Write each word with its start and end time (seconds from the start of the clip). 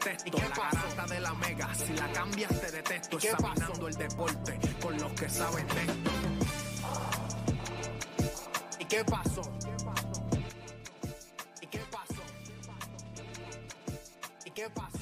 detesto. 0.00 0.28
¿Y 0.28 0.30
qué 0.30 0.48
la 0.48 0.54
pasó? 0.54 0.76
garata 0.76 1.14
de 1.14 1.20
la 1.20 1.34
mega, 1.34 1.74
si 1.74 1.92
la 1.92 2.12
cambias 2.12 2.60
te 2.60 2.70
detesto. 2.70 3.16
¿Y 3.16 3.20
qué 3.20 3.28
Examinando 3.28 3.88
el 3.88 3.94
deporte 3.94 4.58
con 4.82 4.98
los 4.98 5.12
que 5.12 5.28
saben 5.28 5.66
de 5.68 5.80
esto. 5.82 6.10
¿Y 8.78 8.84
qué 8.84 9.04
pasó? 9.04 9.42
¿Y 11.60 11.66
qué 11.66 11.78
pasó? 11.90 12.22
¿Y 14.44 14.50
qué 14.50 14.70
pasó? 14.70 14.99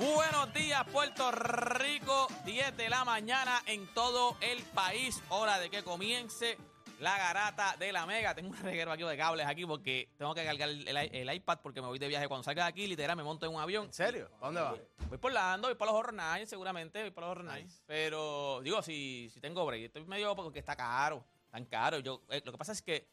Buenos 0.00 0.54
días, 0.54 0.82
Puerto 0.90 1.30
Rico. 1.30 2.26
10 2.46 2.74
de 2.74 2.88
la 2.88 3.04
mañana 3.04 3.60
en 3.66 3.86
todo 3.88 4.34
el 4.40 4.62
país. 4.62 5.22
Hora 5.28 5.60
de 5.60 5.68
que 5.68 5.84
comience 5.84 6.56
la 7.00 7.18
garata 7.18 7.76
de 7.78 7.92
la 7.92 8.06
Mega. 8.06 8.34
Tengo 8.34 8.48
un 8.48 8.56
reguero 8.56 8.92
aquí 8.92 9.02
de 9.02 9.14
cables 9.18 9.46
aquí 9.46 9.66
porque 9.66 10.08
tengo 10.16 10.34
que 10.34 10.42
cargar 10.42 10.70
el, 10.70 11.34
iPad 11.34 11.58
porque 11.62 11.82
me 11.82 11.88
voy 11.88 11.98
de 11.98 12.08
viaje. 12.08 12.28
Cuando 12.28 12.44
salga 12.44 12.62
de 12.64 12.70
aquí, 12.70 12.86
literal, 12.86 13.14
me 13.14 13.22
monto 13.22 13.44
en 13.44 13.54
un 13.54 13.60
avión. 13.60 13.84
¿En 13.84 13.92
serio? 13.92 14.30
¿A 14.40 14.46
dónde 14.46 14.62
vas? 14.62 14.80
Voy 15.10 15.18
por 15.18 15.32
Lando, 15.32 15.68
voy 15.68 15.74
para 15.74 15.90
los 15.90 16.00
Horror 16.00 16.14
Nights, 16.14 16.48
seguramente, 16.48 17.02
voy 17.02 17.10
para 17.10 17.26
los 17.26 17.36
Horror 17.36 17.52
Nights. 17.52 17.82
Pero, 17.86 18.62
digo, 18.62 18.80
si, 18.80 19.28
si 19.28 19.38
tengo 19.38 19.66
break, 19.66 19.82
estoy 19.82 20.06
medio 20.06 20.34
porque 20.34 20.60
está 20.60 20.76
caro, 20.76 21.22
tan 21.50 21.66
caro. 21.66 21.98
Yo, 21.98 22.22
eh, 22.30 22.40
lo 22.42 22.52
que 22.52 22.58
pasa 22.58 22.72
es 22.72 22.80
que 22.80 23.06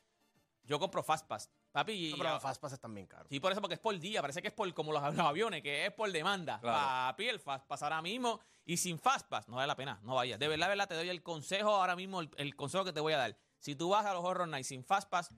yo 0.64 0.80
compro 0.80 1.04
Fastpass, 1.04 1.50
papi, 1.80 2.08
y... 2.08 2.12
No, 2.12 2.18
pero 2.18 2.34
los 2.34 2.74
están 2.74 2.94
bien 2.94 3.08
caros. 3.08 3.28
Sí, 3.30 3.40
por 3.40 3.52
eso, 3.52 3.62
porque 3.62 3.76
es 3.76 3.80
por 3.80 3.98
día, 4.00 4.22
parece 4.22 4.42
que 4.42 4.48
es 4.50 4.54
por 4.54 4.74
como 4.74 4.92
los, 4.92 5.02
los 5.16 5.26
aviones, 5.26 5.62
que 5.62 5.86
es 5.86 5.92
por 5.94 6.12
demanda. 6.12 6.60
Papi, 6.62 7.28
el 7.28 7.40
ahora 7.84 8.02
mismo, 8.02 8.40
y 8.66 8.78
sin 8.78 8.98
Fastpass, 9.00 9.48
no 9.48 9.56
vale 9.58 9.68
la 9.68 9.76
pena, 9.76 10.00
no 10.04 10.16
vayas. 10.16 10.40
De 10.40 10.48
verdad, 10.48 10.66
de 10.68 10.70
verdad, 10.70 10.88
te 10.88 10.96
doy 10.96 11.10
el 11.10 11.22
consejo 11.24 11.70
ahora 11.70 11.96
mismo, 11.96 12.22
el, 12.22 12.30
el 12.38 12.56
consejo 12.56 12.84
que 12.84 12.94
te 12.94 13.00
voy 13.00 13.14
a 13.14 13.18
dar. 13.18 13.38
Si 13.60 13.76
tú 13.76 13.90
vas 13.90 14.06
a 14.06 14.14
los 14.14 14.24
Horror 14.24 14.48
Nights 14.48 14.68
sin 14.68 14.84
Fastpass, 14.84 15.32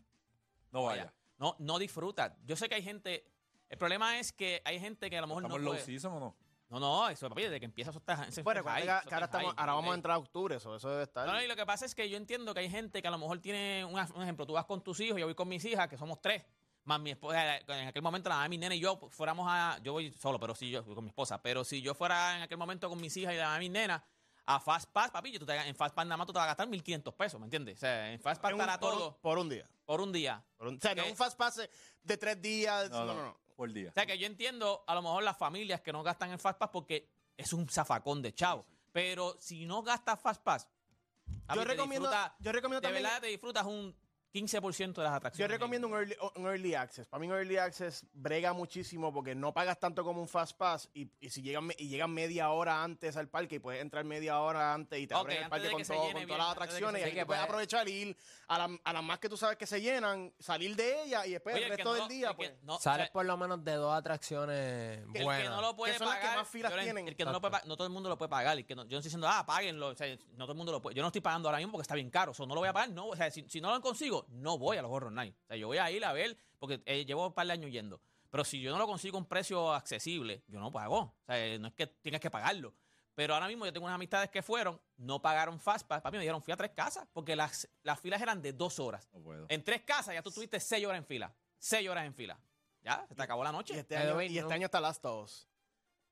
No 0.71 0.83
vaya. 0.83 1.03
vaya. 1.05 1.13
No, 1.37 1.55
no 1.59 1.79
disfrutas. 1.79 2.33
Yo 2.45 2.55
sé 2.55 2.67
que 2.69 2.75
hay 2.75 2.83
gente, 2.83 3.25
el 3.69 3.77
problema 3.77 4.19
es 4.19 4.31
que 4.33 4.61
hay 4.65 4.79
gente 4.79 5.09
que 5.09 5.17
a 5.17 5.21
lo 5.21 5.27
mejor 5.27 5.43
¿Estamos 5.43 5.59
no 5.59 5.63
low 5.65 5.73
puede- 5.73 5.85
season 5.85 6.13
o 6.13 6.19
no? 6.19 6.35
No, 6.69 6.79
no, 6.79 7.09
eso, 7.09 7.27
papi, 7.29 7.43
desde 7.43 7.59
que 7.59 7.65
empieza 7.65 7.89
eso 7.91 7.99
está. 7.99 8.13
eso 8.27 8.43
Bueno, 8.43 8.59
está 8.61 8.71
recuerda 8.73 8.73
high, 8.73 8.83
que- 8.83 8.89
eso 8.99 9.09
que 9.09 9.15
ahora, 9.15 9.25
está 9.25 9.37
estamos, 9.39 9.55
ahora 9.57 9.73
vamos 9.73 9.91
a 9.91 9.95
entrar 9.95 10.15
a 10.15 10.17
octubre, 10.19 10.55
eso, 10.55 10.75
eso 10.75 10.89
debe 10.89 11.03
estar. 11.03 11.25
No, 11.27 11.33
no, 11.33 11.41
y 11.41 11.47
lo 11.47 11.55
que 11.55 11.65
pasa 11.65 11.85
es 11.85 11.95
que 11.95 12.09
yo 12.09 12.17
entiendo 12.17 12.53
que 12.53 12.59
hay 12.61 12.69
gente 12.69 13.01
que 13.01 13.07
a 13.07 13.11
lo 13.11 13.17
mejor 13.17 13.39
tiene 13.39 13.83
una- 13.85 14.07
un 14.13 14.21
ejemplo, 14.21 14.45
tú 14.45 14.53
vas 14.53 14.65
con 14.65 14.83
tus 14.83 14.99
hijos, 14.99 15.19
yo 15.19 15.25
voy 15.25 15.35
con 15.35 15.47
mis 15.47 15.63
hijas, 15.65 15.87
que 15.87 15.97
somos 15.97 16.21
tres, 16.21 16.43
más 16.83 16.99
mi 16.99 17.11
esposa, 17.11 17.57
en 17.57 17.87
aquel 17.87 18.01
momento 18.01 18.29
la 18.29 18.35
mamá 18.35 18.43
de 18.43 18.49
mi 18.49 18.57
nena 18.57 18.75
y 18.75 18.79
yo 18.79 18.99
fuéramos 19.11 19.47
a, 19.49 19.79
yo 19.83 19.93
voy 19.93 20.11
solo, 20.13 20.39
pero 20.39 20.55
sí 20.55 20.69
yo 20.69 20.83
voy 20.83 20.95
con 20.95 21.03
mi 21.03 21.09
esposa, 21.09 21.41
pero 21.41 21.63
si 21.63 21.81
yo 21.81 21.93
fuera 21.93 22.37
en 22.37 22.41
aquel 22.43 22.57
momento 22.57 22.87
con 22.89 22.99
mis 23.01 23.15
hijas 23.17 23.33
y 23.33 23.37
la 23.37 23.43
mamá 23.45 23.53
de 23.55 23.59
mi 23.59 23.69
nena, 23.69 24.03
a 24.45 24.59
Fastpass, 24.59 25.11
papi, 25.11 25.37
tú 25.37 25.45
te- 25.45 25.55
en 25.55 25.75
Fastpass 25.75 26.05
nada 26.07 26.17
más 26.17 26.25
tú 26.25 26.33
te 26.33 26.37
vas 26.39 26.45
a 26.45 26.47
gastar 26.47 26.67
1.500 26.67 27.13
pesos, 27.13 27.39
¿me 27.39 27.45
entiendes? 27.45 27.77
O 27.77 27.79
sea, 27.81 28.11
en 28.11 28.19
Fastpass 28.19 28.49
En 28.49 28.55
un- 28.55 28.61
estará 28.61 28.79
por, 28.79 28.93
todo 28.93 29.09
un, 29.09 29.15
por 29.21 29.37
un 29.37 29.49
día. 29.49 29.69
por 29.85 30.01
un 30.01 30.11
día. 30.11 30.43
Por 30.57 30.67
un- 30.69 30.77
o 30.77 30.79
sea, 30.79 30.95
no 30.95 31.03
¿Qué? 31.03 31.11
un 31.11 31.15
Fastpass 31.17 31.57
de- 31.57 31.69
de 32.01 32.17
tres 32.17 32.41
días. 32.41 32.89
No, 32.89 33.05
no, 33.05 33.13
no. 33.13 33.37
Por 33.59 33.73
día. 33.73 33.89
O 33.89 33.93
sea, 33.93 34.05
que 34.05 34.17
yo 34.17 34.25
entiendo 34.25 34.85
a 34.87 34.95
lo 34.95 35.01
mejor 35.01 35.21
las 35.21 35.35
familias 35.37 35.81
que 35.81 35.91
no 35.91 36.01
gastan 36.01 36.31
en 36.31 36.39
Fastpass 36.39 36.69
porque 36.71 37.09
es 37.35 37.51
un 37.51 37.67
zafacón 37.67 38.21
de 38.21 38.33
chavo. 38.33 38.65
Pero 38.93 39.35
si 39.37 39.65
no 39.65 39.83
gastas 39.83 40.17
Fastpass, 40.21 40.65
te 40.65 41.65
recomiendo- 41.65 42.07
disfruta- 42.09 42.35
yo 42.39 42.51
recomiendo 42.53 42.79
de 42.79 42.87
también- 42.87 43.03
verdad 43.03 43.19
te 43.19 43.27
disfrutas 43.27 43.65
un 43.65 43.93
15% 44.33 44.93
de 44.93 45.03
las 45.03 45.11
Yo 45.11 45.15
atracciones. 45.15 45.51
recomiendo 45.51 45.87
un 45.87 45.93
early, 45.95 46.15
un 46.35 46.45
early 46.45 46.75
access. 46.75 47.07
Para 47.07 47.19
mí 47.21 47.27
un 47.27 47.33
early 47.33 47.57
access 47.57 48.05
brega 48.13 48.53
muchísimo 48.53 49.11
porque 49.13 49.33
no 49.35 49.53
pagas 49.53 49.79
tanto 49.79 50.03
como 50.03 50.21
un 50.21 50.27
fast 50.27 50.55
pass 50.55 50.89
y, 50.93 51.09
y 51.19 51.29
si 51.29 51.41
llegan, 51.41 51.69
y 51.77 51.87
llegan 51.87 52.11
media 52.11 52.49
hora 52.51 52.83
antes 52.83 53.17
al 53.17 53.27
parque 53.27 53.55
y 53.55 53.59
puedes 53.59 53.81
entrar 53.81 54.03
media 54.05 54.39
hora 54.39 54.73
antes 54.73 54.99
y 54.99 55.07
te 55.07 55.15
Ok, 55.15 55.21
abren 55.21 55.43
el 55.43 55.49
parque 55.49 55.69
con, 55.71 55.81
que 55.81 55.85
todo- 55.87 55.97
con 56.03 56.13
bien, 56.13 56.27
todas 56.27 56.37
las 56.39 56.47
que 56.47 56.51
atracciones 56.63 57.01
se 57.01 57.09
y 57.15 57.19
ahí 57.19 57.25
puedes 57.25 57.43
aprovechar 57.43 57.89
y 57.89 57.91
ir 57.91 58.17
a, 58.47 58.57
la- 58.67 58.79
a 58.83 58.93
las 58.93 59.03
más 59.03 59.19
que 59.19 59.29
tú 59.29 59.37
sabes 59.37 59.57
que 59.57 59.65
se 59.65 59.81
llenan, 59.81 60.31
salir 60.39 60.75
de 60.75 61.03
ellas 61.03 61.25
y 61.27 61.31
después 61.31 61.55
Oye, 61.55 61.63
el 61.65 61.69
que 61.71 61.75
resto 61.77 61.89
no 61.93 61.99
del 61.99 62.07
día 62.07 62.29
que 62.29 62.35
pues... 62.35 62.63
no- 62.63 62.79
Sales 62.79 63.03
o 63.03 63.05
sea, 63.05 63.13
por 63.13 63.25
lo 63.25 63.37
menos 63.37 63.63
de 63.63 63.73
dos 63.73 63.93
atracciones 63.97 64.99
el 65.07 65.13
que 65.13 65.23
buenas. 65.23 65.49
no 65.49 65.61
lo 65.61 65.75
puede 65.75 65.93
Que 65.93 65.99
son 65.99 66.07
las 66.07 66.17
que 66.17 66.21
pagar, 66.23 66.37
más 66.39 66.47
filas 66.47 66.71
yo 66.73 66.79
tienen. 66.81 67.07
el 67.07 67.15
que 67.15 67.25
no 67.25 67.31
lo 67.31 67.41
puede 67.41 67.57
no 67.65 67.75
todo 67.75 67.87
el 67.87 67.93
mundo 67.93 68.09
lo 68.09 68.17
puede 68.17 68.29
pagar. 68.29 68.57
el 68.57 68.65
que 68.65 68.75
no- 68.75 68.83
yo 68.83 68.91
no 68.91 68.97
estoy 68.99 69.09
diciendo, 69.09 69.27
ah, 69.27 69.45
páguenlo. 69.45 69.87
O 69.87 69.95
sea, 69.95 70.07
no 70.33 70.45
todo 70.45 70.51
el 70.51 70.57
mundo 70.57 70.71
lo 70.71 70.81
puede. 70.81 70.95
Yo 70.95 71.01
no 71.01 71.07
estoy 71.07 71.21
pagando 71.21 71.49
ahora 71.49 71.57
mismo 71.57 71.71
porque 71.73 71.83
está 71.83 71.95
bien 71.95 72.09
caro. 72.09 72.31
O 72.31 72.33
sea, 72.33 72.45
no 72.45 72.53
lo 72.55 72.61
voy 72.61 72.69
a 72.69 72.73
pagar. 72.73 72.89
No, 72.89 73.07
o 73.07 73.15
sea, 73.15 73.29
si, 73.31 73.43
si 73.49 73.59
no 73.61 73.71
lo 73.73 73.81
consigo, 73.81 74.18
no 74.29 74.57
voy 74.57 74.77
a 74.77 74.81
los 74.81 74.91
Horror 74.91 75.11
Nights. 75.11 75.39
O 75.43 75.47
sea, 75.47 75.57
yo 75.57 75.67
voy 75.67 75.77
a 75.77 75.89
ir 75.91 76.03
a 76.05 76.13
ver 76.13 76.37
porque 76.59 76.81
eh, 76.85 77.05
llevo 77.05 77.27
un 77.27 77.33
par 77.33 77.47
de 77.47 77.53
años 77.53 77.71
yendo. 77.71 78.01
Pero 78.29 78.43
si 78.43 78.61
yo 78.61 78.71
no 78.71 78.77
lo 78.77 78.85
consigo 78.85 79.17
a 79.17 79.21
un 79.21 79.25
precio 79.27 79.73
accesible, 79.73 80.43
yo 80.47 80.59
no 80.59 80.71
pago. 80.71 80.97
O 80.99 81.15
sea, 81.25 81.43
eh, 81.45 81.57
no 81.59 81.67
es 81.69 81.73
que 81.73 81.87
tienes 81.87 82.21
que 82.21 82.29
pagarlo. 82.29 82.75
Pero 83.15 83.33
ahora 83.33 83.47
mismo 83.47 83.65
yo 83.65 83.73
tengo 83.73 83.85
unas 83.85 83.95
amistades 83.95 84.29
que 84.29 84.41
fueron, 84.41 84.79
no 84.97 85.21
pagaron 85.21 85.59
Fastpass. 85.59 86.01
Papi, 86.01 86.17
me 86.17 86.23
dijeron, 86.23 86.41
fui 86.41 86.53
a 86.53 86.57
tres 86.57 86.71
casas 86.71 87.07
porque 87.11 87.35
las, 87.35 87.67
las 87.83 87.99
filas 87.99 88.21
eran 88.21 88.41
de 88.41 88.53
dos 88.53 88.79
horas. 88.79 89.09
No 89.11 89.19
puedo. 89.21 89.45
En 89.49 89.63
tres 89.63 89.81
casas 89.81 90.13
ya 90.13 90.21
tú 90.21 90.31
tuviste 90.31 90.59
seis 90.59 90.85
horas 90.85 90.99
en 90.99 91.05
fila. 91.05 91.33
Seis 91.57 91.89
horas 91.89 92.05
en 92.05 92.13
fila. 92.13 92.39
Ya, 92.81 93.05
se 93.09 93.15
te 93.15 93.21
acabó 93.21 93.43
la 93.43 93.49
Y 93.49 93.53
noche. 93.53 93.77
este, 93.79 93.97
Pero 93.97 94.11
año, 94.19 94.21
y 94.21 94.37
este 94.37 94.47
no. 94.49 94.55
año 94.55 94.65
está 94.65 94.79
Last 94.79 95.03
of 95.05 95.25
Us. 95.25 95.49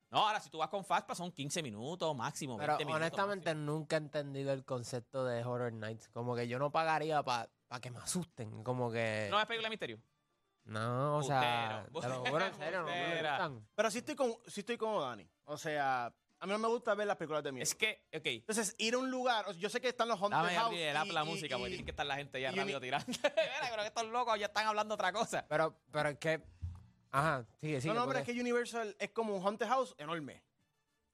No, 0.10 0.26
ahora 0.28 0.40
si 0.42 0.50
tú 0.50 0.58
vas 0.58 0.70
con 0.70 0.84
Fastpass 0.84 1.18
son 1.18 1.32
15 1.32 1.62
minutos 1.64 2.14
máximo. 2.16 2.58
Pero 2.58 2.74
20 2.74 2.86
minutos 2.86 3.02
honestamente 3.06 3.54
máximo. 3.54 3.72
nunca 3.72 3.96
he 3.96 4.00
entendido 4.00 4.52
el 4.52 4.66
concepto 4.66 5.24
de 5.24 5.44
Horror 5.46 5.72
Nights. 5.74 6.10
Como 6.10 6.36
que 6.36 6.48
yo 6.50 6.60
no 6.60 6.72
pagaría 6.72 7.24
para 7.24 7.50
que 7.82 7.92
me 7.92 8.00
asusten. 8.00 8.64
Como 8.64 8.92
que... 8.92 9.28
¿No 9.30 9.38
ves 9.38 9.46
película 9.46 9.68
de 9.68 9.70
misterio? 9.72 10.00
No, 10.66 11.18
o 11.18 11.24
sea... 11.24 11.86
Bustero, 11.92 12.22
Te 12.24 12.26
lo 12.26 12.32
juro 12.32 12.46
en 12.46 12.54
serio, 12.56 12.80
no 12.82 12.86
me 12.88 13.06
bustera. 13.06 13.32
gustan. 13.48 13.68
Pero 13.76 13.92
sí 13.92 13.98
estoy, 14.00 14.16
con, 14.16 14.34
sí 14.48 14.60
estoy 14.62 14.78
como 14.78 15.02
Dani. 15.02 15.30
O 15.46 15.58
sea, 15.58 16.06
a 16.40 16.46
mí 16.46 16.52
no 16.52 16.60
me 16.60 16.68
gusta 16.68 16.94
ver 16.94 17.08
las 17.08 17.16
películas 17.18 17.44
de 17.44 17.52
miedo. 17.54 17.64
Es 17.64 17.74
que, 17.76 18.04
ok. 18.14 18.26
Entonces, 18.26 18.76
ir 18.78 18.94
a 18.96 18.98
un 18.98 19.10
lugar, 19.10 19.46
o 19.48 19.54
sea, 19.54 19.62
yo 19.62 19.70
sé 19.70 19.80
que 19.80 19.88
están 19.90 20.08
los 20.10 20.20
haunted 20.20 20.38
Dame 20.38 20.56
house 20.56 20.66
abrir 20.68 20.82
el 20.82 20.98
app 20.98 21.06
y- 21.06 21.12
la 21.12 21.24
y- 21.24 21.28
música 21.28 21.56
y- 21.56 21.58
porque 21.60 21.70
tiene 21.70 21.86
que 21.86 21.92
estar 21.92 22.06
la 22.06 22.16
gente 22.18 22.42
ya 22.42 22.52
y 22.52 22.56
rápido 22.56 22.82
tirando. 22.82 23.06
Mira, 23.24 23.68
pero 23.70 23.82
que 23.84 23.88
estos 23.88 24.06
locos 24.08 24.40
ya 24.40 24.48
están 24.48 24.68
hablando 24.68 24.94
otra 24.96 25.12
cosa. 25.14 25.46
Pero, 25.48 25.78
pero 25.92 26.10
es 26.10 26.18
que... 26.18 26.44
Ajá, 27.12 27.46
sigue, 27.62 27.80
sigue. 27.82 27.94
no, 27.94 28.02
no, 28.02 28.06
pero 28.08 28.20
porque- 28.20 28.32
es 28.32 28.36
que 28.36 28.42
Universal 28.42 28.96
es 29.00 29.12
como 29.12 29.36
un 29.36 29.42
haunted 29.46 29.68
house 29.68 29.96
enorme. 29.98 30.44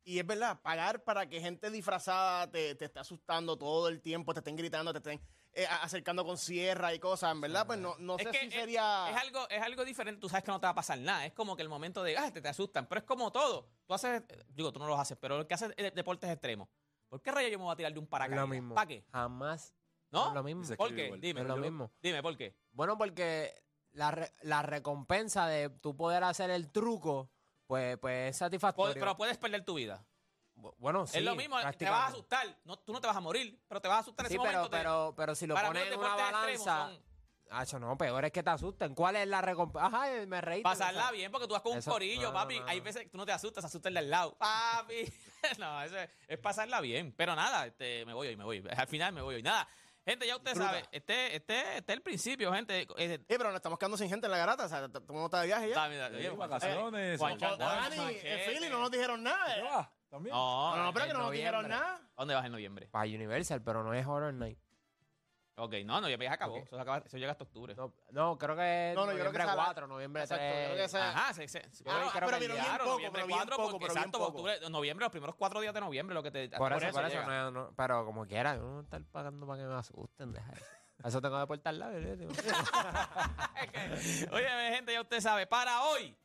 Y 0.03 0.17
es 0.19 0.25
verdad, 0.25 0.59
pagar 0.61 1.03
para 1.03 1.29
que 1.29 1.39
gente 1.39 1.69
disfrazada 1.69 2.49
te, 2.51 2.73
te 2.75 2.85
esté 2.85 2.99
asustando 2.99 3.55
todo 3.55 3.87
el 3.87 4.01
tiempo, 4.01 4.33
te 4.33 4.39
estén 4.39 4.55
gritando, 4.57 4.91
te 4.91 4.97
estén 4.97 5.21
eh, 5.53 5.67
acercando 5.81 6.25
con 6.25 6.37
sierra 6.37 6.93
y 6.93 6.99
cosas, 6.99 7.31
en 7.31 7.41
verdad, 7.41 7.65
pues 7.67 7.77
no, 7.79 7.95
no 7.99 8.17
es 8.17 8.23
sé 8.25 8.31
que 8.31 8.39
si 8.39 8.45
es- 8.47 8.53
sería... 8.53 9.07
es, 9.11 9.15
algo, 9.17 9.47
es 9.49 9.61
algo 9.61 9.85
diferente. 9.85 10.19
Tú 10.19 10.27
sabes 10.29 10.43
que 10.43 10.51
no 10.51 10.59
te 10.59 10.65
va 10.65 10.71
a 10.71 10.75
pasar 10.75 10.97
nada. 10.99 11.25
Es 11.25 11.33
como 11.33 11.55
que 11.55 11.61
el 11.61 11.69
momento 11.69 12.01
de, 12.03 12.17
ah, 12.17 12.31
te, 12.31 12.41
te 12.41 12.49
asustan. 12.49 12.87
Pero 12.87 12.99
es 12.99 13.05
como 13.05 13.31
todo. 13.31 13.67
Tú 13.85 13.93
haces, 13.93 14.23
digo, 14.49 14.71
tú 14.73 14.79
no 14.79 14.87
lo 14.87 14.95
haces, 14.99 15.17
pero 15.19 15.39
el 15.41 15.47
que 15.47 15.53
hace 15.53 15.67
deportes 15.93 16.29
extremos. 16.29 16.67
¿Por 17.09 17.21
qué 17.21 17.31
rayos 17.31 17.51
yo 17.51 17.59
me 17.59 17.65
voy 17.65 17.73
a 17.73 17.75
tirar 17.75 17.93
de 17.93 17.99
un 17.99 18.07
paracaídas? 18.07 18.41
lo 18.41 18.47
mismo. 18.47 18.75
¿Para 18.75 18.87
qué? 18.87 19.05
Jamás... 19.11 19.73
¿No? 20.11 20.27
Es 20.27 20.33
lo 20.35 20.43
mismo. 20.43 20.75
¿Por 20.75 20.93
qué? 20.95 21.11
Dime. 21.19 21.41
Es 21.41 21.47
lo 21.47 21.55
yo- 21.55 21.61
mismo. 21.61 21.91
Dime, 22.01 22.21
¿por 22.21 22.37
qué? 22.37 22.55
Bueno, 22.71 22.97
porque 22.99 23.63
la, 23.93 24.11
re- 24.11 24.31
la 24.41 24.61
recompensa 24.61 25.47
de 25.47 25.69
tú 25.69 25.95
poder 25.97 26.23
hacer 26.23 26.51
el 26.51 26.71
truco, 26.71 27.31
pues, 27.65 27.97
pues 27.97 28.29
es 28.31 28.37
satisfactorio. 28.37 28.93
Pero 28.93 29.17
puedes 29.17 29.37
perder 29.39 29.65
tu 29.65 29.73
vida. 29.73 30.05
Bu- 30.55 30.73
bueno, 30.77 31.05
sí. 31.07 31.17
es 31.17 31.23
lo 31.23 31.35
mismo, 31.35 31.57
te 31.77 31.85
vas 31.89 32.01
a 32.01 32.07
asustar. 32.07 32.47
No, 32.63 32.77
tú 32.79 32.93
no 32.93 33.01
te 33.01 33.07
vas 33.07 33.15
a 33.17 33.21
morir, 33.21 33.59
pero 33.67 33.81
te 33.81 33.87
vas 33.87 33.97
a 33.97 33.99
asustar 34.01 34.25
en 34.25 34.29
Sí, 34.31 34.35
ese 34.35 34.43
pero, 34.43 34.57
momento. 34.59 34.69
te- 34.69 34.77
pero, 34.77 35.13
pero 35.17 35.35
si 35.35 35.47
lo 35.47 35.55
pones 35.55 35.91
en 35.91 35.99
una 35.99 36.15
balanza... 36.15 36.89
Hacho, 37.49 37.77
no, 37.77 37.95
peor 37.97 38.25
es 38.25 38.31
que 38.31 38.41
te 38.41 38.49
asusten. 38.49 38.95
¿Cuál 38.95 39.15
es 39.17 39.27
la 39.27 39.39
recompensa? 39.39 39.85
Ajá, 39.85 40.07
me 40.25 40.41
reí. 40.41 40.63
Pasarla 40.63 41.11
bien, 41.11 41.31
porque 41.31 41.45
tú 41.47 41.53
vas 41.53 41.61
con 41.61 41.73
un 41.73 41.81
corillo, 41.83 42.29
no, 42.29 42.33
papi. 42.33 42.59
no. 42.59 42.65
Hay 42.67 42.79
veces 42.79 43.03
que 43.03 43.09
tú 43.09 43.17
no 43.17 43.27
te 43.27 43.31
asustas, 43.31 43.61
se 43.61 43.67
asusta 43.67 43.89
el 43.89 43.93
de 43.93 43.99
al 43.99 44.09
lado. 44.09 44.35
Papi. 44.39 45.13
no, 45.59 45.83
eso 45.83 45.95
es, 45.97 46.09
es 46.27 46.39
pasarla 46.39 46.81
bien. 46.81 47.13
Pero 47.15 47.35
nada, 47.35 47.67
este, 47.67 48.05
me 48.05 48.13
voy 48.13 48.29
hoy, 48.29 48.37
me 48.37 48.43
voy. 48.43 48.63
Al 48.75 48.87
final 48.87 49.13
me 49.13 49.21
voy 49.21 49.35
hoy. 49.35 49.43
Nada. 49.43 49.67
Gente, 50.03 50.25
ya 50.25 50.35
usted 50.35 50.51
Disfruta. 50.51 50.69
sabe, 50.71 50.87
este, 50.91 51.35
este, 51.35 51.77
este 51.77 51.91
es 51.93 51.95
el 51.97 52.01
principio, 52.01 52.51
gente. 52.53 52.81
Eh, 52.81 52.87
Eh, 52.97 53.19
pero 53.27 53.43
nos 53.51 53.55
estamos 53.57 53.77
quedando 53.77 53.97
sin 53.97 54.09
gente 54.09 54.25
en 54.25 54.31
la 54.31 54.37
garata, 54.37 54.65
o 54.65 54.69
sea, 54.69 54.87
todo 54.89 54.99
el 55.03 55.07
mundo 55.13 55.25
está 55.25 55.41
de 55.41 55.47
viaje 55.47 55.69
ya. 55.69 55.87
mira, 55.87 56.09
vacaciones, 56.35 57.19
Juan- 57.19 57.37
Juan- 57.39 57.55
Juan- 57.55 57.59
Dani, 57.59 57.95
Juan- 57.97 58.15
en 58.23 58.49
Philly 58.51 58.69
no 58.69 58.79
nos 58.79 58.89
dijeron 58.89 59.21
nada. 59.21 59.57
eh. 59.57 59.87
También. 60.13 60.35
No, 60.35 60.75
No, 60.75 60.83
no, 60.83 60.93
pero 60.93 61.05
que 61.07 61.13
no 61.13 61.19
nos 61.23 61.31
dijeron 61.31 61.63
noviembre. 61.63 61.87
nada. 61.87 62.01
¿Dónde 62.15 62.35
vas 62.35 62.45
en 62.45 62.51
noviembre? 62.51 62.87
Para 62.91 63.05
Universal, 63.05 63.63
pero 63.63 63.83
no 63.83 63.95
es 63.95 64.05
Horror 64.05 64.31
Night. 64.35 64.59
Ok, 65.55 65.73
no, 65.85 65.99
no, 66.01 66.07
ya 66.09 66.31
acabó. 66.33 66.57
Ok. 66.57 66.63
Eso, 66.67 66.75
se 66.75 66.81
acaba- 66.81 66.97
eso 67.03 67.17
llega 67.17 67.31
hasta 67.31 67.43
octubre. 67.45 67.73
No, 67.75 67.91
no, 68.11 68.37
creo 68.37 68.55
que 68.55 68.91
es 68.91 68.95
No, 68.95 69.05
no, 69.07 69.11
yo 69.11 69.17
creo 69.19 69.31
que 69.31 69.37
noviembre 69.39 69.43
esa 69.43 69.55
la- 69.55 69.63
4, 69.65 69.87
noviembre 69.87 70.21
Exacto, 70.23 70.43
3. 70.43 70.55
yo 70.55 70.63
creo 70.65 70.75
que 70.77 70.83
esa- 70.83 71.09
Ajá, 71.09 71.33
sí, 71.33 71.47
sí. 71.47 71.59
sí. 71.71 71.83
Yo 71.83 71.91
Ah, 71.91 72.09
creo 72.13 72.27
pero 72.27 72.39
que 72.39 72.47
bien 72.47 72.59
claro, 72.63 72.83
poco, 72.83 72.91
noviembre 72.93 73.21
pero 73.21 73.27
bien 73.27 73.39
4, 73.39 73.55
poco, 73.57 73.69
porque- 73.71 73.85
pero 73.85 73.93
bien 73.95 74.03
exacto, 74.05 74.19
poco. 74.19 74.29
octubre, 74.31 74.69
noviembre, 74.69 75.03
los 75.05 75.11
primeros 75.11 75.35
cuatro 75.35 75.61
días 75.61 75.73
de 75.73 75.81
noviembre, 75.81 76.13
lo 76.13 76.21
que 76.23 76.29
te. 76.31 76.49
Por 76.49 76.73
eso, 76.73 76.91
por 76.91 77.05
eso, 77.05 77.21
llega. 77.21 77.25
no, 77.25 77.51
no, 77.51 77.73
pero 77.75 78.05
como 78.05 78.25
quiera, 78.27 78.55
yo 78.55 78.61
no 78.61 78.69
voy 78.69 78.79
a 78.79 78.83
estar 78.83 79.03
pagando 79.05 79.47
para 79.47 79.61
que 79.63 79.67
me 79.67 79.73
asusten, 79.75 80.31
deja 80.31 80.51
eso. 80.53 80.65
Eso 81.05 81.21
tengo 81.21 81.39
que 81.41 81.47
portar 81.47 81.73
la 81.73 81.87
Oye, 84.31 84.47
gente, 84.75 84.93
ya 84.93 85.01
usted 85.01 85.19
sabe. 85.21 85.47
Para 85.47 85.81
hoy, 85.83 86.15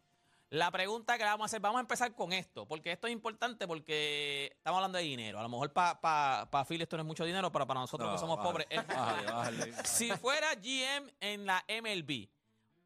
la 0.51 0.71
pregunta 0.71 1.19
que 1.19 1.25
vamos 1.25 1.43
a 1.43 1.47
hacer, 1.47 1.61
vamos 1.61 1.79
a 1.79 1.81
empezar 1.81 2.15
con 2.15 2.33
esto, 2.33 2.67
porque 2.67 2.93
esto 2.93 3.07
es 3.07 3.13
importante 3.13 3.67
porque 3.67 4.53
estamos 4.57 4.79
hablando 4.79 4.99
de 4.99 5.05
dinero. 5.05 5.39
A 5.39 5.43
lo 5.43 5.49
mejor 5.49 5.73
para 5.73 6.01
pa, 6.01 6.49
pa 6.51 6.65
Phil 6.65 6.81
esto 6.81 6.97
no 6.97 7.03
es 7.03 7.07
mucho 7.07 7.25
dinero, 7.25 7.53
pero 7.53 7.67
para 7.67 7.81
nosotros 7.81 8.09
No, 8.09 8.15
que 8.15 8.19
somos 8.19 8.39
pobres 8.39 8.67
es 8.71 8.87
dinero. 8.87 9.05
bájale. 9.35 9.73
Si 9.85 10.11
fuera 10.13 10.55
GM 10.55 11.13
en 11.21 11.45
la 11.45 11.65
MLB, 11.69 12.29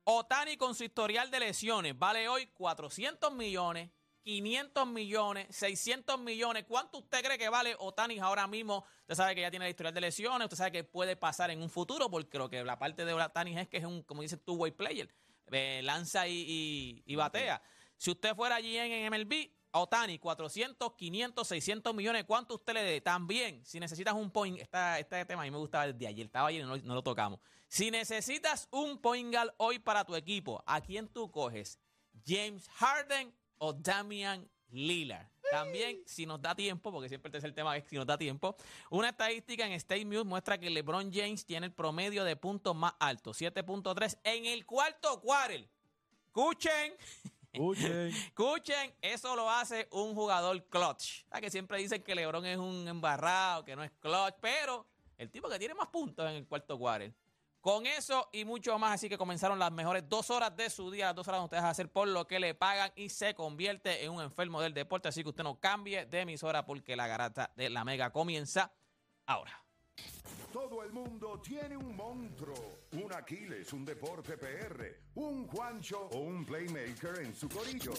Otani 0.04 0.56
con 0.56 0.74
su 0.74 0.82
historial 0.82 1.30
de 1.30 1.38
lesiones 1.38 1.96
vale 1.96 2.28
hoy 2.28 2.46
400 2.48 3.32
millones, 3.32 3.90
500 4.24 4.86
millones, 4.88 5.46
600 5.54 6.18
millones. 6.18 6.64
¿Cuánto 6.66 6.98
usted 6.98 7.24
cree 7.24 7.38
que 7.38 7.48
vale 7.48 7.76
Otani 7.78 8.18
ahora 8.18 8.48
mismo? 8.48 8.84
Usted 9.02 9.14
sabe 9.14 9.34
que 9.36 9.40
ya 9.42 9.50
tiene 9.50 9.66
el 9.66 9.70
historial 9.70 9.94
de 9.94 10.00
lesiones, 10.00 10.46
usted 10.46 10.56
sabe 10.56 10.72
que 10.72 10.82
puede 10.82 11.14
pasar 11.14 11.50
en 11.52 11.62
un 11.62 11.70
futuro, 11.70 12.10
porque 12.10 12.38
lo 12.38 12.50
que 12.50 12.64
la 12.64 12.76
parte 12.78 13.04
de 13.04 13.12
Otani 13.12 13.56
es 13.56 13.68
que 13.68 13.76
es 13.76 13.84
un, 13.84 14.02
como 14.02 14.22
dice, 14.22 14.36
two-way 14.36 14.72
player. 14.72 15.08
Eh, 15.50 15.80
lanza 15.82 16.26
y, 16.28 17.14
batea. 17.16 17.62
Si 17.96 18.10
usted 18.10 18.34
fuera 18.34 18.60
GM 18.60 18.92
en 18.92 19.12
MLB, 19.12 19.50
Otani, 19.72 20.18
400, 20.18 20.94
500, 20.94 21.48
600 21.48 21.94
millones, 21.94 22.24
¿cuánto 22.24 22.54
usted 22.54 22.74
le 22.74 22.82
dé? 22.82 23.00
También, 23.00 23.64
si 23.64 23.80
necesitas 23.80 24.14
un 24.14 24.30
point, 24.30 24.58
esta, 24.58 24.98
este 24.98 25.24
tema 25.24 25.42
a 25.42 25.44
mí 25.44 25.50
me 25.50 25.56
gustaba 25.56 25.86
desde 25.86 26.06
ayer, 26.06 26.26
estaba 26.26 26.48
ayer 26.48 26.62
y 26.62 26.64
no, 26.66 26.94
lo 26.94 27.02
tocamos. 27.02 27.40
Si 27.68 27.90
necesitas 27.90 28.68
un 28.70 29.00
point 29.00 29.32
guard 29.32 29.54
hoy 29.56 29.78
para 29.78 30.04
tu 30.04 30.14
equipo, 30.14 30.62
¿a 30.66 30.80
quién 30.80 31.08
tú 31.08 31.30
coges? 31.30 31.78
¿James 32.26 32.68
Harden 32.68 33.34
o 33.56 33.72
Damian 33.72 34.46
Lillard? 34.68 35.26
También, 35.52 36.02
si 36.06 36.24
nos 36.24 36.40
da 36.40 36.54
tiempo, 36.54 36.90
porque 36.90 37.10
siempre 37.10 37.28
el 37.28 37.32
tercer 37.32 37.54
tema 37.54 37.76
es 37.76 37.84
si 37.86 37.96
nos 37.96 38.06
da 38.06 38.16
tiempo, 38.16 38.56
una 38.88 39.10
estadística 39.10 39.66
en 39.66 39.72
State 39.72 40.06
News 40.06 40.24
muestra 40.24 40.56
que 40.56 40.70
LeBron 40.70 41.12
James 41.12 41.44
tiene 41.44 41.66
el 41.66 41.72
promedio 41.72 42.24
de 42.24 42.36
puntos 42.36 42.74
más 42.74 42.94
alto, 42.98 43.32
7.3 43.32 44.18
en 44.24 44.46
el 44.46 44.64
cuarto 44.64 45.20
quarter. 45.20 45.68
Escuchen, 46.28 46.94
Escuchen. 47.52 48.06
Escuchen, 48.08 48.94
eso 49.02 49.36
lo 49.36 49.50
hace 49.50 49.88
un 49.90 50.14
jugador 50.14 50.64
clutch. 50.70 51.26
¿Sabes 51.28 51.42
que 51.42 51.50
siempre 51.50 51.76
dicen 51.76 52.02
que 52.02 52.14
LeBron 52.14 52.46
es 52.46 52.56
un 52.56 52.88
embarrado, 52.88 53.62
que 53.62 53.76
no 53.76 53.84
es 53.84 53.90
clutch, 54.00 54.36
pero 54.40 54.86
el 55.18 55.30
tipo 55.30 55.50
que 55.50 55.58
tiene 55.58 55.74
más 55.74 55.88
puntos 55.88 56.30
en 56.30 56.36
el 56.36 56.46
cuarto 56.46 56.78
quarter. 56.78 57.12
Con 57.62 57.86
eso 57.86 58.28
y 58.32 58.44
mucho 58.44 58.76
más, 58.76 58.94
así 58.94 59.08
que 59.08 59.16
comenzaron 59.16 59.56
las 59.56 59.70
mejores 59.70 60.08
dos 60.08 60.30
horas 60.30 60.56
de 60.56 60.68
su 60.68 60.90
día, 60.90 61.06
las 61.06 61.14
dos 61.14 61.28
horas 61.28 61.38
donde 61.38 61.56
ustedes 61.56 61.70
hacer 61.70 61.88
por 61.88 62.08
lo 62.08 62.26
que 62.26 62.40
le 62.40 62.56
pagan 62.56 62.90
y 62.96 63.08
se 63.08 63.36
convierte 63.36 64.04
en 64.04 64.10
un 64.10 64.20
enfermo 64.20 64.60
del 64.60 64.74
deporte. 64.74 65.06
Así 65.06 65.22
que 65.22 65.28
usted 65.28 65.44
no 65.44 65.60
cambie 65.60 66.04
de 66.04 66.22
emisora 66.22 66.66
porque 66.66 66.96
la 66.96 67.06
garata 67.06 67.52
de 67.54 67.70
la 67.70 67.84
mega 67.84 68.10
comienza 68.10 68.72
ahora. 69.26 69.62
Todo 70.52 70.82
el 70.82 70.92
mundo 70.92 71.40
tiene 71.40 71.76
un 71.76 71.94
monstruo, 71.94 72.80
un 73.00 73.12
Aquiles, 73.12 73.72
un 73.72 73.84
deporte 73.84 74.36
PR, 74.36 74.96
un 75.14 75.46
Juancho 75.46 76.08
o 76.12 76.18
un 76.18 76.44
playmaker 76.44 77.20
en 77.20 77.32
su 77.32 77.48
corillo. 77.48 77.92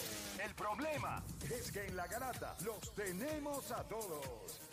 El 0.44 0.54
problema 0.56 1.24
es 1.50 1.72
que 1.72 1.86
en 1.86 1.96
la 1.96 2.06
garata 2.08 2.58
los 2.66 2.94
tenemos 2.94 3.72
a 3.72 3.88
todos. 3.88 4.73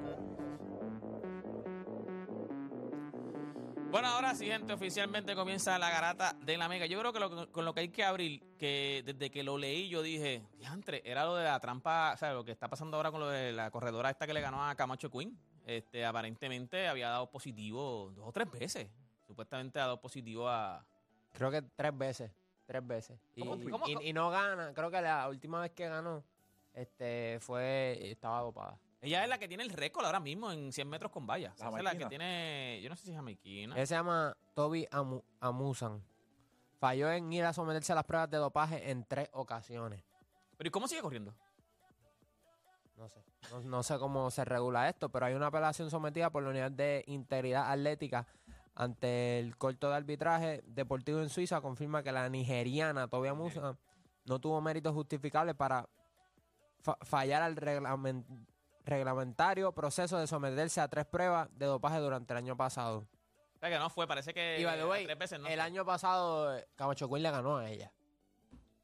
Bueno, 3.91 4.07
ahora 4.07 4.33
sí, 4.35 4.45
gente, 4.47 4.71
oficialmente 4.71 5.35
comienza 5.35 5.77
la 5.77 5.89
garata 5.89 6.33
de 6.41 6.57
la 6.57 6.69
mega. 6.69 6.85
Yo 6.85 6.97
creo 6.99 7.11
que 7.11 7.19
lo- 7.19 7.51
con 7.51 7.65
lo 7.65 7.73
que 7.73 7.81
hay 7.81 7.89
que 7.89 8.03
abrir, 8.05 8.41
que 8.57 9.03
desde 9.05 9.29
que 9.29 9.43
lo 9.43 9.57
leí 9.57 9.89
yo 9.89 10.01
dije, 10.01 10.41
diantre, 10.57 11.01
era 11.03 11.25
lo 11.25 11.35
de 11.35 11.43
la 11.43 11.59
trampa, 11.59 12.13
o 12.13 12.17
sea, 12.17 12.31
lo 12.33 12.45
que 12.45 12.51
está 12.51 12.69
pasando 12.69 12.95
ahora 12.95 13.11
con 13.11 13.19
lo 13.19 13.27
de 13.27 13.51
la 13.51 13.69
corredora 13.69 14.09
esta 14.09 14.25
que 14.25 14.33
le 14.33 14.39
ganó 14.41 14.65
a 14.65 14.75
Camacho 14.75 15.09
Queen. 15.11 15.37
Este, 15.65 16.05
aparentemente 16.05 16.87
había 16.87 17.09
dado 17.09 17.29
positivo 17.29 18.11
dos 18.15 18.29
o 18.29 18.31
tres 18.31 18.49
veces. 18.49 18.87
Supuestamente 19.27 19.77
ha 19.79 19.83
dado 19.83 19.99
positivo 19.99 20.47
a... 20.47 20.85
Creo 21.33 21.51
que 21.51 21.61
tres 21.61 21.97
veces. 21.97 22.31
Tres 22.65 22.87
veces. 22.87 23.19
Y, 23.35 23.41
¿Cómo- 23.41 23.69
cómo- 23.69 23.87
y- 24.01 24.09
y 24.09 24.13
no 24.13 24.29
gana. 24.29 24.73
Creo 24.73 24.89
que 24.89 25.01
la 25.01 25.27
última 25.27 25.59
vez 25.61 25.71
que 25.71 25.87
ganó 25.89 26.23
este 26.73 27.37
fue. 27.41 27.99
Estaba 28.09 28.39
dopada. 28.41 28.77
Ella 29.01 29.23
es 29.23 29.29
la 29.29 29.39
que 29.39 29.47
tiene 29.47 29.63
el 29.63 29.71
récord 29.71 30.05
ahora 30.05 30.19
mismo 30.19 30.51
en 30.51 30.71
100 30.71 30.87
metros 30.87 31.11
con 31.11 31.25
vallas. 31.25 31.57
La 31.59 31.67
Esa 31.69 31.77
es 31.77 31.83
la 31.83 31.97
que 31.97 32.05
tiene, 32.05 32.79
yo 32.83 32.89
no 32.89 32.95
sé 32.95 33.05
si 33.05 33.09
es 33.11 33.15
jamaiquina. 33.17 33.75
Él 33.75 33.87
se 33.87 33.95
llama 33.95 34.37
Toby 34.53 34.85
Amu- 34.91 35.23
Amusan. 35.39 36.03
Falló 36.79 37.11
en 37.11 37.31
ir 37.33 37.43
a 37.43 37.53
someterse 37.53 37.91
a 37.91 37.95
las 37.95 38.05
pruebas 38.05 38.29
de 38.29 38.37
dopaje 38.37 38.91
en 38.91 39.03
tres 39.05 39.29
ocasiones. 39.33 40.03
Pero 40.57 40.67
¿y 40.67 40.71
cómo 40.71 40.87
sigue 40.87 41.01
corriendo? 41.01 41.33
No 42.95 43.09
sé. 43.09 43.23
No, 43.51 43.61
no 43.61 43.83
sé 43.83 43.97
cómo 43.97 44.29
se 44.29 44.45
regula 44.45 44.87
esto, 44.87 45.09
pero 45.09 45.25
hay 45.25 45.33
una 45.33 45.47
apelación 45.47 45.89
sometida 45.89 46.29
por 46.29 46.43
la 46.43 46.49
Unidad 46.49 46.71
de 46.71 47.03
Integridad 47.07 47.71
Atlética 47.71 48.27
ante 48.75 49.39
el 49.39 49.57
corto 49.57 49.89
de 49.89 49.95
arbitraje 49.95 50.61
deportivo 50.67 51.21
en 51.21 51.29
Suiza. 51.29 51.59
Confirma 51.61 52.03
que 52.03 52.11
la 52.11 52.29
nigeriana 52.29 53.07
Toby 53.07 53.29
Amusan 53.29 53.77
no 54.25 54.39
tuvo 54.39 54.61
méritos 54.61 54.93
justificables 54.93 55.55
para 55.55 55.89
fa- 56.81 56.97
fallar 57.01 57.41
al 57.41 57.55
reglamen- 57.55 58.25
reglamentario 58.85 59.71
proceso 59.73 60.17
de 60.17 60.27
someterse 60.27 60.81
a 60.81 60.87
tres 60.87 61.05
pruebas 61.05 61.49
de 61.57 61.65
dopaje 61.65 61.97
durante 61.99 62.33
el 62.33 62.37
año 62.37 62.55
pasado. 62.57 63.07
O 63.55 63.59
sea 63.59 63.69
que 63.69 63.77
no 63.77 63.89
fue, 63.89 64.07
parece 64.07 64.33
que 64.33 64.57
Y 64.59 64.65
by 64.65 64.77
the 64.77 64.85
way, 64.85 65.05
tres 65.05 65.17
veces 65.19 65.39
no 65.39 65.47
el 65.47 65.59
año 65.59 65.85
pasado 65.85 66.55
eh, 66.57 66.67
Camacho 66.75 67.07
Quinn 67.07 67.21
le 67.23 67.31
ganó 67.31 67.57
a 67.57 67.69
ella. 67.69 67.91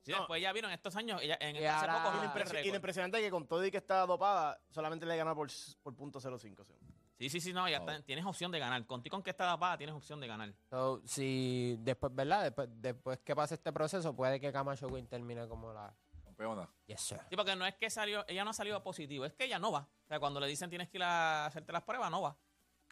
Sí, 0.03 0.11
No. 0.11 0.19
después 0.19 0.41
ya 0.41 0.53
vieron 0.53 0.71
estos 0.71 0.95
años, 0.95 1.21
ella, 1.21 1.37
en 1.41 1.55
Y 1.55 1.65
hace 1.65 1.85
ahora- 1.85 2.03
poco 2.03 2.17
Y 2.17 2.67
y 2.67 2.69
lo 2.69 2.75
impresionante 2.75 3.17
es 3.17 3.23
que 3.25 3.31
con 3.31 3.45
todo 3.47 3.65
y 3.65 3.71
que 3.71 3.77
está 3.77 4.05
dopada, 4.05 4.59
solamente 4.69 5.05
le 5.05 5.17
gana 5.17 5.35
por, 5.35 5.49
por 5.83 5.95
punto 5.95 6.19
.05. 6.19 6.63
sí. 6.65 6.73
Sí, 7.19 7.29
sí, 7.31 7.41
sí, 7.41 7.51
no, 7.51 7.67
ya 7.67 7.77
está, 7.77 7.99
tienes 8.03 8.23
opción 8.25 8.51
de 8.51 8.59
ganar. 8.59 8.85
Contigo 8.85 9.15
con 9.17 9.23
que 9.23 9.31
está 9.31 9.47
tapada, 9.47 9.75
tienes 9.75 9.95
opción 9.95 10.19
de 10.21 10.27
ganar. 10.27 10.53
So, 10.69 11.01
si 11.03 11.75
después, 11.79 12.13
¿verdad? 12.13 12.43
Después, 12.43 12.69
después 12.71 13.19
que 13.23 13.35
pase 13.35 13.55
este 13.55 13.73
proceso, 13.73 14.15
puede 14.15 14.39
que 14.39 14.51
Camacho 14.51 14.87
Quinn 14.87 15.07
termine 15.07 15.47
como 15.47 15.73
la... 15.73 15.91
Campeona. 16.37 16.69
Yes, 16.85 17.01
sir. 17.01 17.19
Sí, 17.29 17.35
porque 17.35 17.55
no 17.55 17.65
es 17.65 17.75
que 17.75 17.89
salió, 17.89 18.23
ella 18.27 18.43
no 18.43 18.51
ha 18.51 18.53
salido 18.53 18.81
positivo, 18.83 19.25
es 19.25 19.33
que 19.33 19.45
ella 19.45 19.57
no 19.57 19.71
va. 19.71 19.89
O 20.03 20.07
sea, 20.07 20.19
cuando 20.19 20.39
le 20.39 20.47
dicen 20.47 20.69
tienes 20.69 20.87
que 20.89 20.97
ir 20.97 21.03
a 21.03 21.47
hacerte 21.47 21.71
las 21.71 21.83
pruebas, 21.83 22.11
no 22.11 22.21
va. 22.21 22.37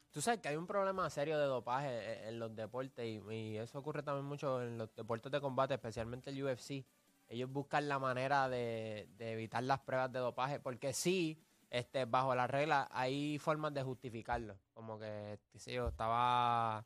Tú 0.09 0.21
sabes 0.21 0.39
que 0.39 0.47
hay 0.47 0.55
un 0.55 0.65
problema 0.65 1.09
serio 1.09 1.37
de 1.37 1.45
dopaje 1.45 2.27
en 2.27 2.39
los 2.39 2.55
deportes 2.55 3.05
y, 3.05 3.21
y 3.33 3.57
eso 3.57 3.77
ocurre 3.79 4.01
también 4.01 4.25
mucho 4.25 4.61
en 4.63 4.77
los 4.77 4.93
deportes 4.95 5.31
de 5.31 5.41
combate, 5.41 5.73
especialmente 5.75 6.29
el 6.31 6.43
UFC. 6.43 6.85
Ellos 7.27 7.51
buscan 7.51 7.87
la 7.87 7.99
manera 7.99 8.49
de, 8.49 9.09
de 9.17 9.33
evitar 9.33 9.63
las 9.63 9.81
pruebas 9.81 10.11
de 10.11 10.19
dopaje 10.19 10.59
porque 10.59 10.93
sí, 10.93 11.39
este, 11.69 12.05
bajo 12.05 12.33
las 12.33 12.49
reglas 12.49 12.87
hay 12.91 13.37
formas 13.37 13.73
de 13.73 13.83
justificarlo. 13.83 14.57
Como 14.73 14.97
que, 14.97 15.39
qué 15.51 15.59
sé 15.59 15.73
yo, 15.73 15.89
estaba... 15.89 16.85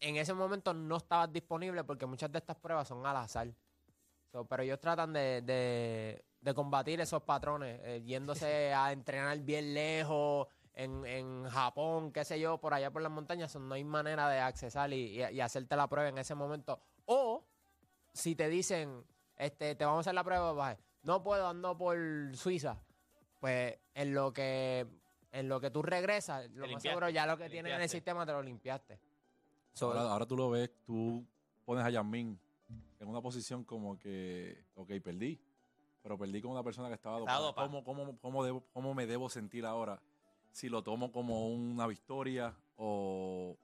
En 0.00 0.16
ese 0.16 0.32
momento 0.32 0.72
no 0.72 0.96
estabas 0.96 1.30
disponible 1.30 1.84
porque 1.84 2.06
muchas 2.06 2.32
de 2.32 2.38
estas 2.38 2.56
pruebas 2.56 2.88
son 2.88 3.04
al 3.04 3.16
azar. 3.16 3.48
So, 4.32 4.44
pero 4.44 4.62
ellos 4.62 4.78
tratan 4.80 5.12
de, 5.12 5.42
de- 5.42 6.24
de 6.40 6.54
combatir 6.54 7.00
esos 7.00 7.22
patrones, 7.22 7.80
eh, 7.84 8.02
yéndose 8.02 8.72
a 8.74 8.92
entrenar 8.92 9.38
bien 9.40 9.74
lejos, 9.74 10.46
en, 10.72 11.04
en 11.04 11.44
Japón, 11.50 12.12
qué 12.12 12.24
sé 12.24 12.38
yo, 12.40 12.58
por 12.58 12.72
allá 12.72 12.90
por 12.90 13.02
las 13.02 13.10
montañas, 13.12 13.50
so, 13.52 13.58
no 13.58 13.74
hay 13.74 13.84
manera 13.84 14.28
de 14.30 14.38
accesar 14.38 14.92
y, 14.92 15.20
y- 15.20 15.30
y 15.34 15.40
hacerte 15.40 15.76
la 15.76 15.88
prueba 15.88 16.08
en 16.08 16.16
ese 16.18 16.34
momento. 16.34 16.80
O 17.06 17.44
si 18.12 18.34
te 18.36 18.48
dicen, 18.48 19.04
este, 19.36 19.74
te 19.74 19.84
vamos 19.84 19.98
a 19.98 20.00
hacer 20.00 20.14
la 20.14 20.24
prueba, 20.24 20.78
no 21.02 21.22
puedo, 21.22 21.48
ando 21.48 21.76
por 21.76 21.98
Suiza, 22.34 22.78
pues 23.40 23.76
en 23.94 24.14
lo 24.14 24.32
que 24.32 24.86
en 25.32 25.48
lo 25.48 25.60
que 25.60 25.70
tú 25.70 25.82
regresas, 25.82 26.48
lo 26.50 26.62
más 26.62 26.68
limpiaste, 26.70 26.88
seguro 26.88 27.08
ya 27.08 27.24
lo 27.26 27.36
que 27.36 27.48
tienes 27.50 27.70
en 27.72 27.82
el 27.82 27.88
sistema 27.88 28.26
te 28.26 28.32
lo 28.32 28.42
limpiaste. 28.42 28.98
So, 29.72 29.88
Ahora, 29.88 30.00
ahora 30.12 30.26
tú 30.26 30.36
lo 30.36 30.50
ves, 30.50 30.70
tú 30.84 31.24
pones 31.64 31.84
a 31.84 31.90
Yasmin 31.90 32.38
en 33.00 33.08
una 33.08 33.20
posición 33.20 33.64
como 33.64 33.98
que, 33.98 34.64
ok, 34.76 34.92
perdí, 35.02 35.40
pero 36.02 36.16
perdí 36.18 36.40
con 36.40 36.52
una 36.52 36.62
persona 36.62 36.88
que 36.88 36.94
estaba 36.94 37.18
dopada. 37.18 37.54
¿Cómo, 37.54 37.82
cómo, 37.82 38.18
cómo, 38.20 38.44
debo- 38.46 38.62
¿Cómo 38.72 38.94
me 38.94 39.06
debo 39.06 39.28
sentir 39.28 39.64
ahora? 39.66 40.00
Si 40.52 40.68
lo 40.68 40.82
tomo 40.82 41.10
como 41.10 41.48
una 41.48 41.86
victoria 41.86 42.54
o, 42.76 43.56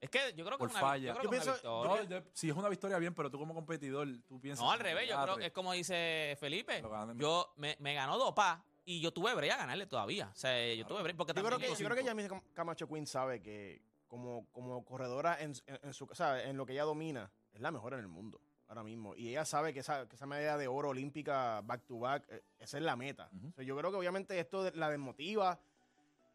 Es 0.00 0.10
que 0.10 0.32
yo 0.36 0.44
creo 0.44 0.56
que 0.58 0.62
Por 0.62 0.68
es 0.68 0.74
una, 0.74 0.80
falla. 0.80 1.08
yo 1.08 1.12
creo 1.18 1.24
Yo 1.24 1.30
que 1.30 1.36
es 1.38 1.42
una 1.42 1.52
pienso- 1.54 1.84
victoria. 1.88 2.20
No, 2.20 2.26
si 2.32 2.50
es 2.50 2.56
una 2.56 2.68
victoria, 2.68 2.98
bien, 2.98 3.14
pero 3.14 3.30
tú 3.30 3.38
como 3.38 3.54
competidor, 3.54 4.06
tú 4.28 4.40
piensas. 4.40 4.64
No, 4.64 4.70
al 4.70 4.78
revés, 4.80 5.08
yo 5.08 5.20
creo 5.22 5.36
que 5.36 5.46
es 5.46 5.52
como 5.52 5.72
dice 5.72 6.36
Felipe. 6.38 6.82
Yo 7.16 7.52
me, 7.56 7.76
me 7.80 7.94
ganó 7.94 8.16
Dopa 8.18 8.62
y 8.84 9.00
yo 9.00 9.12
tuve 9.12 9.34
brea 9.34 9.54
a 9.54 9.58
ganarle 9.58 9.86
todavía. 9.86 10.30
O 10.32 10.36
sea, 10.36 10.74
yo 10.74 10.86
tuve 10.86 11.02
brea 11.02 11.16
porque 11.16 11.32
Yo 11.32 11.40
creo 11.42 11.50
también 11.50 11.74
que, 11.74 11.82
yo 11.82 11.88
creo 11.88 12.40
que 12.40 12.52
Camacho 12.54 12.86
Queen 12.88 13.06
sabe 13.06 13.40
que 13.42 13.82
como, 14.06 14.46
como 14.52 14.84
corredora 14.84 15.40
en, 15.42 15.52
en, 15.66 15.78
en 15.82 15.94
su, 15.94 16.06
sabe, 16.12 16.48
en 16.48 16.56
lo 16.56 16.64
que 16.64 16.72
ella 16.74 16.84
domina, 16.84 17.30
es 17.52 17.60
la 17.60 17.70
mejor 17.70 17.94
en 17.94 18.00
el 18.00 18.08
mundo 18.08 18.40
ahora 18.68 18.82
mismo. 18.82 19.16
Y 19.16 19.30
ella 19.30 19.44
sabe 19.44 19.72
que 19.72 19.80
esa, 19.80 20.06
que 20.08 20.16
esa 20.16 20.26
medalla 20.26 20.56
de 20.56 20.68
oro 20.68 20.90
olímpica 20.90 21.60
back 21.62 21.84
to 21.86 21.98
back, 21.98 22.24
eh, 22.28 22.42
esa 22.58 22.76
es 22.78 22.82
la 22.84 22.96
meta. 22.96 23.28
Ujú. 23.36 23.48
O 23.48 23.52
sea, 23.52 23.64
yo 23.64 23.76
creo 23.76 23.90
que 23.90 23.96
obviamente 23.96 24.38
esto 24.38 24.62
de- 24.64 24.72
la 24.72 24.90
desmotiva, 24.90 25.58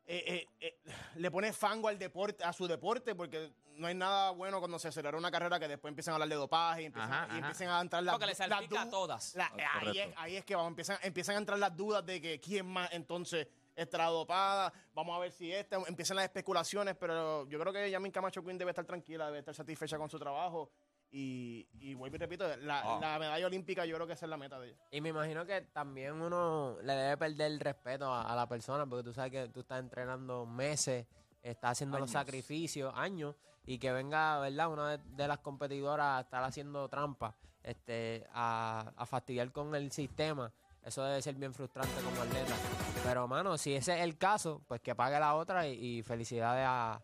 eh, 0.06 0.24
eh, 0.28 0.48
eh, 0.60 0.92
le 1.16 1.32
pone 1.32 1.54
fango 1.54 1.88
al 1.88 1.98
deporte, 1.98 2.44
a 2.44 2.52
su 2.52 2.68
deporte, 2.68 3.16
porque 3.16 3.54
no 3.78 3.88
hay 3.88 3.96
nada 3.96 4.32
bueno 4.32 4.60
cuando 4.60 4.78
se 4.78 4.90
acelera 4.90 5.18
una 5.18 5.32
carrera 5.32 5.60
que 5.60 5.68
después 5.68 5.90
empiezan 5.92 6.12
a 6.12 6.16
hablar 6.16 6.30
de 6.30 6.36
dopaje 6.36 6.82
y 6.82 6.86
empiezan, 6.86 7.12
Ajá, 7.12 7.26
y 7.28 7.30
ajá. 7.30 7.38
empiezan 7.38 7.70
a 7.70 7.82
entrar 7.82 8.04
las, 8.04 8.14
Porque 8.14 8.26
le 8.26 8.32
las 8.32 8.38
salpica 8.38 8.82
a 8.82 8.86
du- 8.86 8.92
todas. 8.92 9.36
la- 9.36 9.46
Ah, 9.46 9.80
ahí, 9.80 10.00
es, 10.00 10.10
ahí 10.18 10.36
es 10.36 10.46
que 10.46 10.56
vamos, 10.56 10.70
empiezan, 10.72 10.98
empiezan 11.04 11.36
a 11.36 11.38
entrar 11.40 11.58
las 11.58 11.76
dudas 11.76 12.06
de 12.06 12.20
que 12.22 12.40
quién 12.42 12.66
más 12.66 12.92
entonces 12.92 13.48
estará 13.76 14.06
dopada. 14.08 14.72
Vamos 14.94 15.16
a 15.16 15.20
ver 15.20 15.32
si 15.32 15.52
esta. 15.52 15.78
Empiezan 15.88 16.18
las 16.18 16.26
especulaciones, 16.26 16.96
pero 16.96 17.48
yo 17.48 17.60
creo 17.60 17.74
que 17.74 17.90
Yamin 17.90 18.12
Camacho 18.12 18.44
Queen 18.44 18.58
debe 18.58 18.70
estar 18.72 18.86
tranquila, 18.86 19.28
debe 19.28 19.40
estar 19.40 19.56
satisfecha 19.56 19.98
con 19.98 20.10
su 20.10 20.20
trabajo. 20.20 20.70
Y, 21.16 21.68
y 21.80 21.94
vuelvo 21.94 22.16
y 22.16 22.20
repito, 22.20 22.44
la, 22.58 22.80
Ah. 22.82 22.98
la 23.00 23.20
medalla 23.20 23.46
olímpica 23.46 23.86
yo 23.86 23.94
creo 23.96 24.08
que 24.08 24.14
esa 24.14 24.26
es 24.26 24.30
la 24.32 24.38
meta 24.38 24.60
de 24.60 24.70
ella. 24.70 24.78
Y 24.90 25.00
me 25.00 25.10
imagino 25.10 25.46
que 25.46 25.62
también 25.62 26.20
uno 26.20 26.78
le 26.82 26.94
debe 26.94 27.18
perder 27.18 27.52
el 27.52 27.60
respeto 27.60 28.12
a, 28.12 28.24
a 28.24 28.36
la 28.36 28.48
persona, 28.48 28.88
porque 28.88 29.04
tú 29.04 29.14
sabes 29.14 29.32
que 29.32 29.48
tú 29.50 29.60
estás 29.60 29.80
entrenando 29.80 30.48
meses, 30.48 31.06
estás 31.44 31.74
haciendo 31.74 32.00
los 32.00 32.10
sacrificios, 32.10 32.92
años, 32.98 33.36
y 33.68 33.78
que 33.78 33.92
venga, 33.92 34.40
¿verdad? 34.40 34.72
Una 34.72 34.98
de, 34.98 35.04
de 35.16 35.28
las 35.28 35.38
competidoras 35.38 36.18
a 36.18 36.22
estar 36.22 36.44
haciendo 36.44 36.90
trampa, 36.90 37.36
este, 37.62 38.26
a, 38.34 38.92
a 38.98 39.06
fastidiar 39.06 39.52
con 39.52 39.76
el 39.76 39.92
sistema. 39.92 40.52
Eso 40.84 41.04
debe 41.04 41.22
ser 41.22 41.36
bien 41.36 41.54
frustrante 41.54 41.94
como 42.02 42.22
atleta. 42.24 42.56
Pero, 43.04 43.28
mano, 43.28 43.58
si 43.60 43.76
ese 43.76 43.94
es 43.96 44.02
el 44.02 44.18
caso, 44.18 44.64
pues 44.68 44.82
que 44.82 44.96
pague 44.96 45.20
la 45.20 45.36
otra 45.36 45.68
y, 45.68 46.00
y 46.00 46.02
felicidades 46.04 46.66
a, 46.68 47.00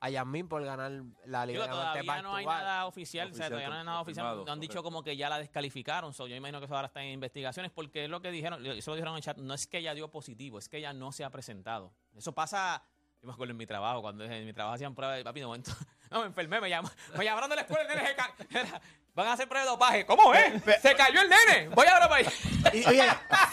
a 0.00 0.10
Yasmín 0.10 0.48
por 0.48 0.64
ganar 0.64 0.90
la 1.24 1.46
Digo, 1.46 1.62
Liga 1.62 1.66
de 1.66 1.72
Diamantes 1.72 2.04
todavía 2.06 2.22
no 2.22 2.34
hay 2.36 2.46
nada 2.46 2.86
oficial, 2.86 3.30
o 3.30 3.34
sea, 3.34 3.46
Oficial, 3.46 3.48
todavía 3.50 3.68
no 3.68 3.74
hay 3.80 3.84
nada 3.86 4.00
oficial. 4.00 4.44
No 4.46 4.52
han 4.52 4.60
dicho 4.60 4.82
como 4.82 5.02
que 5.02 5.16
ya 5.16 5.28
la 5.28 5.38
descalificaron. 5.38 6.12
So, 6.14 6.26
yo 6.26 6.36
imagino 6.36 6.58
que 6.60 6.66
eso 6.66 6.74
ahora 6.74 6.86
está 6.88 7.02
en 7.02 7.10
investigaciones 7.10 7.70
porque 7.72 8.04
es 8.04 8.10
lo 8.10 8.20
que 8.20 8.30
dijeron, 8.30 8.64
eso 8.66 8.90
lo 8.90 8.96
dijeron 8.96 9.14
en 9.14 9.18
el 9.18 9.22
chat, 9.22 9.36
no 9.38 9.54
es 9.54 9.66
que 9.66 9.78
ella 9.78 9.94
dio 9.94 10.08
positivo, 10.10 10.58
es 10.58 10.68
que 10.68 10.78
ella 10.78 10.92
no 10.92 11.12
se 11.12 11.24
ha 11.24 11.30
presentado. 11.30 11.92
Eso 12.16 12.32
pasa, 12.32 12.82
yo 13.20 13.26
me 13.26 13.32
acuerdo 13.32 13.52
en 13.52 13.56
mi 13.56 13.66
trabajo, 13.66 14.02
cuando 14.02 14.24
en 14.24 14.44
mi 14.46 14.52
trabajo 14.52 14.74
hacían 14.74 14.94
pruebas 14.94 15.16
de 15.16 15.24
papi, 15.24 15.40
de 15.40 15.46
momento, 15.46 15.70
no, 16.10 16.20
me 16.20 16.26
enfermé, 16.26 16.60
me, 16.60 16.68
llam- 16.68 16.90
me 17.16 17.24
llamaron 17.24 17.48
de 17.50 17.56
la 17.56 17.62
escuela, 17.62 17.82
el 17.82 17.88
nene 17.96 18.08
se 18.08 18.14
ca- 18.16 18.34
era, 18.50 18.80
van 19.14 19.26
a 19.28 19.32
hacer 19.34 19.48
pruebas 19.48 19.66
de 19.66 19.70
dopaje. 19.70 20.06
¿Cómo 20.06 20.32
es? 20.34 20.62
Se 20.80 20.94
cayó 20.94 21.20
el 21.20 21.28
nene. 21.28 21.68
Voy 21.68 21.86
ahora 21.86 22.08
para 22.08 22.20
allá. 22.20 22.32
Y, 22.72 22.84
oye, 22.86 23.04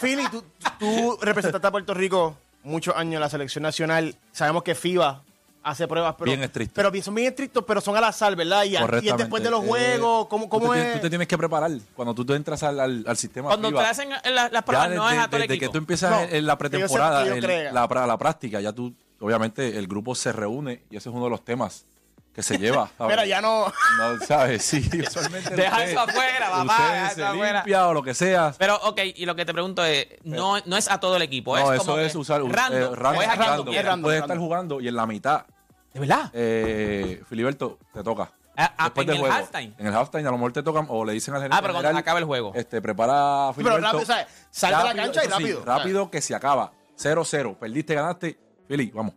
Philly, 0.02 0.28
tú, 0.30 0.44
tú 0.80 1.18
representaste 1.22 1.68
a 1.68 1.72
Puerto 1.72 1.94
Rico 1.94 2.38
muchos 2.64 2.96
años 2.96 3.16
en 3.16 3.22
la 3.22 3.30
selección 3.30 3.62
nacional. 3.64 4.16
Sabemos 4.32 4.64
que 4.64 4.76
FIBA 4.76 5.24
hace 5.62 5.88
pruebas, 5.88 6.16
pero, 6.18 6.32
Bien 6.32 6.42
estricto. 6.44 6.74
pero 6.76 6.90
bien- 6.92 7.04
son 7.04 7.16
bien 7.16 7.28
estrictos, 7.28 7.64
pero 7.68 7.82
son 7.82 7.96
al 7.98 8.04
azar, 8.06 8.36
¿verdad? 8.36 8.64
Y, 8.64 8.76
a- 8.78 8.88
y 9.02 9.10
es 9.10 9.18
después 9.18 9.44
de 9.44 9.50
los 9.52 9.64
Eh, 9.64 9.68
juegos, 9.68 10.28
¿cómo, 10.28 10.46
Tú 10.46 10.50
cómo 10.50 10.74
te, 10.74 10.82
es? 10.82 10.94
tú 10.96 11.00
te 11.02 11.10
tienes 11.10 11.28
que 11.28 11.38
preparar. 11.38 11.72
Cuando 11.96 12.14
tú 12.16 12.26
te 12.26 12.34
entras 12.36 12.64
al, 12.64 12.80
al, 12.80 13.04
al 13.08 13.18
sistema 13.18 13.50
Cuando 13.50 13.68
FIBA, 13.70 13.84
te 13.84 13.88
hacen 13.90 14.10
la- 14.10 14.22
las 14.24 14.52
ya 14.52 14.62
pruebas, 14.64 14.90
no 14.92 15.04
es 15.10 15.12
desde, 15.12 15.24
a 15.24 15.28
todo 15.28 15.36
el 15.38 15.42
desde 15.44 15.54
equipo. 15.56 15.72
que 15.72 15.74
tú 15.74 15.78
empiezas 15.80 16.12
No, 16.12 16.22
en, 16.22 16.36
en 16.36 16.46
la 16.46 16.58
pretemporada, 16.58 17.40
crea. 17.40 17.72
la, 17.74 17.88
la 18.08 18.18
práctica, 18.18 18.62
ya 18.62 18.72
tú, 18.72 18.94
obviamente, 19.20 19.78
el 19.78 19.88
grupo 19.88 20.16
se 20.16 20.32
reúne 20.32 20.82
y 20.90 20.96
ese 20.98 21.10
es 21.10 21.16
uno 21.16 21.26
de 21.26 21.30
los 21.32 21.44
temas 21.44 21.86
que 22.34 22.44
se 22.44 22.58
lleva. 22.58 22.90
¿sabes? 22.98 23.12
Mira, 23.16 23.26
ya 23.26 23.42
no. 23.42 23.66
No, 23.98 24.20
¿sabes? 24.26 24.64
Sí, 24.64 24.90
usualmente. 25.08 25.56
Deja 25.56 25.72
usted- 25.78 25.90
eso 25.92 26.00
afuera, 26.00 26.50
papá, 26.52 27.10
se 27.10 27.22
eso 27.22 27.28
afuera. 27.28 27.60
limpia 27.60 27.88
o 27.88 27.94
lo 27.94 28.04
que 28.04 28.14
sea. 28.14 28.54
Pero, 28.58 28.76
ok, 28.84 29.00
y 29.16 29.26
lo 29.26 29.36
que 29.36 29.46
te 29.46 29.54
pregunto 29.54 29.84
es, 29.84 30.08
no, 30.24 30.56
no 30.66 30.78
es 30.78 30.90
a 30.90 31.00
todo 31.00 31.16
el 31.18 31.22
equipo, 31.24 31.58
no, 31.58 31.72
es 31.74 31.82
eso 31.82 31.92
como 31.92 32.00
es 32.02 32.16
usar 32.16 32.42
un- 32.44 32.54
random, 32.54 32.80
eh, 32.82 32.84
es 32.84 33.16
Puedes 33.16 33.38
random. 33.86 34.12
estar 34.14 34.38
jugando 34.38 34.80
y 34.82 34.88
en 34.88 34.96
la 34.96 35.06
mitad, 35.06 35.46
¿De 35.94 36.00
verdad? 36.00 36.30
eh, 36.34 37.22
Filiberto, 37.28 37.80
te 37.94 38.04
toca. 38.04 38.32
Ah, 38.62 38.74
ah, 38.78 38.84
Después 38.86 39.04
en 39.04 39.08
del 39.08 39.16
el 39.16 39.22
juego. 39.22 39.36
halftime. 39.36 39.74
En 39.78 39.88
el 39.88 39.96
halftime 39.96 40.22
a 40.28 40.32
lo 40.32 40.38
mejor 40.38 40.52
te 40.52 40.62
tocan 40.64 40.86
o 40.90 41.06
le 41.06 41.14
dicen 41.14 41.34
al 41.34 41.40
gerente 41.40 41.56
Ah, 41.58 41.62
pero 41.62 41.74
cuando 41.74 41.88
general, 41.88 42.02
acabe 42.02 42.20
el 42.20 42.26
juego. 42.26 42.52
Este, 42.54 42.82
prepara 42.82 43.48
a 43.48 43.54
Pero 43.54 43.70
Filiberto. 43.70 43.86
rápido, 43.86 44.06
¿sabes? 44.06 44.28
Sal 44.52 44.78
de 44.78 44.84
la 44.84 45.02
cancha 45.04 45.22
y 45.22 45.26
sí, 45.28 45.32
rápido. 45.32 45.64
rápido 45.66 46.12
que 46.12 46.20
se 46.22 46.36
acaba. 46.36 46.74
0-0. 46.98 47.56
Perdiste, 47.58 47.96
ganaste. 47.96 48.38
Fili, 48.68 48.92
vamos. 48.94 49.14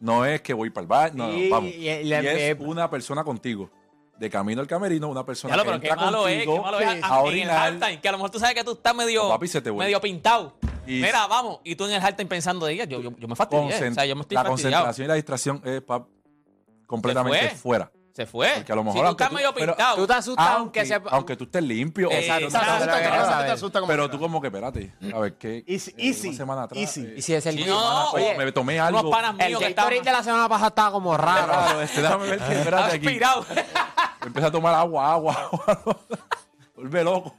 No 0.00 0.24
es 0.24 0.42
que 0.42 0.52
voy 0.54 0.70
para 0.70 0.82
el 0.82 0.88
bar. 0.88 1.14
No, 1.14 1.28
no, 1.28 1.36
Y- 1.38 1.48
vamos. 1.48 1.70
y- 1.72 1.88
es 1.88 2.56
una 2.60 2.90
persona 2.90 3.24
contigo. 3.24 3.70
De 4.18 4.30
camino 4.30 4.62
al 4.62 4.66
camerino, 4.66 5.08
una 5.08 5.26
persona 5.26 5.54
que 5.54 5.62
pero 5.62 5.78
qué 5.78 5.88
entra 5.88 6.04
malo 6.06 6.26
es, 6.26 6.36
contigo 6.36 6.54
qué 6.54 6.60
malo 6.62 6.80
es 6.80 6.88
sí, 6.90 7.00
a- 7.02 7.14
a 7.14 7.26
en 7.28 7.38
el 7.38 7.50
halftime, 7.50 8.00
que 8.00 8.08
a 8.08 8.12
lo 8.12 8.16
mejor 8.18 8.30
tú 8.30 8.38
sabes 8.38 8.54
que 8.54 8.64
tú 8.64 8.72
estás 8.72 8.94
medio, 8.94 9.24
No, 9.24 9.28
papi, 9.28 9.46
se 9.46 9.60
te 9.60 9.68
vuelve. 9.68 9.88
medio 9.88 10.00
pintado. 10.00 10.56
Y- 10.86 11.02
Mira, 11.02 11.26
vamos, 11.26 11.58
y 11.64 11.76
tú 11.76 11.84
en 11.84 11.92
el 11.92 12.00
halftime 12.00 12.26
pensando 12.26 12.64
de 12.64 12.72
ella, 12.72 12.84
yo, 12.84 13.02
yo, 13.02 13.10
yo 13.18 13.28
me 13.28 13.36
fastidié, 13.36 13.64
o 13.90 13.94
sea, 13.94 14.06
yo 14.06 14.14
me 14.16 14.22
estoy 14.22 14.36
la 14.36 14.44
fastidiado. 14.44 14.84
concentración 14.86 15.04
y 15.04 15.08
la 15.08 15.14
distracción 15.16 15.60
es 15.64 15.82
pa- 15.82 16.06
completamente 16.86 17.48
fue. 17.50 17.56
fuera. 17.58 17.92
Se 18.16 18.24
fue. 18.24 18.50
Porque 18.56 18.72
a 18.72 18.76
lo 18.76 18.82
mejor 18.82 18.96
si 18.96 19.02
tú 19.02 19.06
aunque 19.08 19.24
estás 19.24 19.28
tú- 19.28 19.34
medio 19.36 19.54
pero- 19.54 19.74
pintado. 19.76 19.96
Tú 19.96 20.06
te 20.06 20.12
asustas 20.14 20.46
aunque, 20.48 20.80
Aunque, 20.80 20.86
se... 20.86 21.02
aunque 21.10 21.36
tú 21.36 21.44
estés 21.44 21.62
limpio. 21.62 22.10
Exacto, 22.10 22.46
o 22.46 22.50
sea, 22.50 22.60
asusta, 22.60 23.52
Exacto, 23.52 23.86
pero 23.86 24.08
tú 24.08 24.18
como 24.18 24.40
que, 24.40 24.46
espérate, 24.46 24.94
a 25.14 25.18
ver, 25.18 25.34
¿qué? 25.34 25.62
Easy, 25.66 25.90
eh, 25.90 25.94
easy, 26.08 26.28
Una 26.28 26.36
semana 26.38 26.62
atrás. 26.62 26.80
easy. 26.80 27.02
eh, 27.02 27.14
Y 27.18 27.20
si 27.20 27.34
es 27.34 27.44
el 27.44 27.56
Sí, 27.56 27.64
mismo- 27.64 27.74
no, 27.78 28.10
Oye, 28.12 28.34
me 28.38 28.50
tomé 28.52 28.80
algo. 28.80 29.00
unos 29.00 29.12
panas 29.12 29.34
el 29.38 29.48
míos 29.48 29.60
que 29.60 29.68
Gatorade 29.74 30.00
de 30.00 30.12
la 30.12 30.22
semana 30.22 30.48
pasada 30.48 30.68
estaba 30.68 30.92
como 30.92 31.14
raro. 31.14 31.44
Claro, 31.52 31.82
este, 31.82 32.00
déjame 32.00 32.26
ver, 32.30 32.40
espérate 32.42 32.96
aquí. 32.96 33.06
aspirados. 33.06 33.46
Empieza 34.26 34.48
a 34.48 34.50
tomar 34.50 34.74
agua, 34.74 35.12
agua, 35.12 35.50
agua. 35.66 36.00
Vuelve 36.74 37.04
loco. 37.04 37.34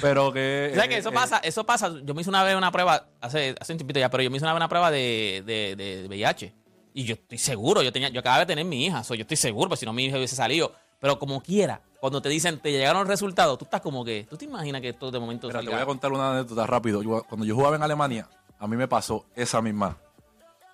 Pero 0.00 0.32
que. 0.32 0.72
¿Sabes 0.74 0.88
que 0.88 0.94
eh, 0.96 0.98
eso 0.98 1.10
eh, 1.10 1.12
pasa? 1.12 1.38
Eso 1.38 1.64
pasa. 1.64 1.92
Yo 2.02 2.14
me 2.14 2.20
hice 2.22 2.30
una 2.30 2.42
vez 2.42 2.56
una 2.56 2.72
prueba, 2.72 3.06
hace, 3.20 3.54
hace 3.60 3.72
un 3.72 3.78
tiempito 3.78 4.00
ya, 4.00 4.10
pero 4.10 4.22
yo 4.24 4.30
me 4.30 4.36
hice 4.38 4.44
una 4.44 4.52
vez 4.54 4.58
una 4.58 4.68
prueba 4.68 4.90
de, 4.90 5.42
de, 5.46 5.76
de- 5.76 6.02
de 6.02 6.08
VIH. 6.08 6.52
Y 6.96 7.04
yo 7.04 7.12
estoy 7.12 7.36
seguro, 7.36 7.82
yo 7.82 7.92
tenía, 7.92 8.08
yo 8.08 8.20
acababa 8.20 8.40
de 8.40 8.46
tener 8.46 8.64
mi 8.64 8.86
hija, 8.86 9.04
so, 9.04 9.14
yo 9.14 9.20
estoy 9.20 9.36
seguro, 9.36 9.68
pues 9.68 9.80
si 9.80 9.84
no 9.84 9.92
mi 9.92 10.06
hija 10.06 10.16
hubiese 10.16 10.34
salido. 10.34 10.72
Pero 10.98 11.18
como 11.18 11.42
quiera, 11.42 11.82
cuando 12.00 12.22
te 12.22 12.30
dicen, 12.30 12.58
te 12.58 12.72
llegaron 12.72 13.02
los 13.02 13.08
resultados, 13.08 13.58
tú 13.58 13.66
estás 13.66 13.82
como 13.82 14.02
que, 14.02 14.26
¿tú 14.30 14.38
te 14.38 14.46
imaginas 14.46 14.80
que 14.80 14.88
esto 14.88 15.10
de 15.10 15.20
momento 15.20 15.46
Mira, 15.46 15.60
te 15.60 15.68
voy 15.68 15.78
a 15.78 15.84
contar 15.84 16.10
una 16.10 16.32
anécdota 16.32 16.66
rápido. 16.66 17.02
Yo- 17.02 17.22
cuando 17.28 17.44
yo 17.44 17.54
jugaba 17.54 17.76
en 17.76 17.82
Alemania, 17.82 18.26
a 18.58 18.66
mí 18.66 18.78
me 18.78 18.88
pasó 18.88 19.26
esa 19.34 19.60
misma. 19.60 19.98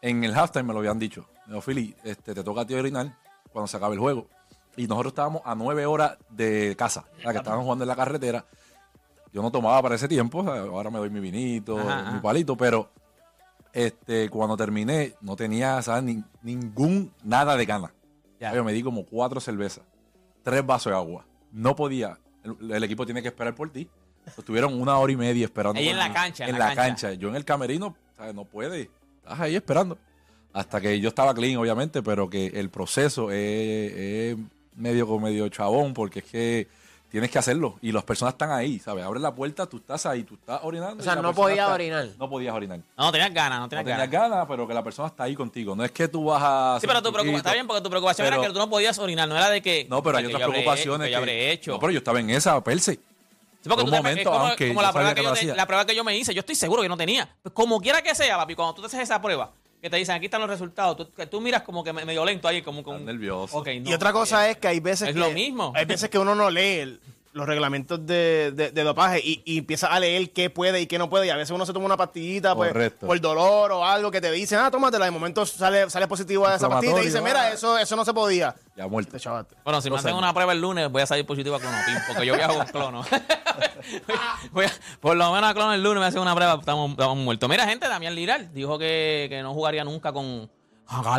En 0.00 0.22
el 0.22 0.32
halftime 0.32 0.62
me 0.62 0.72
lo 0.72 0.78
habían 0.78 1.00
dicho. 1.00 1.26
Me 1.48 1.54
dijo, 1.54 1.62
Philly, 1.66 1.92
este, 2.04 2.34
te 2.36 2.44
toca 2.44 2.60
a 2.60 2.66
ti 2.68 2.74
orinar 2.74 3.18
cuando 3.52 3.66
se 3.66 3.76
acabe 3.76 3.94
el 3.94 4.00
juego. 4.00 4.28
Y 4.76 4.86
nosotros 4.86 5.10
estábamos 5.10 5.42
a 5.44 5.56
nueve 5.56 5.86
horas 5.86 6.18
de 6.28 6.76
casa, 6.78 7.04
sea, 7.20 7.32
que 7.32 7.38
estábamos 7.38 7.64
jugando 7.64 7.82
en 7.82 7.88
la 7.88 7.96
carretera. 7.96 8.46
Yo 9.32 9.42
no 9.42 9.50
tomaba 9.50 9.82
para 9.82 9.96
ese 9.96 10.06
tiempo, 10.06 10.40
ahora 10.48 10.88
me 10.88 10.98
doy 10.98 11.10
mi 11.10 11.18
vinito, 11.18 11.80
Ajá, 11.80 12.12
mi 12.12 12.20
palito, 12.20 12.56
pero 12.56 12.90
este, 13.72 14.28
cuando 14.30 14.56
terminé 14.56 15.14
no 15.20 15.36
tenía 15.36 15.80
¿sabes? 15.82 16.02
Ni- 16.04 16.24
ningún, 16.42 17.12
nada 17.22 17.56
de 17.56 17.64
gana. 17.66 17.92
Ya. 18.40 18.54
Yo 18.54 18.64
me 18.64 18.72
di 18.72 18.82
como 18.82 19.04
cuatro 19.06 19.40
cervezas, 19.40 19.84
tres 20.42 20.64
vasos 20.66 20.90
de 20.92 20.96
agua. 20.96 21.24
No 21.52 21.76
podía, 21.76 22.18
el, 22.44 22.70
el 22.72 22.84
equipo 22.84 23.04
tiene 23.04 23.22
que 23.22 23.28
esperar 23.28 23.54
por 23.54 23.70
ti. 23.70 23.88
Estuvieron 24.38 24.80
una 24.80 24.96
hora 24.98 25.12
y 25.12 25.16
media 25.16 25.44
esperando. 25.44 25.78
Ahí 25.80 25.88
en 25.88 25.96
la 25.98 26.12
cancha, 26.12 26.44
en 26.44 26.50
En 26.50 26.58
la 26.58 26.68
la 26.68 26.74
cancha. 26.74 27.08
cancha. 27.08 27.20
Yo 27.20 27.28
en 27.28 27.36
el 27.36 27.44
camerino, 27.44 27.96
¿sabes? 28.16 28.34
no 28.34 28.44
puede. 28.44 28.90
Estás 29.22 29.40
ahí 29.40 29.56
esperando. 29.56 29.98
Hasta 30.52 30.80
que 30.80 31.00
yo 31.00 31.08
estaba 31.08 31.34
clean, 31.34 31.56
obviamente, 31.56 32.02
pero 32.02 32.28
que 32.28 32.46
el 32.48 32.68
proceso 32.70 33.30
es, 33.30 33.92
es 33.92 34.36
medio 34.76 35.18
medio 35.18 35.48
chabón, 35.48 35.94
porque 35.94 36.18
es 36.20 36.24
que 36.26 36.68
tienes 37.12 37.30
que 37.30 37.38
hacerlo. 37.38 37.78
Y 37.80 37.92
las 37.92 38.02
personas 38.02 38.34
están 38.34 38.50
ahí, 38.50 38.80
¿sabes? 38.80 39.04
Abres 39.04 39.22
la 39.22 39.32
puerta, 39.32 39.66
tú 39.66 39.76
estás 39.76 40.04
ahí, 40.06 40.24
tú 40.24 40.34
estás 40.34 40.58
orinando. 40.64 41.00
O 41.00 41.04
sea, 41.04 41.14
no 41.14 41.20
persona 41.22 41.34
podía 41.36 41.62
está- 41.62 41.74
orinar. 41.74 42.08
No 42.18 42.28
podías 42.28 42.54
orinar. 42.54 42.78
No, 42.98 43.04
no 43.04 43.12
tenías 43.12 43.32
ganas, 43.32 43.58
no 43.60 43.64
No 43.66 43.68
tenías 43.68 43.84
tenías 43.84 44.10
ganas. 44.10 44.30
ganas, 44.30 44.46
pero 44.48 44.66
que 44.66 44.74
la 44.74 44.82
persona 44.82 45.08
está 45.08 45.22
ahí 45.24 45.36
contigo. 45.36 45.76
No 45.76 45.84
es 45.84 45.92
que 45.92 46.08
tú 46.08 46.24
vas 46.24 46.42
a. 46.44 46.78
Sí, 46.80 46.86
pero 46.88 47.00
tu 47.00 47.12
preocupación, 47.12 47.36
está 47.36 47.52
bien, 47.52 47.66
porque 47.68 47.82
tu 47.82 47.88
preocupación 47.90 48.26
Pero- 48.26 48.36
era 48.40 48.46
que 48.48 48.52
tú 48.52 48.58
no 48.58 48.68
podías 48.68 48.98
orinar, 48.98 49.28
no 49.28 49.36
era 49.36 49.48
de 49.50 49.62
que... 49.62 49.86
No, 49.88 50.02
pero 50.02 50.18
hay 50.18 50.24
que 50.26 50.34
otras 50.34 50.48
preocupaciones 50.50 51.06
que 51.06 51.12
yo 51.12 51.18
habré 51.18 51.52
hecho. 51.52 51.70
No, 51.72 51.78
pero 51.78 51.92
yo 51.92 51.98
estaba 51.98 52.18
en 52.18 52.30
esa, 52.30 52.60
Perse. 52.64 52.92
Sí, 52.94 53.68
porque 53.68 53.84
Por 53.84 53.84
tú 53.84 53.84
un 53.84 53.90
te- 53.92 53.96
momento, 53.98 54.20
es 54.22 54.26
como, 54.26 54.46
aunque 54.48 54.68
como 54.68 54.82
la, 54.82 54.92
prueba 54.92 55.10
que 55.14 55.20
que 55.20 55.22
yo 55.22 55.32
te- 55.34 55.54
la 55.54 55.66
prueba 55.66 55.86
que 55.86 55.94
yo 55.94 56.02
me 56.02 56.16
hice, 56.18 56.34
yo 56.34 56.40
estoy 56.40 56.56
seguro 56.56 56.82
que 56.82 56.88
no 56.88 56.96
tenía. 56.96 57.28
Pues 57.42 57.52
como 57.54 57.80
quiera 57.80 58.02
que 58.02 58.12
sea, 58.12 58.36
papi, 58.38 58.56
cuando 58.56 58.74
tú 58.74 58.80
te 58.80 58.88
haces 58.88 59.00
esa 59.00 59.22
prueba, 59.22 59.52
que 59.82 59.90
te 59.90 59.96
dicen, 59.96 60.14
aquí 60.14 60.26
están 60.26 60.40
los 60.40 60.48
resultados, 60.48 60.96
tú, 60.96 61.12
que 61.12 61.26
tú 61.26 61.40
miras 61.40 61.62
como 61.62 61.82
que 61.82 61.92
me- 61.92 62.04
medio 62.04 62.24
lento 62.24 62.46
ahí, 62.46 62.62
como 62.62 62.84
con... 62.84 62.94
Estás 62.94 63.06
nervioso. 63.06 63.64
No, 63.64 63.90
y 63.90 63.92
otra 63.92 64.12
cosa 64.12 64.48
es 64.48 64.56
que 64.56 64.68
hay 64.68 64.78
veces 64.78 65.08
Es 65.08 65.14
que, 65.14 65.20
lo 65.20 65.30
mismo. 65.32 65.72
Hay 65.74 65.84
veces 65.86 66.08
que 66.08 66.18
uno 66.18 66.36
no 66.36 66.48
lee 66.50 66.78
el- 66.78 67.00
los 67.32 67.46
reglamentos 67.46 68.04
de, 68.06 68.52
de- 68.54 68.70
de 68.72 68.84
dopaje 68.84 69.18
y, 69.24 69.42
y 69.46 69.58
empieza 69.58 69.86
a 69.86 69.98
leer 69.98 70.32
qué 70.32 70.50
puede 70.50 70.80
y 70.82 70.86
qué 70.86 70.98
no 70.98 71.08
puede. 71.08 71.26
Y 71.26 71.30
a 71.30 71.36
veces 71.36 71.50
uno 71.50 71.64
se 71.64 71.72
toma 71.72 71.86
una 71.86 71.96
pastillita 71.96 72.54
pues, 72.54 72.72
por 73.00 73.20
dolor 73.20 73.72
o 73.72 73.84
algo 73.86 74.10
que 74.10 74.20
te 74.20 74.30
dicen, 74.30 74.58
ah, 74.58 74.70
tómatela. 74.70 75.06
De 75.06 75.10
momento 75.10 75.46
sale, 75.46 75.88
sale 75.88 76.06
positivo 76.06 76.46
a 76.46 76.56
esa 76.56 76.68
pastilla 76.68 76.92
y 76.92 76.94
te 76.96 77.00
dice, 77.06 77.18
Inflamatorio, 77.18 77.44
mira, 77.48 77.54
eso, 77.54 77.78
eso 77.78 77.96
no 77.96 78.04
se 78.04 78.12
podía. 78.12 78.54
Ya 78.76 78.86
muerto. 78.86 79.12
Te 79.12 79.20
chavaste. 79.20 79.56
Bueno, 79.64 79.80
si 79.80 79.88
me 79.88 79.96
Dos 79.96 80.04
hacen 80.04 80.14
una 80.16 80.32
prueba 80.34 80.52
el 80.52 80.60
lunes, 80.60 80.90
voy 80.90 81.02
a 81.02 81.06
salir 81.06 81.24
positivo 81.26 81.56
a 81.56 81.60
clonopin, 81.60 81.94
porque 82.06 82.26
yo 82.26 82.34
viajo 82.36 82.54
con 82.54 82.66
clono. 82.66 83.02
Voy 84.52 84.66
a- 84.66 84.72
por 85.00 85.16
lo 85.16 85.32
menos 85.32 85.50
a 85.50 85.54
clono 85.54 85.72
el 85.74 85.82
lunes 85.82 86.00
me 86.00 86.06
hacen 86.06 86.20
una 86.20 86.34
prueba, 86.34 86.54
estamos, 86.60 86.90
estamos 86.92 87.16
muertos. 87.16 87.48
Mira, 87.48 87.66
gente, 87.66 87.88
Damián 87.88 88.14
Liral 88.14 88.52
dijo 88.52 88.78
que, 88.78 89.26
que 89.28 89.42
no 89.42 89.52
jugaría 89.54 89.84
nunca 89.84 90.12
con 90.12 90.50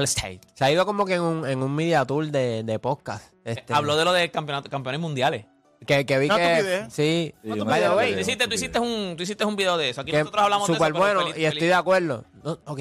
State. 0.04 0.42
Se 0.54 0.64
ha 0.66 0.72
ido 0.72 0.86
como 0.86 1.06
que 1.06 1.16
en 1.16 1.22
un, 1.22 1.48
en 1.48 1.64
un 1.64 1.74
media 1.76 2.06
tour 2.06 2.28
de, 2.28 2.64
de 2.64 2.80
podcast. 2.80 3.34
Este, 3.44 3.74
Habló 3.74 3.96
de 3.96 4.06
lo 4.06 4.14
de 4.14 4.30
campeonato, 4.32 4.70
campeones 4.70 5.02
mundiales. 5.02 5.46
Que, 5.86 6.06
que 6.06 6.18
vi 6.20 6.26
Una 6.28 6.36
que. 6.38 6.86
Sí. 6.90 7.34
Sí, 7.42 7.50
No, 7.50 7.56
tú 7.56 7.62
una 7.64 7.72
by 7.72 7.82
the 7.82 7.90
me- 7.90 7.96
way, 7.96 8.14
Tú 8.14 8.20
hiciste, 8.20 8.48
tú, 8.48 8.54
hiciste 8.56 8.80
un, 8.80 9.16
tú 9.18 9.24
hiciste 9.24 9.46
un 9.46 9.56
video 9.56 9.78
de 9.78 9.90
eso. 9.90 10.02
Aquí 10.02 10.12
que 10.12 10.20
nosotros 10.20 10.44
hablamos 10.44 10.68
de 10.68 10.74
eso. 10.74 10.78
súper 10.84 10.94
pero 10.94 11.06
bueno 11.06 11.22
feliz- 11.28 11.38
y 11.42 11.46
estoy 11.46 11.68
de 11.68 11.74
acuerdo. 11.74 12.26
No, 12.44 12.60
ok, 12.66 12.80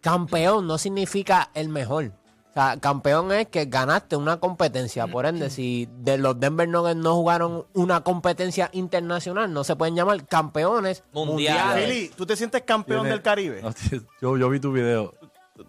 campeón 0.00 0.66
no 0.66 0.78
significa 0.78 1.50
el 1.54 1.68
mejor. 1.68 2.12
O 2.50 2.52
sea, 2.52 2.76
campeón 2.80 3.30
es 3.30 3.46
que 3.46 3.66
ganaste 3.66 4.16
una 4.16 4.40
competencia. 4.40 5.06
Por 5.06 5.24
ende, 5.24 5.50
si 5.50 5.88
de 5.98 6.18
los 6.18 6.38
Denver 6.40 6.68
Nuggets 6.68 6.96
no 6.96 7.14
jugaron 7.14 7.64
una 7.74 8.02
competencia 8.02 8.68
internacional, 8.72 9.52
no 9.52 9.62
se 9.62 9.76
pueden 9.76 9.94
llamar 9.94 10.26
campeones 10.26 11.04
Mundiales. 11.12 11.62
mundiales. 11.64 11.84
Philly, 11.88 12.08
¿tú 12.16 12.26
te 12.26 12.34
sientes 12.36 12.62
campeón 12.62 13.02
Tiene- 13.02 13.10
del 13.10 13.22
Caribe? 13.22 13.62
No, 13.62 13.72
yo, 14.20 14.36
yo 14.36 14.48
vi 14.50 14.58
tu 14.58 14.72
video. 14.72 15.14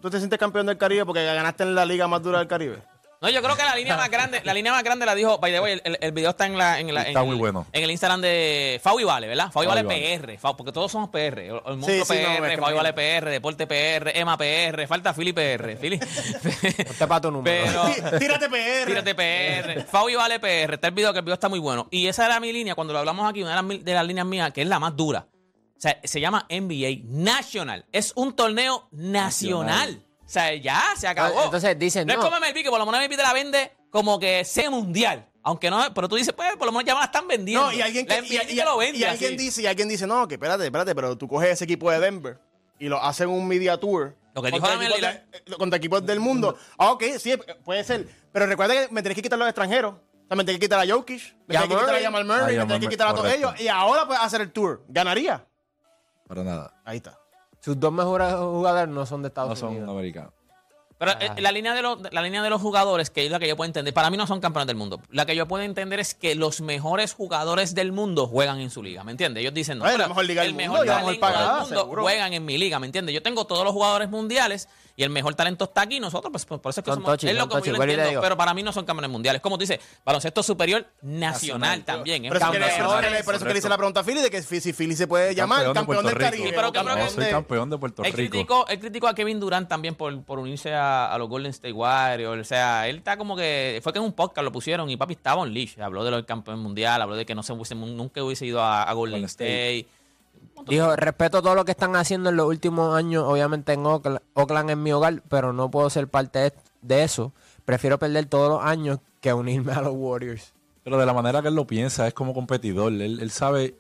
¿Tú 0.02 0.10
te 0.10 0.18
sientes 0.18 0.40
campeón 0.40 0.66
del 0.66 0.78
Caribe 0.78 1.06
porque 1.06 1.24
ganaste 1.24 1.64
en 1.64 1.76
la 1.76 1.86
liga 1.86 2.08
más 2.08 2.24
dura 2.24 2.40
del 2.40 2.48
Caribe? 2.48 2.82
No, 3.22 3.30
yo 3.30 3.44
creo 3.44 3.56
que 3.56 3.64
la 3.64 3.76
línea 3.76 3.96
más 3.96 4.10
grande, 4.10 4.42
la 4.44 4.54
línea 4.54 4.72
más 4.72 4.84
grande 4.84 5.06
la 5.06 5.14
dijo, 5.14 5.38
by 5.38 5.52
the 5.52 5.60
way, 5.60 5.74
el, 5.74 5.82
el- 5.86 5.98
el 6.02 6.12
video 6.12 6.32
está 6.32 6.48
en 6.48 6.58
la, 6.58 6.80
en 6.80 6.92
la- 6.92 7.04
Está 7.04 7.20
en 7.20 7.26
muy 7.28 7.36
el, 7.36 7.40
bueno. 7.40 7.68
En 7.72 7.84
el 7.84 7.92
Instagram 7.92 8.20
de 8.20 8.80
Fabi 8.84 9.04
Vale, 9.04 9.28
¿verdad? 9.28 9.52
Fabi 9.52 9.68
Vale 9.68 9.84
Fabi 9.84 10.02
Vale. 10.20 10.38
PR, 10.40 10.56
porque 10.58 10.72
todos 10.72 10.92
somos 10.92 11.10
PR. 11.10 11.40
El, 11.40 11.52
Monstruo 11.78 12.04
Sí, 12.06 12.14
sí, 12.16 12.20
no, 12.24 12.38
PR, 12.44 12.58
Fabi 12.60 12.72
no- 12.72 12.78
Vale 12.78 12.94
PR, 12.94 13.30
Deporte 13.30 13.68
PR, 13.68 14.12
Emma 14.18 14.36
PR, 14.38 14.88
falta 14.88 15.14
Philly 15.14 15.34
PR. 15.34 15.78
Philly. 15.78 16.00
Ponte 16.00 17.08
pa' 17.08 17.22
tu 17.22 17.30
número. 17.32 17.84
Pero 18.02 18.18
Tírate 18.18 18.50
PR. 18.50 18.86
Tírate 18.88 19.14
PR. 19.16 19.84
Fabi 19.86 20.16
Vale 20.16 20.40
PR. 20.40 20.74
Está 20.74 20.88
el 20.88 20.94
video, 20.96 21.14
que 21.14 21.20
el 21.20 21.26
video 21.26 21.36
está 21.36 21.48
muy 21.48 21.60
bueno. 21.60 21.88
Y 21.92 22.08
esa 22.08 22.26
era 22.26 22.40
mi 22.40 22.52
línea, 22.52 22.74
cuando 22.74 22.92
lo 22.94 23.00
hablamos 23.00 23.30
aquí, 23.30 23.44
una 23.44 23.62
de 23.62 23.76
las, 23.76 23.86
de 23.86 23.94
las 23.94 24.06
líneas 24.08 24.26
mías, 24.26 24.52
que 24.52 24.64
es 24.64 24.68
la 24.68 24.80
más 24.80 24.96
dura. 24.98 25.28
O 25.78 25.80
sea, 25.82 26.00
se 26.04 26.20
llama 26.20 26.48
NBA 26.50 27.02
National. 27.06 27.86
Es 27.92 28.14
un 28.16 28.36
torneo 28.36 28.88
nacional. 28.92 30.02
Sea, 30.32 30.54
ya 30.56 30.84
se 30.98 31.08
acabó. 31.08 31.44
Entonces 31.46 31.78
dicen, 31.78 32.08
no, 32.08 32.14
no. 32.16 32.20
es 32.20 32.26
como 32.26 32.40
MLB, 32.40 32.64
que 32.64 32.70
por 32.70 32.80
lo 32.80 32.86
menos 32.86 33.02
MLB 33.02 33.16
te 33.18 33.24
la 33.24 33.34
vende 33.34 33.72
como 33.90 34.20
que 34.20 34.44
sea 34.46 34.70
mundial. 34.70 35.28
Aunque 35.44 35.70
no, 35.72 35.92
pero 35.94 36.08
tú 36.08 36.16
dices, 36.16 36.34
pues, 36.34 36.56
por 36.56 36.66
lo 36.68 36.72
menos 36.72 36.86
ya 36.86 36.94
me 36.94 37.00
la 37.00 37.06
están 37.08 37.28
vendiendo. 37.28 37.66
No, 37.66 37.74
y 37.74 37.82
alguien, 37.82 38.06
La 38.08 38.16
que, 38.16 38.22
NBA 38.22 38.52
y, 38.52 38.56
lo 38.58 38.78
vende 38.78 39.00
y 39.00 39.04
alguien 39.04 39.34
así. 39.34 39.44
dice, 39.44 39.62
y 39.64 39.66
alguien 39.68 39.90
dice, 39.90 40.06
no, 40.06 40.28
que 40.28 40.36
espérate, 40.36 40.64
espérate, 40.66 40.94
pero 40.94 41.18
tú 41.18 41.28
coges 41.28 41.50
ese 41.50 41.64
equipo 41.64 41.90
de 41.90 42.00
Denver 42.00 42.40
y 42.80 42.88
lo 42.90 43.02
hacen 43.04 43.28
un 43.30 43.48
media 43.48 43.78
tour. 43.78 44.16
Lo 44.34 44.42
que 44.42 44.52
dijo 44.52 44.66
contra 44.66 44.86
equipos 44.86 45.02
de- 45.02 45.08
eh, 45.38 45.56
contra 45.58 45.78
equipos 45.78 46.06
del 46.06 46.20
mundo. 46.20 46.56
Ah, 46.78 46.92
ok, 46.92 47.04
sí, 47.20 47.34
puede 47.66 47.84
ser. 47.84 48.08
Pero 48.32 48.46
recuerda 48.46 48.74
que 48.74 48.94
me 48.94 49.02
tenés 49.02 49.16
que 49.16 49.22
quitar 49.24 49.38
los 49.40 49.48
extranjeros. 49.48 49.94
O 49.96 50.28
sea, 50.28 50.38
me 50.38 50.44
tenés 50.46 50.60
que 50.60 50.66
quitar 50.68 50.80
a 50.80 50.90
Jokic, 50.94 51.20
me 51.48 51.56
tenés 51.56 51.62
que 51.64 51.68
quitar 51.68 51.84
a 51.84 51.88
Murray. 51.88 52.04
Jamal 52.04 52.26
Murray, 52.26 52.42
Ah, 52.42 52.46
me 52.48 52.54
Jamal 52.54 52.68
tenés 52.68 52.82
que 52.82 52.88
quitar 52.90 53.08
a 53.10 53.14
todos 53.14 53.34
ellos. 53.34 53.60
Y 53.60 53.68
ahora 53.68 54.06
puedes 54.08 54.24
hacer 54.24 54.40
el 54.42 54.52
tour. 54.54 54.86
¿Ganaría? 54.88 55.46
Para 56.28 56.44
nada. 56.44 56.74
Ahí 56.86 56.98
está. 56.98 57.18
Sus 57.62 57.80
dos 57.80 57.94
mejores 57.94 58.34
jugadores 58.34 58.90
no 58.94 59.06
son 59.06 59.22
de 59.22 59.30
Estados 59.30 59.50
No 59.52 59.56
son 59.56 59.70
Unidos. 59.70 59.90
americanos. 59.90 60.34
Pero 60.98 61.14
Ah. 61.14 61.18
eh, 61.20 61.42
la, 61.42 61.52
línea 61.52 61.74
de 61.74 61.82
los, 61.82 61.98
la 62.12 62.22
línea 62.22 62.44
de 62.44 62.50
los 62.52 62.62
jugadores, 62.62 63.10
que 63.10 63.26
es 63.26 63.32
la 63.32 63.40
que 63.40 63.48
yo 63.48 63.56
puedo 63.58 63.66
entender, 63.66 63.92
para 63.92 64.12
mí 64.12 64.18
no 64.18 64.28
son 64.28 64.40
campeones 64.40 64.68
del 64.68 64.76
mundo. 64.76 65.02
La 65.10 65.26
que 65.26 65.36
yo 65.36 65.48
puedo 65.48 65.64
entender 65.64 66.00
es 66.00 66.14
que 66.14 66.36
los 66.36 66.62
mejores 66.62 67.14
jugadores 67.14 67.74
del 67.74 67.92
mundo 67.92 68.28
juegan 68.28 68.60
en 68.60 68.70
su 68.70 68.84
liga, 68.84 69.04
¿me 69.04 69.10
entiendes? 69.12 69.42
Ellos 69.42 69.54
dicen, 69.56 69.80
no, 69.80 69.86
Ay, 69.86 69.98
la 69.98 70.08
mejor 70.08 70.26
liga 70.26 70.44
el 70.44 70.50
del 70.50 70.56
mejor 70.58 70.78
mundo, 70.78 70.86
la 70.86 71.00
talento 71.00 71.20
mejor 71.22 71.34
pagada, 71.34 71.54
del 71.56 71.62
mundo 71.64 71.82
seguro. 71.82 72.02
juegan 72.04 72.34
en 72.34 72.46
mi 72.46 72.58
liga, 72.60 72.78
¿me 72.78 72.86
entiendes? 72.86 73.16
Yo 73.16 73.24
tengo 73.24 73.46
todos 73.46 73.64
los 73.64 73.74
jugadores 73.74 74.12
mundiales 74.12 74.70
y 75.02 75.04
el 75.04 75.10
mejor 75.10 75.34
talento 75.36 75.66
está 75.66 75.82
aquí. 75.82 76.00
Nosotros, 76.00 76.32
pues, 76.32 76.46
por 76.46 76.60
eso 76.60 76.70
es 76.82 76.84
que 76.86 76.92
Son 76.92 76.96
somos, 76.98 77.12
tochis, 77.12 77.30
es 77.32 77.36
lo 77.36 77.50
que 77.50 77.62
yo 77.68 77.74
lo 77.76 77.84
entiendo, 77.84 78.22
pero 78.22 78.38
para 78.38 78.54
mí 78.54 78.62
no 78.64 78.72
son 78.72 78.86
campeones 78.86 79.10
mundiales. 79.12 79.42
Como 79.42 79.58
tú 79.58 79.62
dices, 79.62 79.80
baloncesto 80.06 80.44
superior 80.44 80.86
nacional, 81.02 81.84
también. 81.84 82.24
Por 82.28 82.38
eso, 82.38 82.52
que, 82.52 82.58
es 82.58 82.64
le- 82.64 82.70
campeón. 82.70 82.88
por 82.88 83.04
eso 83.06 83.18
que- 83.18 83.24
por 83.24 83.36
eso 83.36 83.46
que 83.46 83.54
le 83.54 83.60
hice 83.60 83.70
la 83.70 83.78
pregunta 83.78 84.00
a 84.02 84.04
Philly 84.04 84.22
de 84.22 84.30
que 84.30 84.42
si 84.42 84.74
Philly 84.74 84.96
se 84.96 85.08
puede 85.08 85.34
llamar 85.36 85.74
Campeón 85.74 85.74
de 85.74 85.80
campeón 85.80 86.06
del 86.06 86.14
Puerto 86.14 86.20
Rico. 86.20 86.32
Caribe. 86.32 86.48
Sí, 86.50 86.54
pero 86.56 86.72
campeón 86.72 87.10
soy 87.10 87.24
de- 87.26 87.30
campeón 87.32 87.70
de 87.70 87.78
Puerto 87.78 88.04
Él 88.04 88.14
Rico. 88.14 88.32
criticó, 88.32 88.68
él 88.68 88.80
criticó 88.80 89.08
a 89.08 89.16
Kevin 89.16 89.40
Durant 89.40 89.68
también 89.68 89.96
por, 89.96 90.24
por 90.24 90.40
unirse 90.40 90.74
a, 90.74 91.12
a 91.12 91.18
los 91.18 91.28
Golden 91.30 91.52
State 91.52 91.74
Warriors. 91.74 92.42
O 92.42 92.44
sea, 92.44 92.88
él 92.88 92.98
está 92.98 93.18
como 93.18 93.36
que. 93.36 93.80
Fue 93.84 93.92
que 93.94 94.00
en 94.00 94.06
un 94.06 94.14
podcast 94.14 94.44
lo 94.44 94.52
pusieron 94.52 94.90
y 94.90 94.98
papi 94.98 95.14
estaba 95.14 95.42
on 95.42 95.54
leash. 95.54 95.80
Habló 95.80 96.04
de 96.04 96.12
los 96.12 96.24
campeones 96.26 96.62
mundial, 96.62 97.02
habló 97.02 97.16
de 97.16 97.26
que 97.26 97.34
no 97.36 97.44
se 97.44 97.54
hubiese, 97.54 97.76
nunca 97.76 98.24
hubiese 98.24 98.46
ido 98.46 98.62
a, 98.62 98.84
a 98.84 98.94
Golden 98.94 99.22
Golden 99.22 99.26
State. 99.26 99.80
State. 99.80 100.01
Dijo, 100.68 100.96
respeto 100.96 101.42
todo 101.42 101.56
lo 101.56 101.66
que 101.66 101.72
están 101.72 101.96
haciendo 101.96 102.30
en 102.30 102.36
los 102.36 102.48
últimos 102.48 102.96
años, 102.96 103.24
obviamente 103.26 103.74
en 103.74 103.86
Oakland, 103.86 104.20
Oakland 104.34 104.70
es 104.72 104.78
mi 104.78 104.92
hogar, 104.92 105.24
pero 105.28 105.54
no 105.54 105.72
puedo 105.72 105.90
ser 105.90 106.08
parte 106.08 106.54
de, 106.82 107.04
eso. 107.04 107.34
Prefiero 107.66 108.00
perder 108.00 108.26
todos 108.26 108.50
los 108.50 108.64
años 108.64 109.00
que 109.20 109.34
unirme 109.34 109.74
a 109.74 109.82
los 109.82 109.94
Warriors. 109.96 110.54
Pero 110.84 110.98
de 110.98 111.06
la 111.06 111.14
manera 111.14 111.42
que 111.42 111.50
él 111.50 111.56
lo 111.56 111.68
piensa, 111.68 112.08
es 112.08 112.14
como 112.14 112.34
competidor. 112.34 112.92
Él, 112.94 113.20
él 113.20 113.32
sabe 113.32 113.76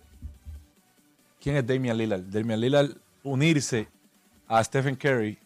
quién 1.39 1.55
es 1.57 1.65
Damian 1.65 1.97
Lillard. 1.97 2.21
Damian 2.21 2.59
Lillard 2.59 2.91
unirse 3.23 3.87
a 4.47 4.63
Stephen 4.63 4.95
Curry, 4.95 5.37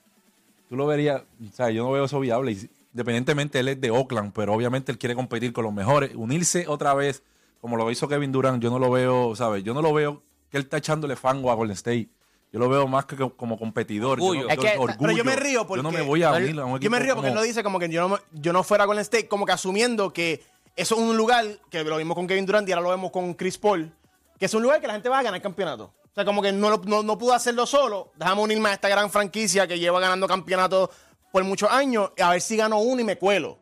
tú 0.70 0.76
lo 0.76 0.88
verías, 0.88 1.22
o 1.60 1.70
yo 1.70 1.84
no 1.84 1.92
veo 1.92 2.06
eso 2.06 2.20
viable. 2.20 2.58
Independientemente, 2.94 3.60
él 3.60 3.68
es 3.68 3.82
de 3.82 3.92
Oakland, 3.92 4.32
pero 4.34 4.54
obviamente 4.54 4.92
él 4.92 4.98
quiere 4.98 5.16
competir 5.16 5.54
con 5.54 5.64
los 5.64 5.74
mejores. 5.74 6.16
Unirse 6.16 6.66
otra 6.68 6.94
vez, 6.94 7.24
como 7.62 7.78
lo 7.78 7.90
hizo 7.92 8.08
Kevin 8.08 8.32
Durant, 8.32 8.62
yo 8.64 8.70
no 8.70 8.80
lo 8.80 8.90
veo, 8.90 9.36
¿sabes? 9.36 9.64
Yo 9.64 9.74
no 9.74 9.82
lo 9.82 9.94
veo 9.94 10.22
que 10.50 10.58
él 10.58 10.64
está 10.64 10.78
echándole 10.78 11.16
fango 11.16 11.52
a 11.52 11.56
Golden 11.56 11.74
State. 11.76 12.10
Yo 12.52 12.60
lo 12.60 12.70
veo 12.70 12.88
más 12.88 13.06
que 13.06 13.18
como 13.36 13.58
competidor. 13.58 14.18
Yo 14.20 14.26
Orgullo. 14.26 14.44
no- 14.44 14.50
Es 14.50 14.56
yo- 14.56 14.62
que- 14.62 14.78
orgullo. 14.78 14.98
Pero 15.00 15.12
yo 15.18 15.26
me 15.26 15.36
río 15.36 15.62
Yo 15.62 15.68
porque- 15.68 15.84
no 15.84 15.92
me 15.92 16.02
voy 16.02 16.24
a 16.24 16.32
unir 16.32 16.60
a 16.60 16.66
un 16.66 16.80
Yo 16.80 16.90
me 16.90 17.00
río 17.00 17.16
porque 17.16 17.30
él 17.30 17.36
lo 17.36 17.42
dice 17.42 17.64
como 17.64 17.80
que 17.80 17.90
yo 17.90 18.08
no, 18.08 18.18
yo 18.32 18.54
no 18.54 18.64
fuera 18.64 18.86
el 18.86 19.00
State, 19.00 19.28
como 19.28 19.46
que 19.46 19.52
asumiendo 19.52 20.14
que 20.14 20.42
eso 20.76 20.96
es 20.96 21.02
un 21.02 21.18
lugar, 21.18 21.46
que 21.70 21.84
lo 21.84 21.98
vimos 21.98 22.16
con 22.16 22.28
Kevin 22.28 22.46
Durant 22.46 22.68
y 22.70 22.72
ahora 22.72 22.84
lo 22.84 22.90
vemos 22.92 23.12
con 23.12 23.34
Chris 23.34 23.58
Paul, 23.58 23.92
que 24.40 24.46
es 24.46 24.54
un 24.54 24.64
lugar 24.64 24.80
que 24.80 24.88
la 24.88 24.94
gente 24.94 25.10
va 25.10 25.20
a 25.20 25.24
ganar 25.24 25.42
campeonato. 25.42 25.94
O 26.04 26.14
sea, 26.16 26.24
como 26.24 26.42
que 26.42 26.54
no, 26.54 26.70
lo- 26.70 26.82
no, 26.86 27.04
no 27.04 27.18
pudo 27.18 27.34
hacerlo 27.34 27.66
solo. 27.66 28.12
Déjame 28.16 28.42
unirme 28.42 28.70
a 28.70 28.74
esta 28.74 28.88
gran 28.88 29.10
franquicia 29.10 29.68
que 29.68 29.78
lleva 29.78 30.00
ganando 30.00 30.26
campeonatos 30.28 30.90
por 31.34 31.44
muchos 31.44 31.70
años, 31.70 32.12
a 32.22 32.30
ver 32.32 32.40
si 32.40 32.56
gano 32.56 32.80
uno 32.80 33.02
y 33.02 33.04
me 33.04 33.18
cuelo. 33.18 33.60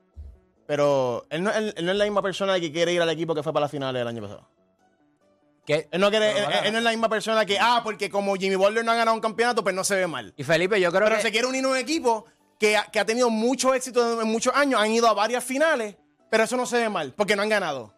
Pero 0.68 1.26
él 1.30 1.44
no, 1.44 1.52
él- 1.52 1.74
él 1.76 1.86
no 1.86 1.92
es 1.92 1.98
la 1.98 2.04
misma 2.06 2.22
persona 2.22 2.60
que 2.60 2.72
quiere 2.72 2.94
ir 2.94 3.02
al 3.02 3.10
equipo 3.10 3.34
que 3.36 3.42
fue 3.44 3.52
para 3.52 3.66
la 3.66 3.70
final 3.70 3.94
del 3.94 4.08
año 4.08 4.22
pasado. 4.22 4.48
Él 5.68 5.88
no, 6.02 6.10
quiere, 6.10 6.32
Pero 6.34 6.40
él, 6.40 6.46
para- 6.46 6.60
él 6.68 6.72
no 6.74 6.78
es 6.80 6.84
la 6.84 6.90
misma 6.92 7.10
persona 7.10 7.46
que, 7.46 7.58
ah, 7.60 7.82
porque 7.84 8.10
como 8.10 8.36
Jimmy 8.36 8.56
Butler 8.56 8.84
no 8.84 8.92
ha 8.92 8.96
ganado 8.96 9.16
un 9.16 9.22
campeonato, 9.22 9.64
pues 9.64 9.74
no 9.74 9.84
se 9.84 9.96
ve 9.96 10.08
mal. 10.08 10.34
Y 10.36 10.44
Felipe, 10.44 10.80
yo 10.82 10.90
creo 10.92 11.04
Pero 11.06 11.16
que... 11.18 11.22
se 11.22 11.32
quiere 11.32 11.48
unir 11.48 11.64
a 11.66 11.70
un 11.70 11.78
equipo 11.78 12.26
que, 12.60 12.76
ha- 12.78 12.86
que 12.86 13.00
ha 13.00 13.06
tenido 13.06 13.30
mucho 13.30 13.74
éxito 13.74 14.22
en 14.22 14.28
muchos 14.28 14.54
años, 14.56 14.80
han 14.82 14.92
ido 14.92 15.08
a 15.08 15.14
varias 15.14 15.44
finales, 15.44 15.96
pero 16.30 16.44
eso 16.44 16.58
no 16.58 16.66
se 16.66 16.78
ve 16.78 16.90
mal, 16.90 17.14
porque 17.16 17.36
no 17.36 17.44
han 17.44 17.50
ganado. 17.50 17.94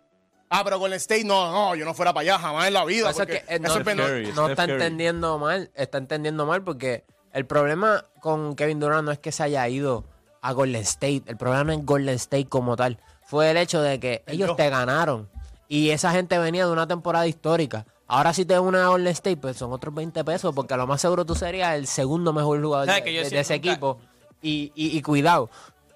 Ah, 0.49 0.61
pero 0.63 0.77
Golden 0.77 0.97
State, 0.97 1.23
no, 1.23 1.51
no, 1.51 1.75
yo 1.75 1.85
no 1.85 1.93
fuera 1.95 2.13
para 2.13 2.21
allá 2.21 2.39
jamás 2.39 2.67
en 2.67 2.73
la 2.73 2.85
vida. 2.85 3.09
Eso 3.09 3.23
es 3.23 3.27
porque 3.27 3.43
que, 3.47 3.55
eh, 3.55 3.59
no, 3.59 3.75
es. 3.75 3.83
Curry, 3.83 4.31
no 4.33 4.47
está 4.49 4.63
entendiendo 4.65 5.39
mal, 5.39 5.71
está 5.73 5.97
entendiendo 5.97 6.45
mal 6.45 6.63
porque 6.63 7.03
el 7.33 7.45
problema 7.47 8.05
con 8.21 8.55
Kevin 8.55 8.79
Durant 8.79 9.05
no 9.05 9.11
es 9.11 9.17
que 9.19 9.31
se 9.31 9.41
haya 9.41 9.67
ido 9.67 10.05
a 10.41 10.51
Golden 10.51 10.81
State, 10.83 11.23
el 11.25 11.35
problema 11.37 11.63
no 11.63 11.73
es 11.73 11.83
Golden 11.83 12.15
State 12.15 12.45
como 12.45 12.75
tal, 12.75 12.99
fue 13.23 13.49
el 13.49 13.57
hecho 13.57 13.81
de 13.81 13.99
que 13.99 14.23
ellos 14.27 14.55
te 14.55 14.69
ganaron 14.69 15.29
y 15.67 15.89
esa 15.89 16.11
gente 16.11 16.37
venía 16.37 16.65
de 16.65 16.71
una 16.71 16.87
temporada 16.87 17.27
histórica. 17.27 17.85
Ahora 18.07 18.33
si 18.33 18.45
te 18.45 18.59
unes 18.59 18.81
a 18.81 18.87
Golden 18.89 19.07
State, 19.13 19.37
pues 19.37 19.57
son 19.57 19.71
otros 19.73 19.93
20 19.93 20.23
pesos 20.23 20.53
porque 20.53 20.73
a 20.73 20.77
lo 20.77 20.85
más 20.87 21.01
seguro 21.01 21.25
tú 21.25 21.33
serías 21.35 21.75
el 21.75 21.87
segundo 21.87 22.33
mejor 22.33 22.61
jugador 22.61 22.85
¿Sabes 22.87 23.03
de, 23.03 23.09
que 23.09 23.15
yo 23.15 23.21
de- 23.23 23.29
sí 23.29 23.35
de 23.35 23.41
ese 23.41 23.55
nunca- 23.55 23.71
equipo. 23.71 23.99
Y, 24.41 24.71
y- 24.75 24.97
y 24.97 25.01
cuidado. 25.01 25.49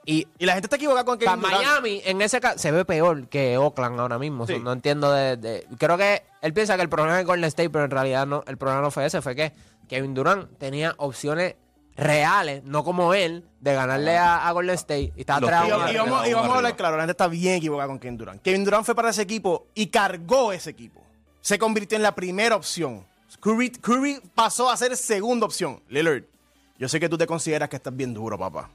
Y 0.06 0.28
Y 0.40 0.46
la 0.48 0.54
gente 0.54 0.66
está 0.66 0.78
equivocada 0.78 1.06
con 1.06 1.20
Durant. 1.20 1.40
Miami 1.42 2.02
en 2.04 2.22
ese 2.24 2.40
caso 2.42 2.58
se 2.58 2.72
ve 2.72 2.84
peor 2.84 3.28
que 3.28 3.58
Oakland 3.58 4.00
ahora 4.00 4.18
mismo. 4.18 4.48
Sí. 4.48 4.58
No 4.60 4.72
entiendo 4.72 5.12
de, 5.12 5.38
de- 5.38 5.68
Creo 5.78 5.98
que 5.98 6.24
él 6.42 6.52
piensa 6.54 6.76
que 6.78 6.82
el 6.82 6.90
problema 6.90 7.20
es 7.20 7.26
Golden 7.28 7.46
State, 7.46 7.70
pero 7.70 7.86
en 7.86 7.92
realidad 7.92 8.26
no. 8.26 8.44
El 8.48 8.58
problema 8.58 8.82
no 8.82 8.90
fue 8.90 9.06
ese, 9.06 9.22
fue 9.22 9.36
que 9.36 9.54
Kevin 9.88 10.16
Durant 10.16 10.58
tenía 10.58 10.96
opciones 10.98 11.56
reales, 12.00 12.64
no 12.64 12.84
como 12.84 13.14
él, 13.14 13.46
de 13.60 13.74
ganarle 13.74 14.18
a, 14.18 14.48
a 14.48 14.52
Golden 14.52 14.76
State. 14.76 15.14
Y 15.16 15.22
estaba 15.22 15.40
Los 15.40 15.52
Y, 15.92 15.94
y 15.94 15.98
vamos, 15.98 16.28
y 16.28 16.34
vamos 16.34 16.52
a 16.52 16.58
hablar 16.58 16.76
claro, 16.76 16.98
la 16.98 17.04
gente 17.04 17.12
está 17.12 17.28
bien 17.28 17.56
equivocada 17.56 17.88
con 17.88 18.00
Kevin 18.00 18.18
Durant. 18.18 18.42
Kevin 18.42 18.64
Durant 18.64 18.86
fue 18.86 18.96
para 18.96 19.10
ese 19.10 19.22
equipo 19.22 19.68
y 19.76 19.88
cargó 19.88 20.52
ese 20.52 20.70
equipo. 20.70 21.04
Se 21.42 21.58
convirtió 21.60 21.96
en 21.96 22.04
la 22.04 22.14
primera 22.16 22.56
opción. 22.56 23.06
Curry, 23.40 23.70
Curry 23.72 24.22
pasó 24.34 24.70
a 24.70 24.78
ser 24.78 24.98
segunda 24.98 25.46
opción. 25.46 25.82
Lillard, 25.88 26.24
yo 26.78 26.90
sé 26.90 27.00
que 27.00 27.08
tú 27.10 27.18
te 27.18 27.28
consideras 27.28 27.70
que 27.70 27.76
estás 27.76 27.96
bien 27.96 28.14
duro, 28.14 28.38
papá. 28.38 28.70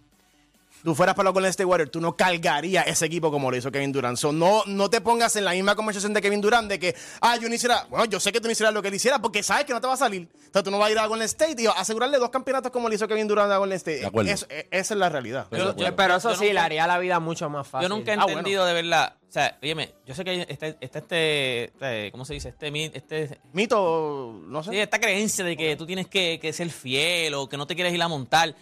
Tú 0.85 0.95
fueras 0.95 1.15
para 1.15 1.25
los 1.25 1.33
Golden 1.33 1.49
State 1.49 1.65
Warriors, 1.65 1.91
tú 1.91 1.99
no 1.99 2.15
cargarías 2.15 2.87
ese 2.87 3.07
equipo 3.07 3.31
como 3.31 3.51
lo 3.51 3.57
hizo 3.57 3.73
Kevin 3.73 3.91
Durant. 3.91 4.19
So, 4.19 4.33
no, 4.33 4.63
no 4.67 4.91
te 4.91 5.01
pongas 5.01 5.35
en 5.37 5.47
la 5.47 5.53
misma 5.53 5.75
conversación 5.75 6.13
de 6.13 6.21
Kevin 6.21 6.43
Durant 6.43 6.69
de 6.69 6.79
que, 6.79 6.95
ah, 7.23 7.39
yo 7.41 7.49
no 7.49 7.55
hiciera, 7.55 7.87
bueno, 7.89 8.05
yo 8.05 8.21
sé 8.21 8.31
que 8.33 8.39
tú 8.41 8.49
no 8.49 8.53
hicieras 8.53 8.75
lo 8.75 8.83
que 8.83 8.89
él 8.89 8.95
hiciera 8.95 9.19
porque 9.19 9.43
sabes 9.43 9.65
que 9.65 9.73
no 9.73 9.81
te 9.81 9.87
va 9.87 9.95
a 9.95 9.97
salir. 9.97 10.29
Entonces 10.35 10.63
tú 10.63 10.71
no 10.71 10.79
vas 10.79 10.89
a 10.89 10.93
ir 10.93 10.99
a 10.99 11.07
Golden 11.07 11.25
State 11.25 11.57
y 11.63 11.67
asegurarle 11.67 12.19
dos 12.19 12.29
campeonatos 12.29 12.71
como 12.71 12.91
le 12.91 12.97
hizo 12.97 13.09
Kevin 13.09 13.27
Durant 13.27 13.51
a 13.51 13.57
Golden 13.57 13.77
State. 13.77 14.01
De 14.01 14.07
acuerdo. 14.07 14.31
Eso- 14.31 14.47
e- 14.51 14.69
esa 14.71 14.93
es 14.95 15.01
la 15.01 15.09
realidad. 15.09 15.45
Yo- 15.45 15.49
Pero, 15.51 15.77
yo- 15.77 15.97
pero 15.97 16.17
eso 16.17 16.29
yo 16.31 16.37
sí, 16.37 16.43
nunca- 16.45 16.53
le 16.53 16.61
haría 16.61 16.87
la 16.87 16.99
vida 16.99 17.19
mucho 17.19 17.49
más 17.49 17.67
fácil. 17.67 17.89
Yo 17.89 17.95
nunca 17.97 18.13
he 18.13 18.15
Ah, 18.17 18.25
bueno. 18.25 18.39
entendido 18.41 18.67
de 18.67 18.75
verdad. 18.75 19.17
O 19.27 19.33
sea, 19.33 19.59
óyeme, 19.63 19.95
yo 20.07 20.15
sé 20.15 20.23
que 20.23 20.47
está, 20.49 20.67
está 20.81 20.99
este, 20.99 21.65
este- 21.65 22.13
¿cómo 22.13 22.27
se 22.27 22.35
dice? 22.35 22.51
Este, 22.51 22.69
este, 22.95 23.41
Mito, 23.55 24.39
no 24.47 24.63
sé. 24.63 24.71
sí, 24.71 24.79
esta 24.81 25.01
creencia 25.01 25.45
de 25.47 25.57
que 25.57 25.77
tú 25.77 25.87
tienes 25.87 26.09
que, 26.09 26.39
que 26.39 26.53
ser 26.53 26.69
fiel 26.69 27.33
o 27.35 27.49
que 27.49 27.57
no 27.57 27.67
te 27.67 27.75
quieres 27.75 27.93
ir 27.95 28.03
a 28.03 28.07
montar. 28.09 28.55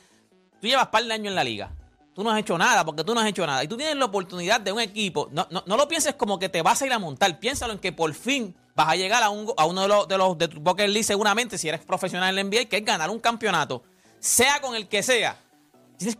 Tú 0.60 0.68
llevas 0.68 0.86
par 0.86 1.02
de 1.04 1.12
años 1.12 1.26
en 1.26 1.34
la 1.34 1.42
liga. 1.44 1.72
Tú 2.14 2.22
no 2.22 2.30
has 2.30 2.38
hecho 2.38 2.58
nada 2.58 2.84
porque 2.84 3.04
tú 3.04 3.14
no 3.14 3.20
has 3.20 3.26
hecho 3.26 3.46
nada. 3.46 3.64
Y 3.64 3.68
tú 3.68 3.76
tienes 3.76 3.96
la 3.96 4.04
oportunidad 4.04 4.60
de 4.60 4.70
un 4.72 4.80
equipo. 4.80 5.28
No, 5.32 5.46
no, 5.50 5.62
no 5.66 5.76
lo 5.76 5.88
pienses 5.88 6.14
como 6.14 6.38
que 6.38 6.48
te 6.48 6.60
vas 6.62 6.82
a 6.82 6.86
ir 6.86 6.92
a 6.92 6.98
montar. 6.98 7.38
Piénsalo 7.38 7.72
en 7.72 7.78
que 7.78 7.92
por 7.92 8.12
fin 8.12 8.54
vas 8.74 8.88
a 8.88 8.96
llegar 8.96 9.22
a, 9.22 9.30
un, 9.30 9.50
a 9.56 9.64
uno 9.64 9.82
de 9.82 9.88
los, 9.88 10.08
de 10.08 10.18
los 10.18 10.36
de 10.38 10.48
tu 10.48 10.60
bucket 10.60 10.88
list 10.88 11.08
seguramente 11.08 11.56
si 11.56 11.68
eres 11.68 11.80
profesional 11.84 12.28
en 12.30 12.34
la 12.36 12.42
NBA, 12.56 12.66
que 12.68 12.76
es 12.78 12.84
ganar 12.84 13.08
un 13.10 13.18
campeonato. 13.18 13.82
Sea 14.20 14.60
con 14.60 14.74
el 14.76 14.88
que 14.88 15.02
sea. 15.02 15.36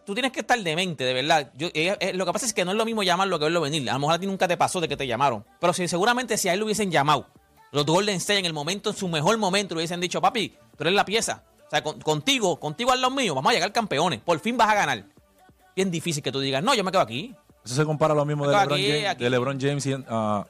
tú 0.07 0.15
tienes 0.15 0.33
que 0.33 0.41
estar 0.41 0.59
demente, 0.59 1.05
de 1.05 1.13
verdad. 1.13 1.51
Yo, 1.55 1.69
eh, 1.75 1.95
eh, 2.01 2.13
lo 2.15 2.25
que 2.25 2.33
pasa 2.33 2.47
es 2.47 2.55
que 2.55 2.65
no 2.65 2.71
es 2.71 2.77
lo 2.77 2.85
mismo 2.87 3.03
llamarlo 3.03 3.39
que 3.39 3.45
verlo 3.45 3.61
venir. 3.61 3.89
A 3.91 3.95
lo 3.95 3.99
mejor 4.01 4.15
a 4.15 4.19
ti 4.19 4.27
nunca 4.27 4.49
te 4.49 4.57
pasó 4.57 4.81
de 4.81 4.89
que 4.89 4.97
te 4.97 5.07
llamaron. 5.07 5.45
Pero 5.61 5.73
si 5.75 5.87
seguramente 5.89 6.39
si 6.39 6.49
a 6.49 6.55
él 6.55 6.59
lo 6.61 6.65
hubiesen 6.65 6.91
llamado, 6.91 7.27
los 7.71 7.85
Golden 7.85 8.17
State 8.17 8.39
en 8.41 8.47
el 8.47 8.53
momento, 8.55 8.91
en 8.91 8.97
su 8.97 9.09
mejor 9.09 9.37
momento, 9.39 9.75
le 9.75 9.81
hubiesen 9.81 10.01
dicho, 10.01 10.21
papi, 10.21 10.49
tú 10.77 10.85
eres 10.85 10.95
la 10.95 11.05
pieza. 11.05 11.43
O 11.67 11.71
sea, 11.71 11.83
con- 11.83 12.01
contigo, 12.01 12.59
contigo 12.61 12.93
al 12.93 13.01
lado 13.01 13.15
mío, 13.15 13.35
vamos 13.35 13.51
a 13.51 13.55
llegar 13.55 13.73
campeones. 13.73 14.21
Por 14.21 14.39
fin 14.41 14.57
vas 14.57 14.69
a 14.69 14.75
ganar. 14.75 15.05
Bien 15.75 15.91
difícil 15.91 16.23
que 16.23 16.31
tú 16.33 16.41
digas, 16.41 16.63
no, 16.63 16.75
yo 16.75 16.85
me 16.85 16.91
quedo 16.91 17.01
aquí. 17.03 17.35
Eso 17.65 17.75
se 17.75 17.85
compara 17.85 18.13
a 18.13 18.17
lo 18.17 18.25
mismo 18.25 18.47
de 18.47 18.53
LeBron 18.57 18.73
aquí, 18.79 18.89
James, 18.91 19.09
aquí. 19.09 19.25
de 19.25 19.31
LeBron 19.31 19.61
James 19.61 19.87
y, 19.87 19.95
ah, 20.09 20.45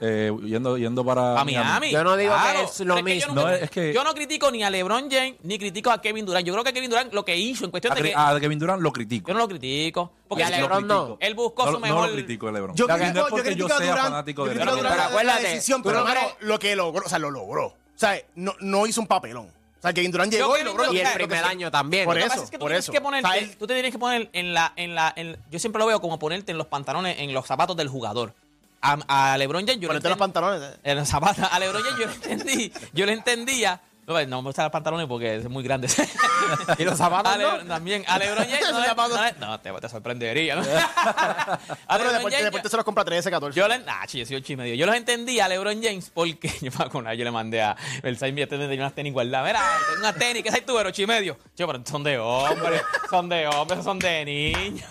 eh, 0.00 0.30
yendo, 0.44 0.78
yendo 0.78 1.04
para 1.04 1.38
A 1.40 1.44
Miami. 1.44 1.90
Yo 1.90 2.04
no 2.04 2.16
digo 2.16 2.34
que 2.34 2.62
es 2.62 2.80
lo 2.80 2.94
Pero 2.94 3.04
que 3.06 3.18
yo 3.20 3.26
mismo. 3.28 3.34
nunca- 3.34 3.50
No, 3.50 3.54
es 3.56 3.70
que- 3.70 3.92
yo 3.92 4.04
no 4.04 4.14
critico 4.14 4.50
ni 4.50 4.62
a 4.62 4.70
LeBron 4.70 5.10
James 5.10 5.34
ni 5.42 5.58
critico 5.58 5.90
a 5.90 6.00
Kevin 6.00 6.24
Durant. 6.24 6.46
Yo 6.46 6.52
creo 6.54 6.64
que 6.64 6.72
Kevin 6.72 6.88
Durant 6.90 7.12
lo 7.12 7.24
que 7.24 7.36
hizo 7.36 7.64
en 7.64 7.70
cuestión 7.70 7.92
A, 7.92 7.96
de 7.96 8.02
que. 8.02 8.14
a 8.14 8.38
Kevin 8.40 8.58
Durant 8.58 8.80
lo 8.82 8.92
critico. 8.92 9.28
Yo 9.28 9.34
no 9.34 9.40
lo 9.40 9.48
critico. 9.48 10.12
Porque 10.28 10.42
Y 10.42 10.46
a 10.46 10.50
LeBron 10.50 10.86
no. 10.86 11.16
Él 11.20 11.34
buscó 11.34 11.64
no, 11.66 11.72
su 11.72 11.78
no 11.78 11.80
mejor- 11.80 12.08
lo 12.08 12.14
critico, 12.14 12.50
LeBron. 12.50 12.76
Yo 12.76 12.86
No 12.86 12.94
es 12.96 13.14
yo 13.14 13.26
porque 13.28 13.42
critico 13.46 13.68
yo 13.68 13.74
a 13.74 13.78
sea 13.78 13.86
Durant, 13.90 14.08
fanático 14.08 14.42
yo 14.42 14.48
de 14.48 14.54
critico 14.54 14.72
a 14.72 14.76
LeBron. 14.76 14.82
Durant 14.84 14.94
Pero 14.94 15.04
la- 15.04 15.08
la 15.10 15.32
acuérdate, 15.34 15.54
decisión, 15.54 15.82
pero 15.82 15.98
no 16.00 16.04
crees- 16.06 16.36
lo 16.40 16.58
que 16.58 16.76
logró, 16.76 17.04
o 17.04 17.08
sea, 17.08 17.18
lo 17.18 17.30
logró. 17.30 17.66
O 17.66 17.74
sea, 17.96 18.18
no, 18.36 18.54
no 18.60 18.86
hizo 18.86 19.00
un 19.00 19.06
papelón. 19.06 19.48
Sea, 19.84 19.92
Kevin 19.92 20.10
Durant 20.10 20.32
llegó 20.32 20.58
y 20.58 20.64
logró 20.64 20.86
lo 20.86 20.92
Y 20.92 20.98
el 21.00 21.06
lo 21.06 21.12
primer 21.14 21.44
año 21.44 21.70
también. 21.70 22.04
Por 22.06 22.14
Lo 22.16 22.20
eso, 22.20 22.28
pasa 22.30 22.44
es 22.44 22.50
que 22.50 22.56
tú 22.56 22.60
por 22.60 22.70
tienes 22.70 22.84
eso. 22.86 22.92
que 22.92 23.00
ponerte, 23.00 23.28
O 23.28 23.32
sea, 23.32 23.48
tú 23.58 23.66
te 23.66 23.74
tienes 23.74 23.92
que 23.92 23.98
poner 23.98 24.30
en 24.32 24.54
la, 24.54 24.72
en 24.76 24.94
la, 24.94 25.12
en- 25.16 25.36
yo 25.50 25.58
siempre 25.58 25.78
lo 25.78 25.86
veo 25.86 26.00
como 26.00 26.18
ponerte 26.18 26.52
en 26.52 26.58
los 26.58 26.66
pantalones, 26.66 27.16
en 27.18 27.32
los 27.34 27.46
zapatos 27.46 27.76
del 27.76 27.88
jugador. 27.88 28.34
A, 28.80 29.32
a 29.32 29.38
LeBron 29.38 29.62
James 29.66 29.76
yo 29.80 29.82
le 29.82 30.00
Ponerte 30.00 30.08
los 30.10 30.18
pantalones. 30.18 30.62
eh. 30.62 30.76
en 30.84 30.96
los 30.98 31.08
zapatos, 31.08 31.46
a 31.50 31.58
LeBron 31.58 31.82
James 31.82 31.98
yo 32.00 32.06
le 32.06 32.14
entendí, 32.14 32.72
yo 32.92 33.06
le 33.06 33.12
entendía. 33.12 33.80
No, 34.06 34.26
no 34.26 34.42
me 34.42 34.48
gustan 34.48 34.64
los 34.64 34.72
pantalones 34.72 35.06
porque 35.06 35.36
es 35.36 35.48
muy 35.48 35.62
grande. 35.64 35.88
¿Y 36.78 36.84
los 36.84 36.98
zapatos 36.98 37.32
A 37.32 37.38
no? 37.38 37.58
También. 37.64 38.04
A 38.06 38.18
LeBron 38.18 38.46
James 38.46 39.38
no, 39.38 39.60
te, 39.60 39.72
te 39.72 39.88
sorprendería. 39.88 40.56
¿no? 40.56 40.62
a 40.66 41.58
Pero 41.96 42.12
después, 42.12 42.34
James, 42.34 42.44
después 42.44 42.62
te 42.62 42.68
se 42.68 42.76
los 42.76 42.84
compra 42.84 43.04
13, 43.04 43.30
14. 43.30 43.58
yo 43.58 43.66
le, 43.66 43.82
ah, 43.86 44.06
soy 44.06 44.34
ocho 44.34 44.52
y 44.52 44.56
medio. 44.56 44.74
Yo 44.74 44.84
los 44.84 44.94
entendí 44.94 45.40
a 45.40 45.48
LeBron 45.48 45.82
James 45.82 46.10
porque 46.12 46.52
yo, 46.60 46.70
acuerdo, 46.78 47.12
yo 47.14 47.24
le 47.24 47.30
mandé 47.30 47.62
a 47.62 47.76
el 48.02 48.18
Sainz 48.18 48.38
este 48.40 48.58
tenía 48.58 48.80
unas 48.80 48.94
tenis 48.94 49.12
guardadas. 49.12 49.46
Mira, 49.46 49.62
tengo 49.88 50.00
unas 50.00 50.14
tenis, 50.16 50.42
¿qué 50.42 50.50
sabes 50.50 50.66
tú, 50.66 50.74
pero 50.76 50.90
ocho 50.90 51.02
y 51.02 51.06
medio? 51.06 51.38
Yo, 51.56 51.66
pero 51.66 51.82
son 51.86 52.04
de 52.04 52.18
hombres, 52.18 52.82
son 53.08 53.28
de 53.28 53.46
hombres, 53.46 53.84
son 53.84 53.98
de 53.98 54.24
niños. 54.24 54.88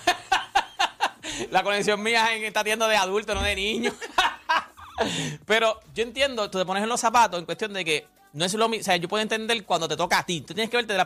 La 1.51 1.63
conexión 1.63 2.01
mía 2.01 2.35
en- 2.35 2.43
está 2.45 2.63
tienda 2.63 2.87
de 2.87 2.95
adultos, 2.97 3.35
no 3.35 3.41
de 3.41 3.55
niños. 3.55 3.93
Pero 5.45 5.79
yo 5.93 6.03
entiendo, 6.03 6.49
tú 6.49 6.59
te 6.59 6.65
pones 6.65 6.83
en 6.83 6.89
los 6.89 6.99
zapatos 6.99 7.39
en 7.39 7.45
cuestión 7.45 7.73
de 7.73 7.83
que 7.83 8.07
no 8.33 8.45
es 8.45 8.53
lo 8.55 8.67
mismo. 8.67 8.81
O 8.81 8.83
sea, 8.83 8.97
yo 8.97 9.07
puedo 9.07 9.21
entender 9.21 9.63
cuando 9.63 9.87
te 9.87 9.95
toca 9.95 10.19
a 10.19 10.25
ti. 10.25 10.41
Tú 10.41 10.53
tienes 10.53 10.69
que 10.69 10.77
verte 10.77 10.93
de 10.93 10.97
la 10.97 11.05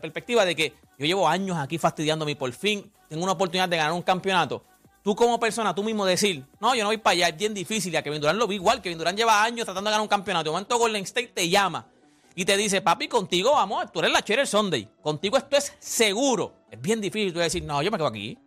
perspectiva, 0.00 0.44
de 0.44 0.56
que 0.56 0.74
yo 0.98 1.06
llevo 1.06 1.28
años 1.28 1.56
aquí 1.58 1.78
fastidiándome 1.78 2.32
y 2.32 2.34
por 2.34 2.50
fin 2.52 2.90
tengo 3.08 3.22
una 3.22 3.32
oportunidad 3.32 3.68
de 3.68 3.76
ganar 3.76 3.92
un 3.92 4.02
campeonato. 4.02 4.64
Tú 5.02 5.14
como 5.14 5.38
persona, 5.38 5.72
tú 5.74 5.84
mismo 5.84 6.04
decir, 6.04 6.44
no, 6.58 6.74
yo 6.74 6.82
no 6.82 6.88
voy 6.88 6.96
para 6.96 7.12
allá, 7.12 7.28
es 7.28 7.36
bien 7.36 7.54
difícil. 7.54 7.92
Y 7.92 7.96
a 7.96 8.02
Kevin 8.02 8.20
Durant 8.20 8.38
lo 8.38 8.48
vi 8.48 8.56
igual. 8.56 8.82
Kevin 8.82 8.98
Durant 8.98 9.16
lleva 9.16 9.44
años 9.44 9.64
tratando 9.64 9.88
de 9.88 9.92
ganar 9.92 10.02
un 10.02 10.08
campeonato. 10.08 10.44
De 10.44 10.50
momento 10.50 10.78
Golden 10.78 11.04
State 11.04 11.28
te 11.28 11.48
llama 11.48 11.86
y 12.34 12.44
te 12.44 12.56
dice, 12.56 12.80
papi, 12.80 13.06
contigo 13.06 13.52
vamos, 13.52 13.92
tú 13.92 14.00
eres 14.00 14.12
la 14.12 14.22
Cheryl 14.22 14.46
Sunday. 14.46 14.88
Contigo 15.02 15.36
esto 15.36 15.56
es 15.56 15.74
seguro. 15.78 16.54
Es 16.70 16.80
bien 16.80 17.00
difícil 17.00 17.32
tú 17.32 17.38
decir, 17.38 17.62
no, 17.64 17.82
yo 17.82 17.90
me 17.90 17.98
quedo 17.98 18.08
aquí. 18.08 18.38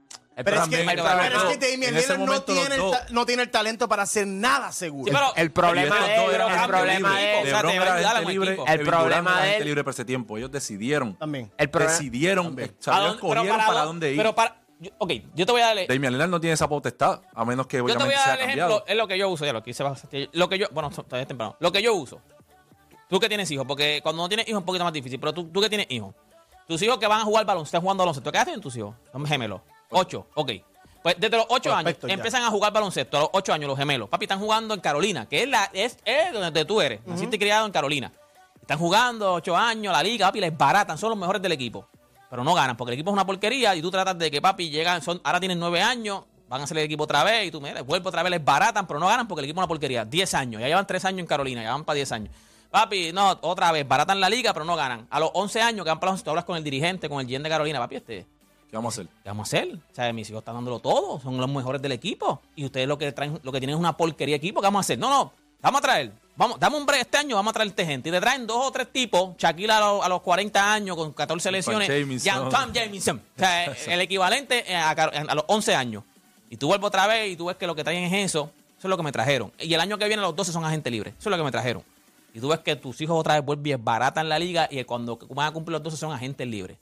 Pero 0.44 0.64
es, 0.64 0.70
que, 0.70 0.78
pero 0.78 1.04
pero 1.04 1.22
es 1.24 1.34
no, 1.44 1.50
que 1.50 1.58
Damian 1.72 1.94
Lillard 1.96 2.20
no 2.20 2.42
tiene, 2.44 2.76
el 2.76 2.82
no 3.12 3.26
tiene 3.26 3.44
el 3.44 3.50
talento 3.52 3.88
para 3.90 4.04
hacer 4.04 4.26
nada 4.28 4.72
seguro. 4.72 5.06
Sí, 5.06 5.12
pero- 5.12 5.36
El 5.36 5.52
problema 5.52 6.00
de 6.00 6.16
eran 6.16 6.32
el 6.34 6.42
agente 6.58 6.68
problema 6.68 7.18
de 7.18 7.32
él, 7.32 7.40
o 7.40 7.46
sea. 7.46 7.60
El 8.74 8.86
problema 8.86 9.42
de 9.42 9.58
él- 9.58 9.66
libre 9.66 9.84
por 9.84 9.94
ese 9.94 10.06
tiempo. 10.06 10.38
Ellos 10.38 10.52
decidieron. 10.52 11.16
También. 11.16 11.52
El 11.58 11.70
problema- 11.70 11.92
Decidieron. 11.94 12.46
También. 12.48 12.70
o 12.80 12.84
sea, 12.84 12.94
ellos 12.94 13.04
¿A 13.04 13.08
dónde- 13.08 13.22
pero 13.22 13.36
cogieron 13.42 13.58
para, 13.58 13.80
dó- 13.82 13.86
dónde 13.86 14.12
ir. 14.12 14.18
Pero 14.18 14.36
para. 14.36 14.56
yo- 14.80 14.92
ok, 14.98 15.12
yo 15.36 15.46
te 15.46 15.52
voy 15.52 15.62
a 15.62 15.66
darle. 15.68 15.88
Damian 15.88 16.14
Lillard 16.14 16.30
no 16.30 16.40
tiene 16.40 16.54
esa 16.54 16.70
potestad, 16.70 17.22
a 17.34 17.46
menos 17.46 17.68
que 17.68 17.78
Yo 17.78 17.86
te 17.86 17.94
voy 17.94 17.96
obviamente 17.96 18.16
a 18.16 18.24
sea 18.24 18.28
dar 18.32 18.40
el 18.40 18.46
cambiado. 18.48 18.70
ejemplo. 18.72 18.92
Es 18.92 18.98
lo 18.98 19.08
que 19.08 19.18
yo 19.18 19.30
uso. 19.30 19.46
Ya 19.46 19.54
lo 19.54 19.64
que 19.64 19.70
hice. 19.72 19.84
Lo 20.32 20.50
que 20.50 20.58
yo. 20.58 20.68
Bueno, 20.72 20.90
todavía 20.90 21.22
es 21.22 21.28
temprano. 21.28 21.56
Lo 21.60 21.72
que 21.72 21.82
yo 21.82 21.94
uso. 21.94 22.22
Tú 23.10 23.20
que 23.20 23.28
tienes 23.28 23.50
hijos, 23.52 23.66
porque 23.68 24.00
cuando 24.04 24.22
no 24.22 24.30
tienes 24.30 24.48
hijos 24.48 24.58
es 24.58 24.62
un 24.62 24.66
poquito 24.66 24.84
más 24.84 24.94
difícil. 24.94 25.20
Pero 25.20 25.34
tú, 25.34 25.46
tú 25.50 25.60
que 25.62 25.68
tienes 25.70 25.88
hijos. 25.90 26.14
Tus 26.68 26.80
hijos 26.84 27.00
que 27.00 27.08
van 27.08 27.22
a 27.22 27.24
jugar 27.24 27.44
baloncesto, 27.46 27.70
están 27.78 27.82
jugando 27.82 28.04
baloncesto. 28.04 28.32
¿Qué 28.32 28.38
hacen 28.38 28.62
tus 28.62 28.76
hijos? 28.78 28.94
Son 29.12 29.26
gemelos. 29.26 29.62
Ocho. 29.92 30.28
Ok. 30.36 30.52
Pues 31.02 31.16
desde 31.18 31.38
los 31.38 31.46
ocho 31.50 31.74
años 31.74 31.96
ya. 32.02 32.14
empiezan 32.14 32.44
a 32.44 32.50
jugar 32.50 32.74
baloncesto. 32.74 33.18
A 33.18 33.20
los 33.22 33.30
ocho 33.34 33.54
años 33.54 33.68
los 33.68 33.78
gemelos. 33.78 34.10
Papi, 34.10 34.26
están 34.26 34.40
jugando 34.40 34.74
en 34.74 34.82
Carolina, 34.82 35.28
que 35.28 35.44
es, 35.44 35.50
la, 35.50 35.70
es, 35.74 35.98
es 36.04 36.34
donde 36.34 36.66
tú 36.66 36.82
eres. 36.82 37.06
Naciste 37.06 37.38
y 37.38 37.40
criado 37.40 37.66
en 37.66 37.72
Carolina. 37.72 38.12
Están 38.62 38.78
jugando 38.78 39.34
ocho 39.34 39.58
años, 39.58 39.92
la 39.92 40.04
liga, 40.04 40.28
papi, 40.28 40.40
les 40.42 40.56
baratan, 40.56 40.98
son 40.98 41.10
los 41.10 41.18
mejores 41.18 41.42
del 41.42 41.54
equipo. 41.54 41.88
Pero 42.30 42.44
no 42.44 42.54
ganan, 42.54 42.78
porque 42.78 42.92
el 42.92 43.00
equipo 43.00 43.10
es 43.10 43.14
una 43.14 43.26
porquería 43.26 43.76
y 43.76 43.82
tú 43.82 43.90
tratas 43.90 44.16
de 44.18 44.30
que, 44.30 44.42
papi, 44.42 44.70
llegan, 44.70 45.02
son, 45.02 45.20
ahora 45.24 45.40
tienen 45.40 45.60
nueve 45.60 45.82
años, 45.82 46.26
van 46.48 46.62
a 46.62 46.64
hacer 46.66 46.78
el 46.78 46.84
equipo 46.84 47.06
otra 47.06 47.24
vez 47.24 47.48
y 47.48 47.52
tú, 47.52 47.60
mira, 47.60 47.82
vuelvo 47.82 48.10
otra 48.10 48.22
vez, 48.22 48.30
les 48.30 48.46
baratan, 48.46 48.86
pero 48.86 49.00
no 49.00 49.08
ganan 49.08 49.28
porque 49.28 49.40
el 49.40 49.46
equipo 49.46 49.60
es 49.60 49.64
una 49.64 49.68
porquería. 49.68 50.06
Diez 50.06 50.36
años, 50.36 50.62
ya 50.62 50.68
llevan 50.68 50.86
tres 50.86 51.04
años 51.06 51.22
en 51.22 51.26
Carolina, 51.26 51.64
ya 51.64 51.72
van 51.72 51.84
para 51.84 51.96
diez 51.96 52.12
años. 52.12 52.30
Papi, 52.70 53.12
no, 53.12 53.40
otra 53.42 53.72
vez, 53.72 53.88
baratan 53.88 54.20
la 54.20 54.30
liga, 54.30 54.54
pero 54.54 54.66
no 54.66 54.76
ganan. 54.76 55.08
A 55.10 55.20
los 55.20 55.32
once 55.34 55.60
años 55.60 55.84
que 55.84 55.90
van 55.90 56.00
para 56.00 56.12
los, 56.12 56.24
tú 56.24 56.30
hablas 56.30 56.46
con 56.46 56.56
el 56.56 56.64
dirigente, 56.64 57.10
con 57.10 57.20
el 57.20 57.26
GM 57.26 57.42
de 57.42 57.50
Carolina, 57.50 57.80
papi, 57.80 57.96
este, 57.96 58.28
¿Qué 58.70 58.78
vamos 58.78 58.94
a 58.98 59.02
hacer? 59.02 59.14
¿qué 59.24 59.30
vamos 59.30 59.48
a 59.48 59.58
hacer? 59.58 59.74
O 59.74 59.96
sea, 59.96 60.14
mis 60.14 60.30
hijos 60.30 60.40
están 60.40 60.56
dándolo 60.56 60.80
todo, 60.80 61.20
son 61.20 61.38
los 61.38 61.50
mejores 61.50 61.82
del 61.82 61.92
equipo. 61.92 62.42
Y 62.56 62.66
ustedes 62.66 62.88
lo 62.88 62.98
que 62.98 63.12
traen, 63.12 63.40
lo 63.42 63.52
que 63.52 63.60
tienen 63.60 63.76
es 63.76 63.80
una 63.80 63.98
porquería 63.98 64.34
de 64.34 64.38
equipo, 64.38 64.62
¿qué 64.62 64.68
vamos 64.68 64.80
a 64.80 64.82
hacer? 64.82 65.00
No, 65.00 65.10
no, 65.10 65.34
vamos 65.62 65.80
a 65.80 65.82
traer, 65.82 66.12
vamos, 66.36 66.60
dame 66.60 66.78
un 66.78 66.86
break 66.86 67.02
este 67.02 67.18
año, 67.18 67.36
vamos 67.36 67.50
a 67.52 67.54
traerte 67.56 67.86
gente. 67.86 68.10
Y 68.10 68.12
te 68.12 68.20
traen 68.20 68.46
dos 68.46 68.68
o 68.68 68.72
tres 68.72 68.92
tipos, 68.92 69.36
Shaquille 69.38 69.72
a, 69.72 69.80
los- 69.80 70.06
a 70.06 70.10
los 70.10 70.22
40 70.22 70.74
años, 70.74 70.96
con 70.96 71.14
14 71.14 71.52
lesiones, 71.52 71.88
Jamison. 71.90 72.32
Jan 72.32 72.50
Tom 72.50 72.74
Jamison. 72.74 73.18
O 73.36 73.40
sea, 73.40 73.66
el 73.88 74.02
equivalente 74.02 74.64
a, 74.76 75.34
los 75.36 75.46
11 75.48 75.76
años. 75.76 76.04
Y 76.52 76.58
tú 76.58 76.68
vuelves 76.68 76.88
otra 76.88 77.08
vez 77.08 77.32
y 77.32 77.36
tú 77.36 77.46
ves 77.46 77.58
que 77.58 77.66
lo 77.68 77.76
que 77.76 77.84
traen 77.84 78.04
es 78.04 78.30
eso. 78.30 78.52
Eso 78.78 78.88
es 78.88 78.90
lo 78.90 78.98
que 78.98 79.04
me 79.04 79.12
trajeron. 79.12 79.52
Y 79.60 79.74
el 79.74 79.80
año 79.82 79.98
que 79.98 80.08
viene 80.08 80.22
los 80.22 80.36
12 80.36 80.52
son 80.52 80.64
agentes 80.64 80.92
libres. 80.92 81.14
Eso 81.20 81.30
es 81.30 81.32
lo 81.32 81.38
que 81.38 81.44
me 81.44 81.52
trajeron. 81.52 81.84
Y 82.34 82.40
tú 82.40 82.48
ves 82.48 82.60
que 82.60 82.76
tus 82.76 83.02
hijos 83.02 83.20
otra 83.20 83.34
vez 83.34 83.44
vuelven 83.44 83.84
baratan 83.84 84.30
la 84.30 84.40
liga 84.40 84.68
y 84.72 84.84
cuando 84.84 85.18
van 85.30 85.48
a 85.48 85.52
cumplir 85.52 85.74
los 85.74 85.84
12 85.84 85.98
son 85.98 86.12
agentes 86.12 86.48
libres. 86.48 86.78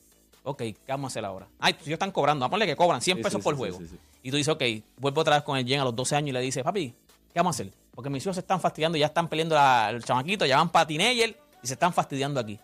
Ok, 0.47 0.59
¿qué 0.59 0.77
vamos 0.87 1.09
a 1.09 1.11
hacer 1.11 1.25
ahora? 1.25 1.45
Ay, 1.59 1.73
tus 1.73 1.83
hijos 1.87 1.95
están 1.95 2.11
cobrando. 2.11 2.43
Vamos 2.43 2.51
a 2.51 2.55
ponerle 2.55 2.71
que 2.71 2.77
cobran 2.77 3.01
100 3.01 3.17
Sí, 3.17 3.23
pesos 3.23 3.39
sí, 3.39 3.43
por 3.43 3.55
sí, 3.55 3.57
juego. 3.57 3.79
Y 4.23 4.31
tú 4.31 4.37
dices, 4.37 4.53
ok, 4.53 4.63
vuelvo 4.97 5.19
otra 5.19 5.35
vez 5.35 5.43
con 5.43 5.57
el 5.57 5.67
Jen 5.67 5.81
a 5.81 5.83
los 5.83 5.93
12 5.93 6.15
años 6.15 6.29
y 6.29 6.31
le 6.31 6.39
dices, 6.39 6.63
papi, 6.63 6.93
¿qué 7.33 7.39
vamos 7.39 7.53
a 7.53 7.61
hacer? 7.61 7.73
Porque 7.93 8.09
mis 8.09 8.23
hijos 8.23 8.37
se 8.37 8.39
están 8.39 8.61
fastidiando, 8.61 8.97
ya 8.97 9.07
están 9.07 9.27
peleando 9.27 9.57
el 9.89 10.01
chamaquito, 10.05 10.45
ya 10.45 10.55
van 10.55 10.69
para 10.69 10.87
teenager 10.87 11.37
y 11.61 11.67
se 11.67 11.73
están 11.73 11.91
fastidiando 11.91 12.39
aquí. 12.39 12.57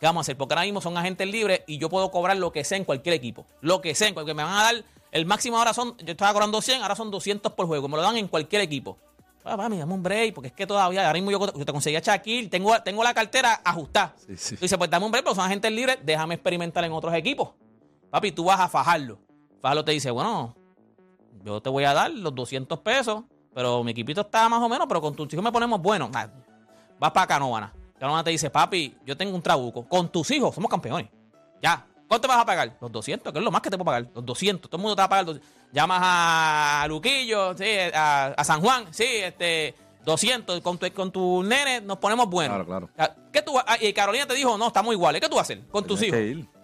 ¿Qué 0.00 0.06
vamos 0.06 0.20
a 0.20 0.22
hacer? 0.22 0.38
Porque 0.38 0.54
ahora 0.54 0.64
mismo 0.64 0.80
son 0.80 0.96
agentes 0.96 1.28
libres 1.28 1.60
y 1.66 1.76
yo 1.76 1.90
puedo 1.90 2.10
cobrar 2.10 2.38
lo 2.38 2.52
que 2.52 2.64
sea 2.64 2.78
en 2.78 2.84
cualquier 2.84 3.14
equipo. 3.14 3.44
Lo 3.60 3.82
que 3.82 3.94
sea, 3.94 4.14
porque 4.14 4.32
me 4.32 4.42
van 4.42 4.54
a 4.56 4.62
dar, 4.62 4.84
el 5.12 5.26
máximo 5.26 5.58
ahora 5.58 5.74
son, 5.74 5.94
yo 5.98 6.12
estaba 6.12 6.32
cobrando 6.32 6.62
100, 6.62 6.80
ahora 6.80 6.96
son 6.96 7.10
200 7.10 7.52
por 7.52 7.66
juego. 7.66 7.86
Me 7.88 7.96
lo 7.96 8.02
dan 8.02 8.16
en 8.16 8.28
cualquier 8.28 8.62
equipo. 8.62 8.96
Ah, 9.48 9.56
mami, 9.56 9.78
dame 9.78 9.94
un 9.94 10.02
break, 10.02 10.34
porque 10.34 10.48
es 10.48 10.52
que 10.52 10.66
todavía, 10.66 11.06
ahora 11.06 11.12
mismo 11.14 11.30
yo, 11.30 11.38
yo 11.38 11.64
te 11.64 11.72
conseguí 11.72 11.94
a 11.94 12.00
Shaquille, 12.00 12.48
tengo, 12.48 12.76
tengo 12.82 13.04
la 13.04 13.14
cartera 13.14 13.60
ajustada. 13.64 14.12
Sí, 14.16 14.36
sí. 14.36 14.56
Tú 14.56 14.62
dices, 14.62 14.76
pues 14.76 14.90
dame 14.90 15.06
un 15.06 15.12
break, 15.12 15.24
pero 15.24 15.36
son 15.36 15.44
agentes 15.44 15.70
libres, 15.70 15.98
déjame 16.02 16.34
experimentar 16.34 16.84
en 16.84 16.92
otros 16.92 17.14
equipos. 17.14 17.50
Papi, 18.10 18.32
tú 18.32 18.44
vas 18.44 18.58
a 18.58 18.68
fajarlo. 18.68 19.20
Fajarlo 19.62 19.84
te 19.84 19.92
dice, 19.92 20.10
bueno, 20.10 20.56
yo 21.44 21.60
te 21.60 21.70
voy 21.70 21.84
a 21.84 21.94
dar 21.94 22.10
los 22.10 22.34
200 22.34 22.80
pesos, 22.80 23.22
pero 23.54 23.84
mi 23.84 23.92
equipito 23.92 24.22
está 24.22 24.48
más 24.48 24.60
o 24.60 24.68
menos, 24.68 24.86
pero 24.88 25.00
con 25.00 25.14
tus 25.14 25.32
hijos 25.32 25.44
me 25.44 25.52
ponemos 25.52 25.80
bueno. 25.80 26.10
Ah, 26.12 26.28
vas 26.98 27.12
para 27.12 27.26
Canóvana. 27.28 27.72
Canóvana 28.00 28.24
te 28.24 28.30
dice, 28.30 28.50
papi, 28.50 28.96
yo 29.06 29.16
tengo 29.16 29.36
un 29.36 29.42
trabuco. 29.42 29.88
Con 29.88 30.08
tus 30.10 30.28
hijos 30.32 30.54
somos 30.54 30.68
campeones. 30.68 31.08
Ya. 31.62 31.86
¿Cuánto 32.08 32.28
vas 32.28 32.38
a 32.38 32.46
pagar? 32.46 32.76
Los 32.80 32.92
200, 32.92 33.32
que 33.32 33.38
es 33.38 33.44
lo 33.44 33.50
más 33.50 33.60
que 33.62 33.70
te 33.70 33.76
puedo 33.76 33.86
pagar. 33.86 34.06
Los 34.14 34.24
200. 34.24 34.70
Todo 34.70 34.76
el 34.78 34.82
mundo 34.82 34.94
te 34.96 35.00
va 35.00 35.04
a 35.06 35.08
pagar. 35.08 35.26
los- 35.26 35.40
Llamas 35.72 36.00
a 36.02 36.86
Luquillo, 36.88 37.56
sí, 37.56 37.64
a, 37.92 38.26
a 38.28 38.44
San 38.44 38.60
Juan, 38.60 38.86
sí, 38.92 39.04
este, 39.04 39.74
200. 40.04 40.60
Con 40.60 40.78
tu, 40.78 40.90
con 40.92 41.10
tu 41.10 41.42
nene 41.42 41.80
nos 41.80 41.98
ponemos 41.98 42.28
buenos. 42.30 42.64
Claro, 42.64 42.88
claro. 42.96 43.14
¿Qué 43.32 43.42
tú, 43.42 43.54
vas- 43.54 43.64
ah, 43.66 43.76
y 43.80 43.92
Carolina 43.92 44.26
te 44.26 44.34
dijo, 44.34 44.56
no, 44.56 44.68
estamos 44.68 44.92
iguales. 44.92 45.20
¿Qué 45.20 45.28
tú 45.28 45.34
vas 45.36 45.42
a 45.50 45.52
hacer 45.52 45.66
con 45.68 45.84
tus 45.84 46.00
hijos? 46.02 46.18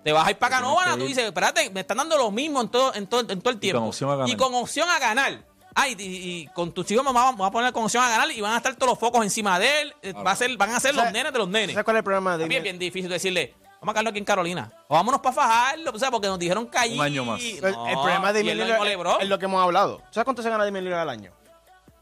Te 0.04 0.12
vas 0.12 0.26
a 0.26 0.30
ir 0.30 0.36
para 0.38 0.56
Canóvana, 0.56 0.96
tú 0.96 1.04
dices, 1.06 1.24
espérate, 1.24 1.70
me 1.70 1.80
están 1.80 1.96
dando 1.98 2.16
lo 2.16 2.30
mismo 2.30 2.60
en 2.60 2.68
todo, 2.68 2.94
en 2.94 3.06
todo, 3.06 3.20
en 3.20 3.40
todo 3.40 3.50
el 3.50 3.58
tiempo. 3.60 3.80
con 3.80 3.88
opción 3.88 4.10
a 4.10 4.14
ganar. 4.16 4.28
Y 4.30 4.36
con 4.36 4.54
opción 4.54 4.88
a 4.88 4.98
ganar. 4.98 5.44
Ay, 5.74 5.96
y, 5.98 6.02
y 6.42 6.46
con 6.48 6.72
tus 6.72 6.90
hijos 6.90 7.04
me 7.04 7.12
vamos, 7.12 7.46
a 7.46 7.50
poner 7.50 7.72
con 7.72 7.84
opción 7.84 8.04
a 8.04 8.08
ganar 8.10 8.30
y 8.30 8.40
van 8.40 8.52
a 8.52 8.56
estar 8.58 8.74
todos 8.76 8.90
los 8.92 8.98
focos 8.98 9.22
encima 9.22 9.58
de 9.58 9.82
él. 9.82 9.94
eh, 10.02 10.12
Va 10.12 10.32
a 10.32 10.36
ser, 10.36 10.54
van 10.56 10.70
a 10.70 10.80
ser 10.80 10.90
O 10.90 10.94
sea, 10.94 11.04
los 11.04 11.12
nenes 11.12 11.32
de 11.32 11.38
los 11.38 11.48
nenes. 11.48 11.70
¿Sabes 11.72 11.84
cuál 11.84 11.96
es 11.96 12.00
el 12.00 12.04
problema 12.04 12.36
de 12.36 12.42
También 12.44 12.58
es 12.60 12.64
bien 12.64 12.78
difícil 12.78 13.08
decirle, 13.08 13.54
vamos 13.82 13.92
a 13.92 13.94
caerlo 13.94 14.10
aquí 14.10 14.18
en 14.20 14.24
Carolina. 14.24 14.72
O 14.88 14.94
vámonos 14.94 15.20
para 15.20 15.34
fajarlo, 15.34 15.90
o 15.92 15.98
sea, 15.98 16.10
porque 16.10 16.28
nos 16.28 16.38
dijeron 16.38 16.66
que 16.68 16.78
allí... 16.78 16.94
Un 16.98 17.04
año 17.04 17.24
más. 17.24 17.42
El, 17.42 17.60
No, 17.72 17.88
el 17.88 17.94
problema 17.94 18.32
de 18.32 18.38
Damian 18.40 18.58
Lillard 18.58 19.22
es 19.22 19.28
lo 19.28 19.38
que 19.38 19.44
hemos 19.46 19.62
hablado. 19.62 20.00
¿Sabes 20.10 20.24
cuánto 20.24 20.42
se 20.42 20.48
gana 20.48 20.64
Damian 20.64 20.84
Lillard 20.84 21.00
al 21.00 21.10
año? 21.10 21.32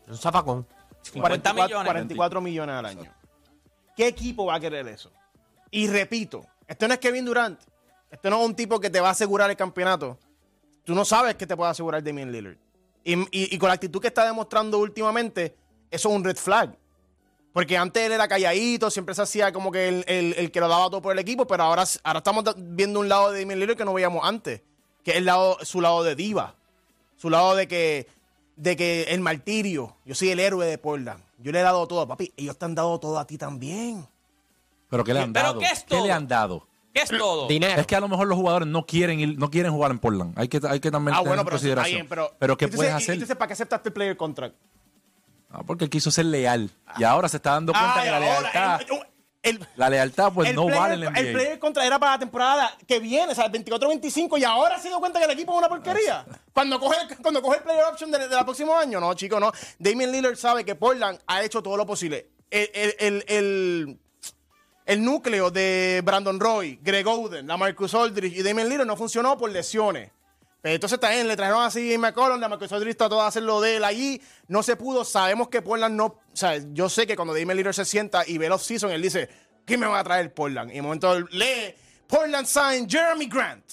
Un 0.06 0.16
zapacón. 0.18 0.66
50 1.02 1.52
millones. 1.54 1.86
44 1.86 2.40
millones 2.42 2.74
al 2.76 2.86
año. 2.86 3.10
¿Qué 3.96 4.06
equipo 4.08 4.44
va 4.46 4.56
a 4.56 4.60
querer 4.60 4.86
eso? 4.88 5.10
Y 5.70 5.88
repito, 5.88 6.44
esto 6.66 6.86
no 6.86 6.94
es 6.94 7.00
Kevin 7.00 7.24
Durant. 7.24 7.58
Esto 8.10 8.28
no 8.28 8.40
es 8.42 8.46
un 8.46 8.54
tipo 8.54 8.78
que 8.78 8.90
te 8.90 9.00
va 9.00 9.08
a 9.08 9.12
asegurar 9.12 9.48
el 9.50 9.56
campeonato. 9.56 10.18
Tú 10.84 10.94
no 10.94 11.04
sabes 11.04 11.34
que 11.36 11.46
te 11.46 11.56
puede 11.56 11.70
asegurar 11.70 12.02
Damian 12.02 12.30
Lillard. 12.30 12.56
Y, 13.04 13.14
y- 13.14 13.54
y 13.54 13.58
con 13.58 13.68
la 13.68 13.74
actitud 13.74 14.00
que 14.00 14.08
está 14.08 14.24
demostrando 14.26 14.78
últimamente, 14.78 15.56
eso 15.90 16.08
es 16.10 16.14
un 16.14 16.22
red 16.24 16.36
flag. 16.36 16.76
Porque 17.52 17.76
antes 17.76 18.02
él 18.04 18.12
era 18.12 18.28
calladito, 18.28 18.90
siempre 18.90 19.14
se 19.14 19.22
hacía 19.22 19.52
como 19.52 19.72
que 19.72 19.88
el, 19.88 20.04
el- 20.06 20.34
el 20.38 20.50
que 20.52 20.60
lo 20.60 20.68
daba 20.68 20.84
todo 20.86 21.02
por 21.02 21.12
el 21.12 21.18
equipo, 21.18 21.46
pero 21.46 21.64
ahora, 21.64 21.84
ahora 22.04 22.18
estamos 22.18 22.44
viendo 22.56 23.00
un 23.00 23.08
lado 23.08 23.32
de 23.32 23.40
Damian 23.40 23.58
Lillard 23.58 23.76
que 23.76 23.84
no 23.84 23.92
veíamos 23.92 24.24
antes. 24.24 24.62
que 25.04 25.12
es 25.12 25.16
el 25.16 25.24
lado, 25.24 25.56
su 25.62 25.80
lado 25.80 26.02
de 26.04 26.14
diva, 26.14 26.54
su 27.16 27.28
lado 27.30 27.56
de 27.56 27.66
que, 27.66 28.06
de 28.56 28.76
que 28.76 29.04
el 29.08 29.20
martirio, 29.20 29.96
yo 30.04 30.14
soy 30.14 30.30
el 30.30 30.38
héroe 30.40 30.66
de 30.66 30.76
Portland, 30.78 31.22
yo 31.38 31.50
le 31.52 31.58
he 31.60 31.62
dado 31.62 31.86
todo, 31.88 32.06
papi, 32.06 32.32
ellos 32.36 32.56
te 32.58 32.66
han 32.66 32.74
dado 32.74 33.00
todo 33.00 33.18
a 33.18 33.26
ti 33.26 33.38
también. 33.38 34.06
Pero 34.90 35.02
¿qué 35.04 35.14
le 35.14 35.20
han 35.20 35.32
¿Pero 35.32 35.46
dado? 35.48 35.58
qué 35.60 35.66
es 35.66 35.86
todo? 35.86 36.04
le 36.06 36.12
han 36.12 36.28
dado? 36.28 36.66
¿Qué 36.92 37.02
es 37.02 37.08
todo? 37.08 37.46
Dinero. 37.48 37.80
Es 37.80 37.86
que 37.86 37.96
a 37.96 38.00
lo 38.00 38.08
mejor 38.08 38.26
los 38.28 38.36
jugadores 38.36 38.68
no 38.68 38.84
quieren 38.84 39.20
ir, 39.20 39.38
no 39.38 39.50
quieren 39.50 39.72
jugar 39.72 39.90
en 39.92 39.98
Portland. 40.00 40.34
Hay 40.38 40.48
que, 40.48 40.60
hay 40.68 40.80
que 40.80 40.90
también 40.90 41.14
Ah, 41.14 41.18
tener 41.20 41.28
bueno, 41.28 41.42
en 41.42 41.46
pero 41.46 41.56
está 41.56 41.66
consideración. 41.68 41.96
bien, 41.96 42.08
pero, 42.08 42.28
¿qué 42.58 42.64
entonces- 42.66 42.76
puedes 42.76 42.92
hacer? 42.94 43.14
Entonces, 43.14 43.36
¿para 43.36 43.46
qué 43.46 43.52
aceptaste 43.54 43.88
el 43.88 43.92
player 43.92 44.16
contract? 44.16 44.54
Ah, 45.50 45.62
porque 45.66 45.84
él 45.84 45.90
quiso 45.90 46.10
ser 46.10 46.26
leal. 46.26 46.70
Y 46.96 47.04
ahora 47.04 47.28
se 47.28 47.38
está 47.38 47.50
dando 47.52 47.72
cuenta 47.72 47.94
Ay, 47.96 48.04
que 48.04 48.10
la 48.10 48.16
ahora, 48.16 48.40
lealtad, 48.40 48.80
el- 49.42 49.58
el- 49.58 49.68
la 49.76 49.88
lealtad 49.90 50.32
pues 50.32 50.50
el 50.50 50.54
no 50.56 50.66
player, 50.66 50.80
vale 50.80 50.94
en 50.94 51.00
la 51.00 51.10
NBA. 51.10 51.20
El 51.20 51.32
player 51.32 51.58
contra 51.58 51.84
era 51.86 51.98
para 51.98 52.12
la 52.12 52.18
temporada 52.18 52.76
que 52.86 53.00
viene, 53.00 53.32
o 53.32 53.34
sea, 53.34 53.46
el 53.46 53.52
24-25, 53.52 54.38
y 54.38 54.44
ahora 54.44 54.78
se 54.78 54.88
dio 54.88 55.00
cuenta 55.00 55.18
que 55.18 55.24
el 55.24 55.30
equipo 55.32 55.52
es 55.52 55.58
una 55.58 55.68
porquería. 55.68 56.24
Cuando 56.52 56.78
coge, 56.78 56.96
cuando 57.22 57.40
coge 57.42 57.56
el 57.58 57.62
player 57.64 57.84
option 57.84 58.10
del 58.10 58.28
de, 58.28 58.36
próximo 58.44 58.76
año, 58.76 59.00
no, 59.00 59.12
chico, 59.14 59.40
no. 59.40 59.50
Damian 59.78 60.12
Lillard 60.12 60.36
sabe 60.36 60.64
que 60.64 60.74
Portland 60.74 61.18
ha 61.26 61.42
hecho 61.42 61.62
todo 61.62 61.76
lo 61.76 61.86
posible. 61.86 62.28
El, 62.50 62.70
el, 62.74 62.94
el, 62.98 63.24
el- 63.28 63.98
el 64.86 65.04
núcleo 65.04 65.50
de 65.50 66.00
Brandon 66.04 66.38
Roy, 66.40 66.78
Greg 66.82 67.06
Oden, 67.06 67.46
la 67.46 67.56
Marcus 67.56 67.94
Aldridge 67.94 68.36
y 68.38 68.42
Damian 68.42 68.68
Lillard 68.68 68.86
no 68.86 68.96
funcionó 68.96 69.38
por 69.38 69.50
lesiones. 69.50 70.10
Pero 70.62 70.74
entonces 70.74 71.00
también 71.00 71.26
le 71.26 71.36
trajeron 71.36 71.62
así 71.62 71.94
a 71.94 71.98
McCollum, 71.98 72.38
la 72.40 72.48
Marcus 72.48 72.70
Aldridge 72.72 72.96
trató 72.96 73.16
de 73.16 73.22
hacer 73.26 73.42
lo 73.42 73.60
de 73.62 73.76
él 73.76 73.84
allí, 73.84 74.20
no 74.48 74.62
se 74.62 74.76
pudo, 74.76 75.04
sabemos 75.06 75.48
que 75.48 75.62
Portland 75.62 75.96
no, 75.96 76.04
o 76.06 76.20
sea, 76.34 76.58
yo 76.72 76.88
sé 76.90 77.06
que 77.06 77.16
cuando 77.16 77.32
Damian 77.32 77.56
Lillard 77.56 77.72
se 77.74 77.84
sienta 77.86 78.24
y 78.26 78.36
ve 78.36 78.46
el 78.46 78.52
off-season, 78.52 78.90
él 78.90 79.00
dice, 79.00 79.28
¿qué 79.64 79.78
me 79.78 79.86
va 79.86 80.00
a 80.00 80.04
traer 80.04 80.34
Portland? 80.34 80.70
Y 80.70 80.74
en 80.74 80.80
un 80.80 80.86
momento 80.88 81.18
lee, 81.30 81.74
Portland 82.06 82.46
sign 82.46 82.88
Jeremy 82.90 83.26
Grant. 83.26 83.64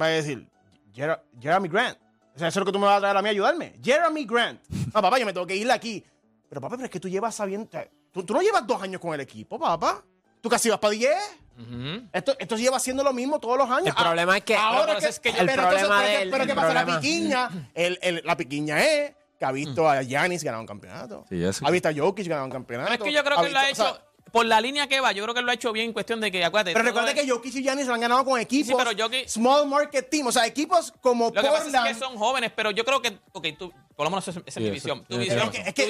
Va 0.00 0.06
a 0.06 0.08
decir, 0.08 0.48
"Jer- 0.92 1.20
Jeremy 1.40 1.68
Grant. 1.68 1.98
O 2.34 2.38
sea, 2.38 2.48
eso 2.48 2.58
es 2.58 2.62
lo 2.62 2.66
que 2.66 2.72
tú 2.72 2.78
me 2.80 2.86
vas 2.86 2.96
a 2.96 3.00
traer 3.00 3.16
a 3.16 3.22
mí 3.22 3.28
a 3.28 3.30
ayudarme. 3.30 3.78
Jeremy 3.80 4.24
Grant. 4.24 4.60
No, 4.92 5.00
papá, 5.02 5.18
yo 5.20 5.26
me 5.26 5.32
tengo 5.32 5.46
que 5.46 5.54
ir 5.54 5.70
aquí. 5.70 6.04
Pero 6.48 6.60
papá, 6.60 6.74
pero 6.76 6.86
es 6.86 6.90
que 6.90 6.98
tú 6.98 7.08
llevas 7.08 7.34
sabiendo, 7.36 7.68
tú, 8.10 8.24
tú 8.24 8.34
no 8.34 8.40
llevas 8.42 8.66
dos 8.66 8.82
años 8.82 9.00
con 9.00 9.14
el 9.14 9.20
equipo, 9.20 9.56
papá. 9.58 10.02
Tú 10.40 10.48
casi 10.48 10.68
vas 10.68 10.80
para 10.80 10.90
10. 10.92 11.14
Esto, 12.12 12.34
esto 12.38 12.56
lleva 12.56 12.76
haciendo 12.78 13.02
lo 13.04 13.12
mismo 13.12 13.38
todos 13.38 13.56
los 13.58 13.70
años. 13.70 13.88
El 13.88 13.94
problema 13.94 14.36
es 14.36 14.44
que- 14.44 14.56
Ahora 14.56 14.94
pero 14.96 15.08
es 15.08 15.20
que 15.20 15.28
el 15.30 15.46
pero 15.46 15.62
problema 15.62 16.04
entonces, 16.06 16.28
pero, 16.30 16.42
el 16.42 16.48
¿qué 16.48 16.54
pasa? 16.54 16.74
La 16.74 16.86
piquiña, 16.86 17.50
el- 17.74 17.98
el- 18.02 18.22
la 18.24 18.36
piquiña 18.36 18.82
es 18.82 19.12
que 19.38 19.44
ha 19.44 19.52
visto 19.52 19.88
a 19.88 20.02
Giannis 20.02 20.42
ganar 20.44 20.60
un 20.60 20.66
campeonato. 20.66 21.24
Sí. 21.28 21.42
Ha 21.44 21.70
visto 21.70 21.88
a 21.88 21.92
Jokic 21.94 22.26
ganar 22.28 22.44
un 22.44 22.50
campeonato. 22.50 22.90
Pero 22.90 23.04
es 23.04 23.08
que 23.10 23.14
yo 23.16 23.24
creo 23.24 23.38
Ha 23.38 23.40
que 23.42 23.46
él 23.48 23.52
lo 23.52 23.58
ha 23.58 23.62
o 23.62 23.66
hecho, 23.66 23.82
sea, 23.84 24.02
por 24.34 24.44
la 24.46 24.60
línea 24.60 24.88
que 24.88 24.98
va, 24.98 25.12
yo 25.12 25.22
creo 25.22 25.32
que 25.32 25.42
lo 25.42 25.50
ha 25.52 25.54
hecho 25.54 25.72
bien 25.72 25.86
en 25.86 25.92
cuestión 25.92 26.20
de 26.20 26.32
que, 26.32 26.44
acuérdate. 26.44 26.72
pero 26.72 26.84
recuerda 26.84 27.12
es- 27.12 27.14
que 27.22 27.30
Jokic 27.30 27.54
y 27.54 27.62
Giannis 27.62 27.86
lo 27.86 27.94
han 27.94 28.00
ganado 28.00 28.24
con 28.24 28.40
equipos. 28.40 28.66
Sí, 28.66 28.74
pero 28.76 28.90
Jokic- 28.90 29.28
Small 29.28 29.68
market 29.68 30.10
team. 30.10 30.26
O 30.26 30.32
sea, 30.32 30.44
equipos 30.44 30.92
como 31.00 31.26
Lo 31.26 31.32
que 31.32 31.40
pasa 31.48 31.62
Portland. 31.62 31.86
es 31.86 31.92
que 31.94 31.98
son 32.04 32.18
jóvenes, 32.18 32.50
pero 32.54 32.72
yo 32.72 32.84
creo 32.84 33.00
que, 33.00 33.16
ok, 33.30 33.46
tú, 33.56 33.72
por 33.94 34.04
lo 34.06 34.10
menos 34.10 34.26
esa, 34.26 34.42
es 34.44 34.56
mi 34.58 34.70
visión. 34.70 35.04
Tu 35.04 35.16
visión, 35.18 35.50
Es 35.54 35.72
que, 35.72 35.86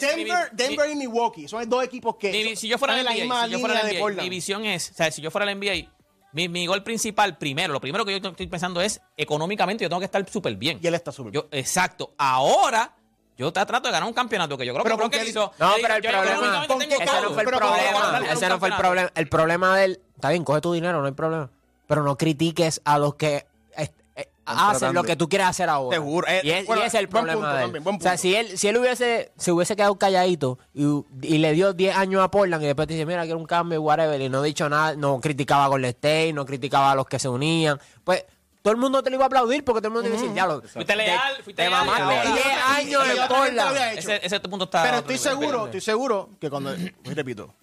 Denver, 0.00 0.48
Denver 0.52 0.90
y 0.90 0.94
Milwaukee 0.94 1.48
son 1.48 1.68
dos 1.68 1.82
equipos 1.82 2.14
que. 2.16 2.30
mi 2.30 2.54
si 2.54 2.68
yo 2.68 2.78
fuera 2.78 2.94
la 2.94 3.02
NBA, 3.02 3.14
misma 3.14 3.44
si 3.46 3.50
yo 3.50 3.58
fuera 3.58 3.74
la 3.74 3.84
de 3.84 3.98
NBA, 4.00 4.22
mi 4.22 4.28
visión 4.28 4.64
es, 4.64 4.90
o 4.92 4.94
sea, 4.94 5.10
si 5.10 5.20
yo 5.20 5.32
fuera 5.32 5.44
la 5.44 5.52
NBA, 5.52 5.88
mi, 6.32 6.48
mi 6.48 6.66
gol 6.66 6.84
principal 6.84 7.36
primero, 7.36 7.72
lo 7.72 7.80
primero 7.80 8.04
que 8.04 8.20
yo 8.20 8.28
estoy 8.28 8.46
pensando 8.46 8.80
es 8.80 9.00
económicamente 9.16 9.82
yo 9.82 9.88
tengo 9.88 9.98
que 10.00 10.04
estar 10.06 10.24
súper 10.30 10.54
bien. 10.54 10.78
Y 10.80 10.86
él 10.86 10.94
está 10.94 11.10
súper 11.10 11.32
bien. 11.32 11.42
Yo, 11.42 11.48
exacto. 11.58 12.14
Ahora 12.16 12.94
yo 13.38 13.52
te 13.52 13.64
trato 13.64 13.88
de 13.88 13.92
ganar 13.92 14.06
un 14.08 14.14
campeonato 14.14 14.58
que 14.58 14.66
yo 14.66 14.72
creo 14.74 14.82
Pero 14.84 14.96
que 14.96 14.98
creo 15.00 15.10
que 15.10 15.20
él 15.22 15.28
hizo. 15.28 15.52
No, 15.58 15.72
pero 15.80 15.94
el 15.94 16.02
yo 16.02 16.10
problema, 16.10 16.32
económicamente 16.34 16.68
¿con 16.68 16.78
tengo 16.80 16.96
qué 16.98 17.04
ese 17.04 17.20
no 17.22 17.30
fue 17.30 17.42
el 17.42 17.48
Pero 17.48 17.60
¿cómo 17.60 17.70
va 17.70 17.76
a 17.76 17.80
problema. 17.80 18.10
ganar 18.12 18.22
Ese 18.36 18.44
un 18.44 18.50
no 18.50 18.58
fue 18.58 18.68
el 18.68 18.74
problema. 18.76 19.10
El 19.14 19.28
problema 19.28 19.76
de 19.78 19.84
él, 19.84 20.00
está 20.16 20.28
bien, 20.30 20.44
coge 20.44 20.60
tu 20.60 20.72
dinero, 20.74 21.00
no 21.00 21.06
hay 21.06 21.12
problema. 21.12 21.48
Pero 21.86 22.02
no 22.02 22.16
critiques 22.16 22.80
a 22.84 22.98
los 22.98 23.14
que 23.14 23.46
eh, 23.76 24.28
hacen 24.44 24.92
lo 24.94 25.04
que 25.04 25.14
tú 25.14 25.28
quieres 25.28 25.46
hacer 25.46 25.68
ahora. 25.68 25.96
Seguro, 25.96 26.26
eh, 26.26 26.40
y, 26.42 26.50
es- 26.50 26.64
y 26.64 26.66
bueno, 26.66 26.82
ese 26.82 26.96
es 26.96 27.02
el 27.02 27.08
problema 27.08 27.34
punto 27.34 27.48
de 27.54 27.64
él. 27.64 27.72
también, 27.72 27.96
O 27.96 28.00
sea, 28.02 28.16
si 28.16 28.34
él, 28.34 28.58
si 28.58 28.66
él 28.66 28.76
hubiese, 28.78 29.30
se 29.36 29.52
hubiese 29.52 29.76
quedado 29.76 29.94
calladito 29.96 30.58
y, 30.74 30.82
y 31.22 31.38
le 31.38 31.52
dio 31.52 31.72
10 31.74 31.94
años 31.96 32.22
a 32.22 32.30
Portland 32.30 32.62
y 32.64 32.66
después 32.66 32.88
te 32.88 32.94
dice, 32.94 33.06
mira, 33.06 33.22
quiero 33.24 33.38
un 33.38 33.46
cambio, 33.46 33.80
whatever, 33.82 34.20
y 34.20 34.28
no 34.28 34.38
ha 34.38 34.42
dicho 34.42 34.68
nada, 34.68 34.96
no 34.96 35.20
criticaba 35.20 35.66
a 35.66 35.68
Golden 35.68 35.90
State, 35.90 36.32
no 36.32 36.44
criticaba 36.44 36.90
a 36.90 36.94
los 36.96 37.06
que 37.06 37.18
se 37.20 37.28
unían, 37.28 37.78
pues 38.02 38.24
todo 38.68 38.74
el 38.74 38.80
mundo 38.82 39.02
te 39.02 39.08
lo 39.08 39.16
iba 39.16 39.24
a 39.24 39.26
aplaudir 39.28 39.64
porque 39.64 39.80
todo 39.80 39.88
el 39.88 39.94
mundo 39.94 40.02
te 40.02 40.08
iba 40.08 40.18
a 40.18 40.20
decir, 40.20 40.36
ya 40.36 40.46
lo. 40.46 40.60
Fuiste 40.60 40.94
leal, 40.94 41.36
te- 41.38 41.42
fuiste 41.42 41.62
te 41.62 41.68
leal, 41.70 41.86
mamaste 41.86 42.02
ahora- 42.02 42.32
10 42.34 42.46
años 42.76 43.02
en 43.08 43.28
Portland. 43.28 43.76
Ese, 43.98 44.20
ese 44.26 44.40
punto 44.40 44.64
está. 44.66 44.82
Pero 44.82 44.98
estoy 44.98 45.16
seguro, 45.18 45.64
estoy 45.66 45.80
seguro 45.80 46.28
que 46.40 46.50
cuando, 46.50 46.74
repito, 47.04 47.54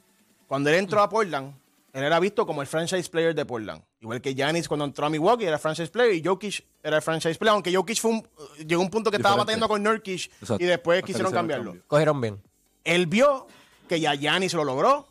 cuando 0.47 0.69
él 0.71 0.77
entró 0.77 1.01
a 1.03 1.07
Portland, 1.09 1.53
él 1.93 2.03
era 2.03 2.19
visto 2.19 2.45
como 2.47 2.61
el 2.61 2.67
franchise 2.67 3.07
player 3.09 3.35
de 3.35 3.45
Portland. 3.45 3.81
Igual 4.01 4.19
que 4.19 4.33
Giannis 4.33 4.67
cuando 4.67 4.85
entró 4.85 5.05
a 5.05 5.09
Milwaukee 5.09 5.45
era 5.45 5.57
franchise 5.59 5.89
player 5.89 6.13
y 6.15 6.23
Jokic 6.23 6.65
era 6.83 6.97
el 6.97 7.01
franchise 7.01 7.35
player. 7.37 7.53
Aunque 7.53 7.73
Jokic 7.73 7.99
fue 7.99 8.11
un- 8.11 8.27
llegó 8.67 8.81
a 8.81 8.85
un 8.85 8.91
punto 8.91 9.09
que 9.11 9.17
estaba 9.17 9.35
batallando 9.35 9.67
con 9.67 9.81
Nurkic 9.83 10.25
Exacto. 10.41 10.63
y 10.63 10.65
después 10.67 10.97
Hasta 10.97 11.07
quisieron 11.07 11.31
cambiarlo. 11.31 11.65
cambio. 11.71 11.83
Cogieron 11.87 12.19
bien. 12.19 12.41
Él 12.83 13.05
vio 13.07 13.47
que 13.87 13.99
ya 13.99 14.13
Giannis 14.15 14.53
lo 14.53 14.63
logró 14.63 15.07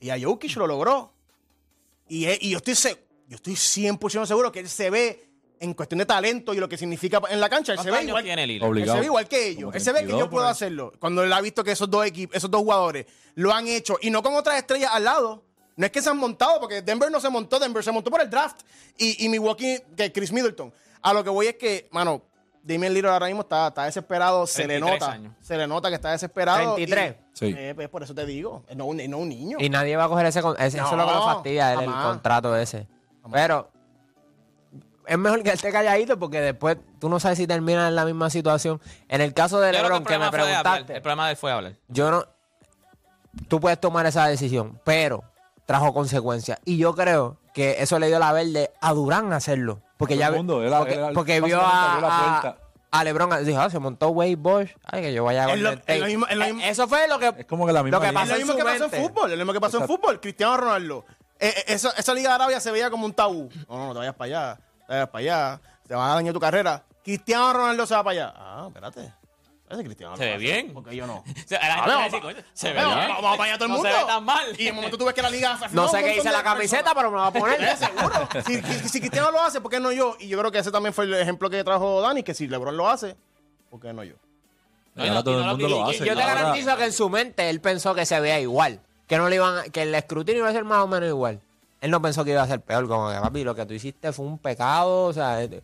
y 0.00 0.10
a 0.10 0.16
Jokic 0.20 0.54
lo 0.56 0.66
logró. 0.66 1.10
Y, 2.08 2.26
él- 2.26 2.38
y 2.42 2.50
yo, 2.50 2.58
estoy 2.58 2.74
se- 2.74 3.03
yo 3.34 3.36
estoy 3.36 3.54
100% 3.54 4.26
seguro 4.26 4.52
que 4.52 4.60
él 4.60 4.68
se 4.68 4.90
ve 4.90 5.28
en 5.60 5.74
cuestión 5.74 5.98
de 5.98 6.06
talento 6.06 6.54
y 6.54 6.58
lo 6.58 6.68
que 6.68 6.76
significa 6.76 7.20
en 7.30 7.40
la 7.40 7.48
cancha. 7.48 7.72
Él 7.72 7.78
se 7.78 7.88
¿Cuántos 7.88 8.14
ve 8.14 8.22
igual, 8.22 8.38
él 8.38 8.58
se 8.60 8.64
Obligado. 8.66 8.98
ve 9.00 9.04
igual 9.06 9.28
que 9.28 9.48
ellos. 9.48 9.64
Como 9.64 9.72
Él 9.72 9.80
se 9.80 9.90
ve 9.92 9.98
que 10.00 10.04
32 10.06 10.20
yo 10.26 10.30
puedo 10.30 10.46
hacerlo. 10.46 10.92
Cuando 10.98 11.22
él 11.24 11.32
ha 11.32 11.40
visto 11.40 11.64
que 11.64 11.72
esos 11.72 11.90
dos 11.90 12.04
equipos, 12.06 12.36
esos 12.36 12.50
dos 12.50 12.60
jugadores 12.60 13.06
lo 13.34 13.52
han 13.52 13.66
hecho 13.66 13.96
y 14.00 14.10
no 14.10 14.22
con 14.22 14.34
otras 14.34 14.56
estrellas 14.58 14.90
al 14.92 15.04
lado. 15.04 15.42
No 15.76 15.86
es 15.86 15.90
que 15.90 16.00
se 16.02 16.08
han 16.10 16.18
montado, 16.18 16.60
porque 16.60 16.82
Denver 16.82 17.10
no 17.10 17.20
se 17.20 17.28
montó, 17.28 17.58
Denver 17.58 17.82
se 17.82 17.90
montó 17.90 18.08
por 18.10 18.20
el 18.20 18.30
draft. 18.30 18.60
Y, 18.96 19.24
y 19.24 19.28
Milwaukee, 19.28 19.78
que 19.96 20.12
Chris 20.12 20.30
Middleton. 20.30 20.72
A 21.02 21.12
lo 21.12 21.24
que 21.24 21.30
voy 21.30 21.48
es 21.48 21.56
que, 21.56 21.88
mano, 21.90 22.22
Damian 22.62 22.94
Lillard 22.94 23.12
ahora 23.14 23.26
mismo 23.26 23.42
está, 23.42 23.66
está 23.68 23.84
desesperado, 23.84 24.46
se 24.46 24.62
le 24.68 24.78
33 24.78 25.00
nota. 25.00 25.12
años. 25.12 25.34
Se 25.40 25.56
le 25.58 25.66
nota 25.66 25.88
que 25.88 25.96
está 25.96 26.12
desesperado. 26.12 26.76
33. 26.76 27.14
y- 27.16 27.24
Sí. 27.36 27.54
eh, 27.58 27.72
pues 27.74 27.88
por 27.88 28.02
eso 28.04 28.14
te 28.14 28.24
digo, 28.24 28.64
no, 28.76 28.84
un- 28.86 28.98
no 29.10 29.18
un 29.18 29.28
niño. 29.28 29.56
Y 29.60 29.68
nadie 29.68 29.96
va 29.96 30.04
a 30.04 30.08
coger 30.08 30.26
ese, 30.26 30.38
ese- 30.38 30.78
eso 30.78 30.86
es 30.86 30.92
lo 30.96 31.06
que 31.06 31.12
lo 31.12 31.24
fastidia, 31.24 31.72
el 31.72 31.84
contrato 31.90 32.56
ese. 32.56 32.86
Pero 33.30 33.70
es 35.06 35.18
mejor 35.18 35.42
que 35.42 35.50
él 35.50 35.54
esté 35.56 35.70
calladito 35.70 36.18
porque 36.18 36.40
después 36.40 36.76
tú 36.98 37.08
no 37.08 37.20
sabes 37.20 37.38
si 37.38 37.46
termina 37.46 37.88
en 37.88 37.94
la 37.94 38.04
misma 38.04 38.30
situación. 38.30 38.80
En 39.08 39.20
el 39.20 39.34
caso 39.34 39.60
de 39.60 39.72
LeBron, 39.72 40.04
que 40.04 40.18
me 40.18 40.30
preguntaste, 40.30 40.96
El 40.96 41.02
problema 41.02 41.26
de 41.26 41.32
él 41.32 41.36
fue 41.36 41.52
hablar. 41.52 41.74
yo 41.88 42.10
no. 42.10 42.24
Tú 43.48 43.60
puedes 43.60 43.80
tomar 43.80 44.06
esa 44.06 44.26
decisión, 44.28 44.80
pero 44.84 45.24
trajo 45.66 45.92
consecuencias. 45.92 46.58
Y 46.64 46.76
yo 46.78 46.94
creo 46.94 47.38
que 47.52 47.76
eso 47.82 47.98
le 47.98 48.06
dio 48.06 48.18
la 48.20 48.32
verde 48.32 48.70
a 48.80 48.92
Durán 48.92 49.32
hacerlo. 49.32 49.80
Porque 49.96 50.16
ya 50.16 50.30
mundo, 50.30 50.62
él- 50.62 50.72
porque, 50.76 50.94
él- 50.94 51.12
porque 51.14 51.40
vio 51.40 51.60
a, 51.60 52.56
a, 52.92 53.04
LeBron. 53.04 53.44
Dijo, 53.44 53.60
ah, 53.60 53.70
se 53.70 53.78
montó 53.80 54.08
Wade 54.10 54.36
Bosch. 54.36 54.70
Ay, 54.84 55.02
que 55.02 55.12
yo 55.14 55.24
vaya 55.24 55.44
a 55.44 55.56
lo- 55.56 55.70
lo 55.72 56.06
mismo- 56.06 56.26
lo 56.30 56.44
Eh, 56.44 56.52
mismo. 56.52 56.60
Eso 56.70 56.86
fue 56.86 57.08
lo 57.08 57.18
que. 57.18 57.32
Es 57.38 57.46
como 57.46 57.66
que 57.66 57.72
la 57.72 57.82
misma 57.82 57.98
Lo 57.98 58.00
que. 58.02 58.08
Es 58.08 58.12
pasó 58.14 58.32
lo 58.32 58.38
mismo 58.38 58.54
que 58.56 58.64
pasó 58.64 58.84
en 58.84 58.90
fútbol, 58.90 59.24
es 59.32 59.38
lo 59.38 59.44
mismo 59.44 59.52
que 59.52 59.60
pasó 59.60 59.80
en 59.80 59.86
fútbol. 59.88 60.20
Cristiano 60.20 60.56
Ronaldo. 60.56 61.04
Eh, 61.40 61.52
eh, 61.56 61.64
esa, 61.68 61.90
esa 61.90 62.14
Liga 62.14 62.30
de 62.30 62.34
Arabia 62.36 62.60
se 62.60 62.70
veía 62.70 62.90
como 62.90 63.06
un 63.06 63.12
tabú. 63.12 63.50
No, 63.68 63.76
no, 63.78 63.86
no 63.88 63.92
te 63.92 63.98
vayas 63.98 64.14
para 64.14 64.26
allá. 64.26 64.60
Te 64.86 64.92
vayas 64.92 65.08
para 65.08 65.18
allá. 65.20 65.60
Te 65.86 65.94
vas 65.94 66.10
a 66.10 66.14
dañar 66.14 66.32
tu 66.34 66.40
carrera. 66.40 66.82
Cristiano 67.02 67.52
Ronaldo 67.52 67.86
se 67.86 67.94
va 67.94 68.02
para 68.04 68.12
allá. 68.12 68.34
Ah, 68.36 68.64
espérate. 68.68 69.12
Espérate, 69.64 69.84
Cristiano 69.84 70.16
Se 70.16 70.24
ve 70.24 70.38
bien. 70.38 70.72
Porque 70.72 70.94
yo 70.94 71.06
no. 71.06 71.22
La 71.50 72.08
se 72.52 72.68
ve 72.72 72.74
Vamos, 72.74 72.94
bien. 72.96 73.08
vamos, 73.08 73.22
vamos 73.22 73.38
para 73.38 73.50
allá 73.50 73.54
todo 73.58 73.64
el 73.66 73.70
No 73.72 73.76
mundo. 73.78 73.90
se 73.90 73.96
ve 73.98 74.04
tan 74.06 74.24
mal. 74.24 74.46
Y 74.60 74.64
de 74.64 74.72
momento 74.72 74.96
tú 74.98 75.04
ves 75.04 75.14
que 75.14 75.22
la 75.22 75.30
liga 75.30 75.58
se 75.58 75.68
No 75.74 75.88
sé 75.88 76.02
qué 76.02 76.14
dice 76.14 76.30
la 76.30 76.42
camiseta, 76.42 76.94
pero 76.94 77.10
me 77.10 77.16
va 77.18 77.26
a 77.28 77.32
poner. 77.32 77.76
Seguro. 77.76 78.28
Si, 78.88 79.00
Cristiano 79.00 79.30
lo 79.30 79.40
hace, 79.42 79.60
¿por 79.60 79.70
qué 79.70 79.80
no 79.80 79.90
yo? 79.92 80.16
Y 80.20 80.28
yo 80.28 80.38
creo 80.38 80.50
que 80.52 80.58
ese 80.58 80.70
también 80.70 80.94
fue 80.94 81.04
el 81.06 81.14
ejemplo 81.14 81.50
que 81.50 81.62
trajo 81.64 82.00
Dani, 82.00 82.22
que 82.22 82.34
si 82.34 82.46
LeBron 82.46 82.76
lo 82.76 82.88
hace, 82.88 83.16
¿por 83.70 83.80
qué 83.80 83.92
no 83.92 84.04
yo? 84.04 84.14
No, 84.94 85.04
y 85.04 85.08
Ahora 85.08 85.14
no- 85.20 85.24
todo 85.24 85.34
y 85.34 85.40
el 85.40 85.44
no 85.46 85.50
mundo 85.52 85.68
lo- 85.68 85.80
lo 85.84 85.90
y- 85.90 85.94
hace. 85.96 86.06
Yo 86.06 86.14
te 86.14 86.22
Ahora- 86.22 86.34
garantizo 86.34 86.76
que 86.76 86.84
en 86.84 86.92
su 86.92 87.08
mente 87.10 87.50
él 87.50 87.60
pensó 87.60 87.94
que 87.94 88.06
se 88.06 88.20
veía 88.20 88.38
igual. 88.40 88.80
Que 89.06 89.18
no 89.18 89.28
le 89.28 89.36
iban 89.36 89.58
a- 89.58 89.62
que 89.64 89.82
el 89.82 89.94
escrutinio 89.94 90.40
iba 90.40 90.48
a 90.48 90.52
ser 90.52 90.64
más 90.64 90.82
o 90.82 90.86
menos 90.88 91.08
igual. 91.08 91.40
Él 91.80 91.90
no 91.90 92.00
pensó 92.00 92.24
que 92.24 92.30
iba 92.30 92.42
a 92.42 92.46
ser 92.48 92.60
peor, 92.60 92.88
como 92.88 93.10
que 93.10 93.16
papi, 93.16 93.44
lo 93.44 93.54
que 93.54 93.66
tú 93.66 93.74
hiciste 93.74 94.12
fue 94.12 94.24
un 94.26 94.38
pecado. 94.38 95.04
O 95.04 95.12
sea, 95.12 95.42
eh, 95.42 95.60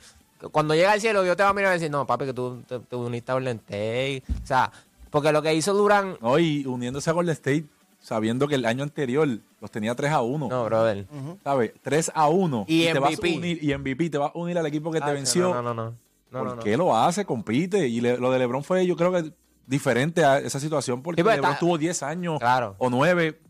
cuando 0.53 0.75
llega 0.75 0.93
al 0.93 1.01
cielo, 1.01 1.25
yo 1.25 1.35
te 1.37 1.43
voy 1.43 1.51
a 1.51 1.55
mirar 1.55 1.73
y 1.73 1.79
decir, 1.79 1.91
no, 1.91 2.07
papi, 2.07 2.27
que 2.27 2.33
tú 2.35 2.63
te, 2.69 2.79
te 2.81 2.97
uniste 2.97 3.31
a 3.33 3.35
Golden 3.35 3.57
State. 3.59 4.23
O 4.43 4.47
sea, 4.47 4.71
porque 5.11 5.33
lo 5.33 5.41
que 5.43 5.55
hizo 5.55 5.73
Durán. 5.73 6.17
No, 6.21 6.39
y 6.39 6.67
uniéndose 6.67 7.09
a 7.09 7.15
Golden 7.15 7.33
State, 7.33 7.65
sabiendo 8.01 8.47
que 8.49 8.55
el 8.57 8.65
año 8.67 8.83
anterior 8.83 9.27
los 9.61 9.71
tenía 9.71 9.95
3 9.95 10.13
a 10.13 10.21
1. 10.21 10.49
No, 10.49 10.65
brother. 10.65 11.07
¿Sabes? 11.43 11.73
3 11.83 12.13
a 12.15 12.29
1. 12.29 12.65
Y 12.69 12.85
te 12.85 12.99
vas 12.99 13.11
a 13.11 13.17
MVP. 13.17 13.37
unir, 13.39 13.59
y 13.65 13.73
MVP 13.75 14.11
te 14.11 14.19
va 14.19 14.27
a 14.27 14.33
unir 14.35 14.59
al 14.59 14.67
equipo 14.67 14.91
que 14.91 15.01
te 15.01 15.05
Ah, 15.11 15.13
venció. 15.13 15.55
No, 15.55 15.63
no, 15.63 15.75
no. 15.75 15.85
no, 15.85 15.95
¿Por 16.39 16.45
no, 16.49 16.55
no. 16.57 16.63
qué 16.63 16.77
lo 16.77 16.95
hace? 16.97 17.25
Compite. 17.25 17.89
Y 17.89 18.01
le- 18.03 18.19
lo 18.19 18.31
de 18.31 18.39
LeBron 18.39 18.63
fue, 18.63 18.87
yo 18.87 18.97
creo 18.97 19.11
que 19.13 19.33
diferente 19.71 20.25
a 20.25 20.39
esa 20.39 20.59
situación 20.61 21.03
porque 21.03 21.23
Sí, 21.23 21.27
LeBron 21.29 21.45
está- 21.51 21.59
tuvo 21.61 21.79
10 21.79 22.03
años 22.03 22.39
Claro. 22.41 22.75
o 22.79 22.91
9 22.91 23.41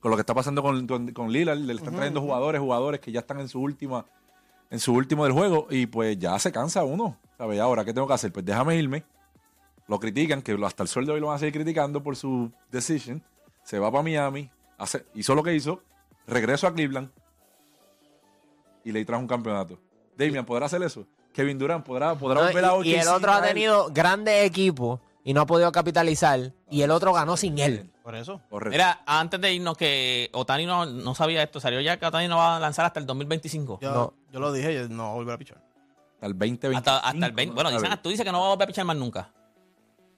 con 0.00 0.10
lo 0.10 0.16
que 0.16 0.20
está 0.22 0.34
pasando 0.34 0.62
con, 0.62 0.86
con, 0.86 1.12
con 1.12 1.30
Lillard. 1.32 1.58
Le 1.58 1.72
están 1.72 1.94
trayendo 1.94 2.20
jugadores, 2.20 2.60
jugadores 2.60 3.00
que 3.00 3.12
ya 3.12 3.20
están 3.20 3.40
en 3.40 3.48
su 3.48 3.60
última 3.60 4.04
en 4.68 4.80
su 4.80 4.92
último 4.92 5.22
del 5.24 5.32
juego 5.32 5.68
y 5.70 5.86
pues 5.86 6.18
ya 6.18 6.36
se 6.40 6.50
cansa 6.50 6.82
uno. 6.82 7.16
¿Sabes? 7.38 7.60
Ahora, 7.60 7.84
¿qué 7.84 7.94
tengo 7.94 8.08
que 8.08 8.14
hacer? 8.14 8.32
Pues 8.32 8.44
déjame 8.44 8.76
irme. 8.76 9.04
Lo 9.86 10.00
critican, 10.00 10.42
que 10.42 10.58
hasta 10.64 10.82
el 10.82 10.88
sol 10.88 11.06
de 11.06 11.12
hoy 11.12 11.20
lo 11.20 11.28
van 11.28 11.36
a 11.36 11.38
seguir 11.38 11.54
criticando 11.54 12.02
por 12.02 12.16
su 12.16 12.50
decision. 12.72 13.22
Se 13.62 13.78
va 13.78 13.90
para 13.92 14.02
Miami, 14.02 14.50
hace, 14.78 15.06
hizo 15.14 15.34
lo 15.36 15.44
que 15.44 15.54
hizo, 15.54 15.80
regreso 16.26 16.66
a 16.66 16.74
Cleveland 16.74 17.10
y 18.84 18.90
le 18.92 19.04
trajo 19.04 19.20
un 19.22 19.28
campeonato. 19.28 19.78
Damian 20.16 20.44
podrá 20.44 20.66
hacer 20.66 20.82
eso. 20.82 21.06
Kevin 21.32 21.58
Durant 21.58 21.84
podrá, 21.84 22.14
podrá 22.16 22.40
No, 22.40 22.46
volver 22.46 22.64
a 22.64 22.76
y, 22.84 22.90
y 22.90 22.94
el 22.96 23.08
otro 23.08 23.30
ha 23.30 23.42
tenido 23.42 23.88
grandes 23.92 24.44
equipos 24.46 24.98
y 25.26 25.34
no 25.34 25.40
ha 25.40 25.46
podido 25.46 25.72
capitalizar. 25.72 26.52
Y 26.70 26.82
el 26.82 26.90
otro 26.92 27.12
ganó 27.12 27.36
sin 27.36 27.58
él. 27.58 27.90
Por 28.04 28.14
eso. 28.14 28.40
Correcto. 28.48 28.70
Mira, 28.70 29.02
antes 29.04 29.40
de 29.40 29.52
irnos, 29.54 29.76
que 29.76 30.30
Otani 30.32 30.66
no, 30.66 30.86
no 30.86 31.16
sabía 31.16 31.42
esto, 31.42 31.58
salió 31.58 31.80
ya 31.80 31.98
que 31.98 32.06
Otani 32.06 32.28
no 32.28 32.36
va 32.36 32.56
a 32.56 32.60
lanzar 32.60 32.84
hasta 32.86 33.00
el 33.00 33.06
2025. 33.06 33.80
Yo, 33.82 33.90
No. 33.92 34.14
yo 34.32 34.38
lo 34.38 34.52
dije, 34.52 34.72
yo 34.72 34.88
no 34.88 35.02
voy 35.02 35.10
a 35.10 35.14
volver 35.14 35.34
a 35.34 35.38
pichar. 35.38 35.56
hasta 36.14 36.26
el 36.26 36.32
2025. 36.34 36.78
Hasta, 36.78 36.98
hasta 36.98 37.26
el 37.26 37.32
20. 37.32 37.54
Bueno, 37.56 37.72
dicen, 37.72 37.90
tú 38.00 38.10
dices 38.10 38.24
que 38.24 38.30
no 38.30 38.38
va 38.38 38.46
a 38.46 38.50
volver 38.50 38.64
a 38.64 38.66
pichar 38.68 38.84
más 38.84 38.96
nunca. 38.96 39.32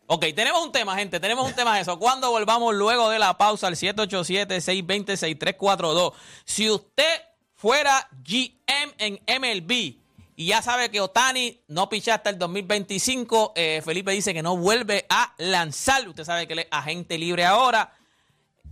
Ok, 0.08 0.26
tenemos 0.36 0.62
un 0.62 0.72
tema, 0.72 0.94
gente. 0.96 1.18
Tenemos 1.20 1.46
un 1.48 1.54
tema 1.54 1.74
de 1.76 1.80
eso. 1.82 1.98
Cuando 1.98 2.30
volvamos 2.30 2.74
luego 2.74 3.08
de 3.08 3.18
la 3.18 3.38
pausa 3.38 3.68
al 3.68 3.76
787-620-6342. 3.76 6.12
Si 6.44 6.68
usted 6.70 7.22
fuera 7.54 8.06
GM 8.22 8.92
en 8.98 9.18
MLB 9.40 9.96
y 10.40 10.46
ya 10.46 10.62
sabe 10.62 10.88
que 10.88 11.00
Otani 11.00 11.64
no 11.66 11.88
picha 11.88 12.14
hasta 12.14 12.30
el 12.30 12.38
2025, 12.38 13.54
eh, 13.56 13.82
Felipe 13.84 14.12
dice 14.12 14.32
que 14.32 14.40
no 14.40 14.56
vuelve 14.56 15.04
a 15.08 15.34
lanzar. 15.36 16.08
Usted 16.08 16.22
sabe 16.22 16.46
que 16.46 16.52
él 16.52 16.58
es 16.60 16.68
agente 16.70 17.18
libre 17.18 17.44
ahora. 17.44 17.92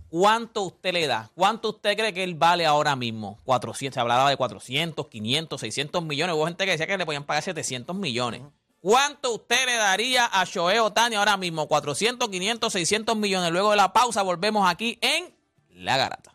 ¿Cuánto 0.07 0.61
usted 0.61 0.93
le 0.93 1.07
da? 1.07 1.29
¿Cuánto 1.35 1.71
usted 1.71 1.97
cree 1.97 2.13
que 2.13 2.23
él 2.23 2.35
vale 2.35 2.65
ahora 2.65 2.95
mismo? 2.95 3.37
400, 3.43 3.93
se 3.93 3.99
hablaba 3.99 4.29
de 4.29 4.37
400, 4.37 5.07
500, 5.07 5.59
600 5.59 6.03
millones. 6.05 6.37
Hubo 6.37 6.45
gente 6.45 6.63
que 6.63 6.71
decía 6.71 6.87
que 6.87 6.97
le 6.97 7.05
podían 7.05 7.25
pagar 7.25 7.43
700 7.43 7.93
millones. 7.97 8.43
¿Cuánto 8.79 9.33
usted 9.33 9.65
le 9.65 9.75
daría 9.75 10.25
a 10.25 10.45
Shohei 10.45 10.79
Otani 10.79 11.17
ahora 11.17 11.35
mismo? 11.35 11.67
400, 11.67 12.29
500, 12.29 12.71
600 12.71 13.17
millones. 13.17 13.51
Luego 13.51 13.71
de 13.71 13.75
la 13.75 13.91
pausa 13.91 14.21
volvemos 14.21 14.65
aquí 14.69 14.97
en 15.01 15.35
La 15.71 15.97
Garata. 15.97 16.31